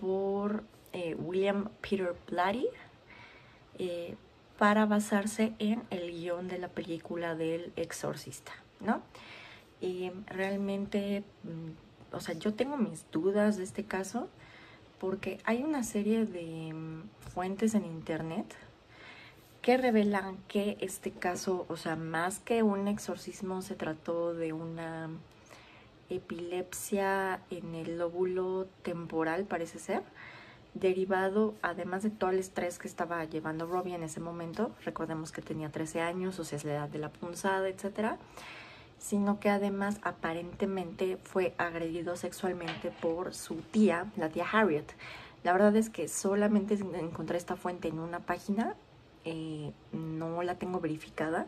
por 0.00 0.64
eh, 0.92 1.14
William 1.18 1.68
Peter 1.80 2.14
Blatty 2.30 2.66
eh, 3.78 4.16
para 4.56 4.86
basarse 4.86 5.52
en 5.58 5.82
el 5.90 6.10
guion 6.10 6.48
de 6.48 6.58
la 6.58 6.68
película 6.68 7.34
del 7.34 7.72
exorcista, 7.76 8.52
¿no? 8.80 9.02
Y 9.80 10.10
realmente, 10.26 11.22
mm, 11.44 12.14
o 12.14 12.20
sea, 12.20 12.34
yo 12.34 12.54
tengo 12.54 12.76
mis 12.76 13.04
dudas 13.12 13.56
de 13.56 13.64
este 13.64 13.84
caso 13.84 14.28
porque 14.98 15.38
hay 15.44 15.62
una 15.62 15.84
serie 15.84 16.26
de 16.26 16.72
mm, 16.72 17.02
fuentes 17.32 17.74
en 17.74 17.84
internet 17.84 18.56
que 19.62 19.76
revelan 19.76 20.38
que 20.48 20.76
este 20.80 21.10
caso, 21.10 21.66
o 21.68 21.76
sea, 21.76 21.96
más 21.96 22.38
que 22.38 22.62
un 22.62 22.88
exorcismo, 22.88 23.62
se 23.62 23.74
trató 23.74 24.34
de 24.34 24.52
una 24.52 25.10
epilepsia 26.10 27.40
en 27.50 27.74
el 27.74 27.98
lóbulo 27.98 28.66
temporal, 28.82 29.44
parece 29.44 29.78
ser, 29.78 30.02
derivado, 30.74 31.54
además 31.62 32.02
de 32.02 32.10
todo 32.10 32.30
el 32.30 32.38
estrés 32.38 32.78
que 32.78 32.88
estaba 32.88 33.24
llevando 33.24 33.66
Robbie 33.66 33.94
en 33.94 34.02
ese 34.02 34.20
momento, 34.20 34.70
recordemos 34.84 35.32
que 35.32 35.42
tenía 35.42 35.70
13 35.70 36.00
años, 36.00 36.38
o 36.38 36.44
sea, 36.44 36.56
es 36.56 36.64
la 36.64 36.72
edad 36.72 36.88
de 36.88 36.98
la 36.98 37.10
punzada, 37.10 37.68
etcétera, 37.68 38.18
sino 38.98 39.40
que 39.40 39.48
además 39.50 39.98
aparentemente 40.02 41.18
fue 41.22 41.54
agredido 41.58 42.16
sexualmente 42.16 42.90
por 42.90 43.34
su 43.34 43.56
tía, 43.56 44.06
la 44.16 44.28
tía 44.28 44.46
Harriet. 44.50 44.86
La 45.44 45.52
verdad 45.52 45.76
es 45.76 45.88
que 45.88 46.08
solamente 46.08 46.74
encontré 46.74 47.38
esta 47.38 47.56
fuente 47.56 47.88
en 47.88 48.00
una 48.00 48.20
página 48.20 48.74
eh, 49.24 49.72
no 49.92 50.42
la 50.42 50.54
tengo 50.54 50.80
verificada, 50.80 51.46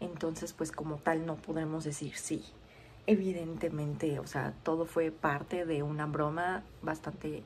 entonces 0.00 0.52
pues 0.52 0.72
como 0.72 0.96
tal 0.96 1.26
no 1.26 1.36
podemos 1.36 1.84
decir 1.84 2.16
sí. 2.16 2.44
Evidentemente, 3.06 4.18
o 4.18 4.26
sea, 4.26 4.54
todo 4.62 4.86
fue 4.86 5.10
parte 5.10 5.66
de 5.66 5.82
una 5.82 6.06
broma 6.06 6.62
bastante, 6.80 7.42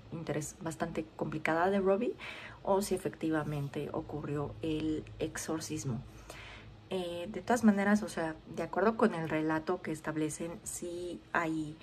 bastante 0.61 1.05
complicada 1.17 1.69
de 1.69 1.81
Robbie 1.81 2.15
o 2.63 2.81
si 2.81 2.95
efectivamente 2.95 3.89
ocurrió 3.93 4.55
el 4.63 5.05
exorcismo. 5.19 6.01
Eh, 6.91 7.29
de 7.31 7.43
todas 7.43 7.65
maneras, 7.65 8.05
o 8.05 8.09
sea, 8.09 8.37
de 8.55 8.63
acuerdo 8.63 8.97
con 8.97 9.15
el 9.15 9.29
relato 9.29 9.83
que 9.83 9.91
establecen, 9.91 10.61
sí 10.63 11.21
hay 11.33 11.77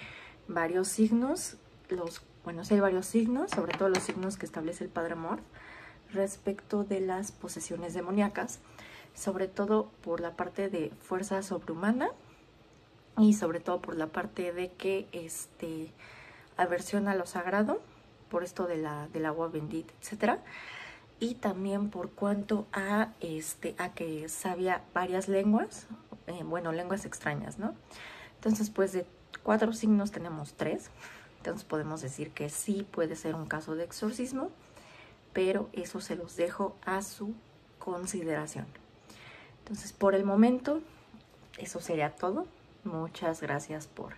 varios 0.48 0.88
signos, 0.88 1.58
los, 1.90 2.24
bueno, 2.46 2.64
sí 2.64 2.76
hay 2.76 2.80
varios 2.80 3.06
signos, 3.06 3.52
sobre 3.52 3.78
todo 3.78 3.90
los 3.90 4.04
signos 4.04 4.38
que 4.38 4.46
establece 4.46 4.86
el 4.86 4.90
Padre 4.90 5.16
Mort, 5.16 5.44
respecto 6.14 6.86
de 6.86 7.02
las 7.02 7.34
posesiones 7.34 7.94
demoníacas, 7.94 8.60
sobre 9.14 9.48
todo 9.48 9.92
por 10.02 10.22
la 10.22 10.32
parte 10.32 10.70
de 10.70 10.92
fuerza 11.02 11.44
sobrehumana 11.44 12.10
y 13.18 13.34
sobre 13.34 13.60
todo 13.60 13.82
por 13.82 13.96
la 13.96 14.08
parte 14.08 14.52
de 14.54 14.72
que 14.72 15.08
este 15.12 15.92
aversión 16.58 17.08
a 17.08 17.16
lo 17.16 17.26
sagrado, 17.26 17.82
por 18.30 18.44
esto 18.44 18.68
de 18.68 18.78
la, 18.78 19.08
del 19.10 19.26
agua 19.26 19.48
bendita, 19.48 19.94
etcétera, 20.02 20.40
y 21.20 21.36
también 21.36 21.90
por 21.90 22.12
cuanto 22.12 22.68
a 22.74 23.14
este 23.22 23.76
a 23.78 23.94
que 23.94 24.28
sabía 24.28 24.84
varias 24.94 25.28
lenguas, 25.28 25.88
eh, 26.28 26.44
bueno, 26.44 26.72
lenguas 26.72 27.06
extrañas, 27.06 27.58
¿no? 27.58 27.74
Entonces, 28.36 28.70
pues 28.70 28.92
de 28.92 29.06
cuatro 29.44 29.72
signos 29.74 30.12
tenemos 30.12 30.54
tres, 30.54 30.90
entonces 31.38 31.64
podemos 31.64 32.02
decir 32.02 32.32
que 32.32 32.50
sí 32.50 32.86
puede 32.92 33.16
ser 33.16 33.36
un 33.36 33.46
caso 33.46 33.76
de 33.76 33.84
exorcismo 33.86 34.50
pero 35.36 35.68
eso 35.74 36.00
se 36.00 36.16
los 36.16 36.38
dejo 36.38 36.78
a 36.86 37.02
su 37.02 37.34
consideración. 37.78 38.66
Entonces, 39.60 39.92
por 39.92 40.16
el 40.16 40.24
momento, 40.24 40.80
eso 41.58 41.82
sería 41.82 42.16
todo. 42.16 42.48
Muchas 42.86 43.42
gracias 43.42 43.88
por 43.88 44.14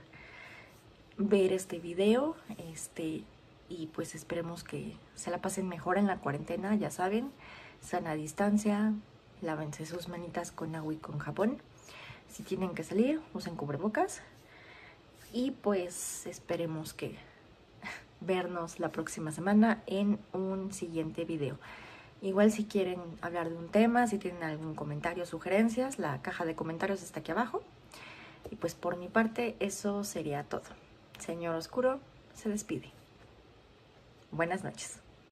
ver 1.17 1.53
este 1.53 1.79
video. 1.79 2.35
Este, 2.69 3.23
y 3.69 3.87
pues 3.87 4.13
esperemos 4.13 4.65
que 4.65 4.97
se 5.15 5.31
la 5.31 5.41
pasen 5.41 5.69
mejor 5.69 5.97
en 5.97 6.05
la 6.05 6.17
cuarentena, 6.17 6.75
ya 6.75 6.91
saben, 6.91 7.31
sana 7.81 8.15
distancia, 8.15 8.93
lávense 9.41 9.85
sus 9.85 10.09
manitas 10.09 10.51
con 10.51 10.75
agua 10.75 10.93
y 10.93 10.97
con 10.97 11.17
jabón. 11.17 11.61
Si 12.27 12.43
tienen 12.43 12.75
que 12.75 12.83
salir, 12.83 13.21
usen 13.33 13.55
cubrebocas. 13.55 14.21
Y 15.31 15.51
pues 15.51 16.27
esperemos 16.27 16.93
que 16.93 17.15
vernos 18.19 18.81
la 18.81 18.91
próxima 18.91 19.31
semana 19.31 19.81
en 19.87 20.19
un 20.33 20.73
siguiente 20.73 21.23
video. 21.23 21.57
Igual 22.21 22.51
si 22.51 22.65
quieren 22.65 22.99
hablar 23.21 23.49
de 23.49 23.55
un 23.55 23.69
tema, 23.69 24.07
si 24.07 24.17
tienen 24.17 24.43
algún 24.43 24.75
comentario, 24.75 25.25
sugerencias, 25.25 25.99
la 25.99 26.21
caja 26.21 26.43
de 26.43 26.53
comentarios 26.53 27.01
está 27.01 27.21
aquí 27.21 27.31
abajo. 27.31 27.63
Y 28.51 28.55
pues 28.55 28.75
por 28.75 28.97
mi 28.97 29.07
parte 29.07 29.55
eso 29.59 30.03
sería 30.03 30.43
todo. 30.43 30.63
Señor 31.19 31.55
Oscuro 31.55 31.99
se 32.33 32.49
despide. 32.49 32.91
Buenas 34.31 34.63
noches. 34.63 34.99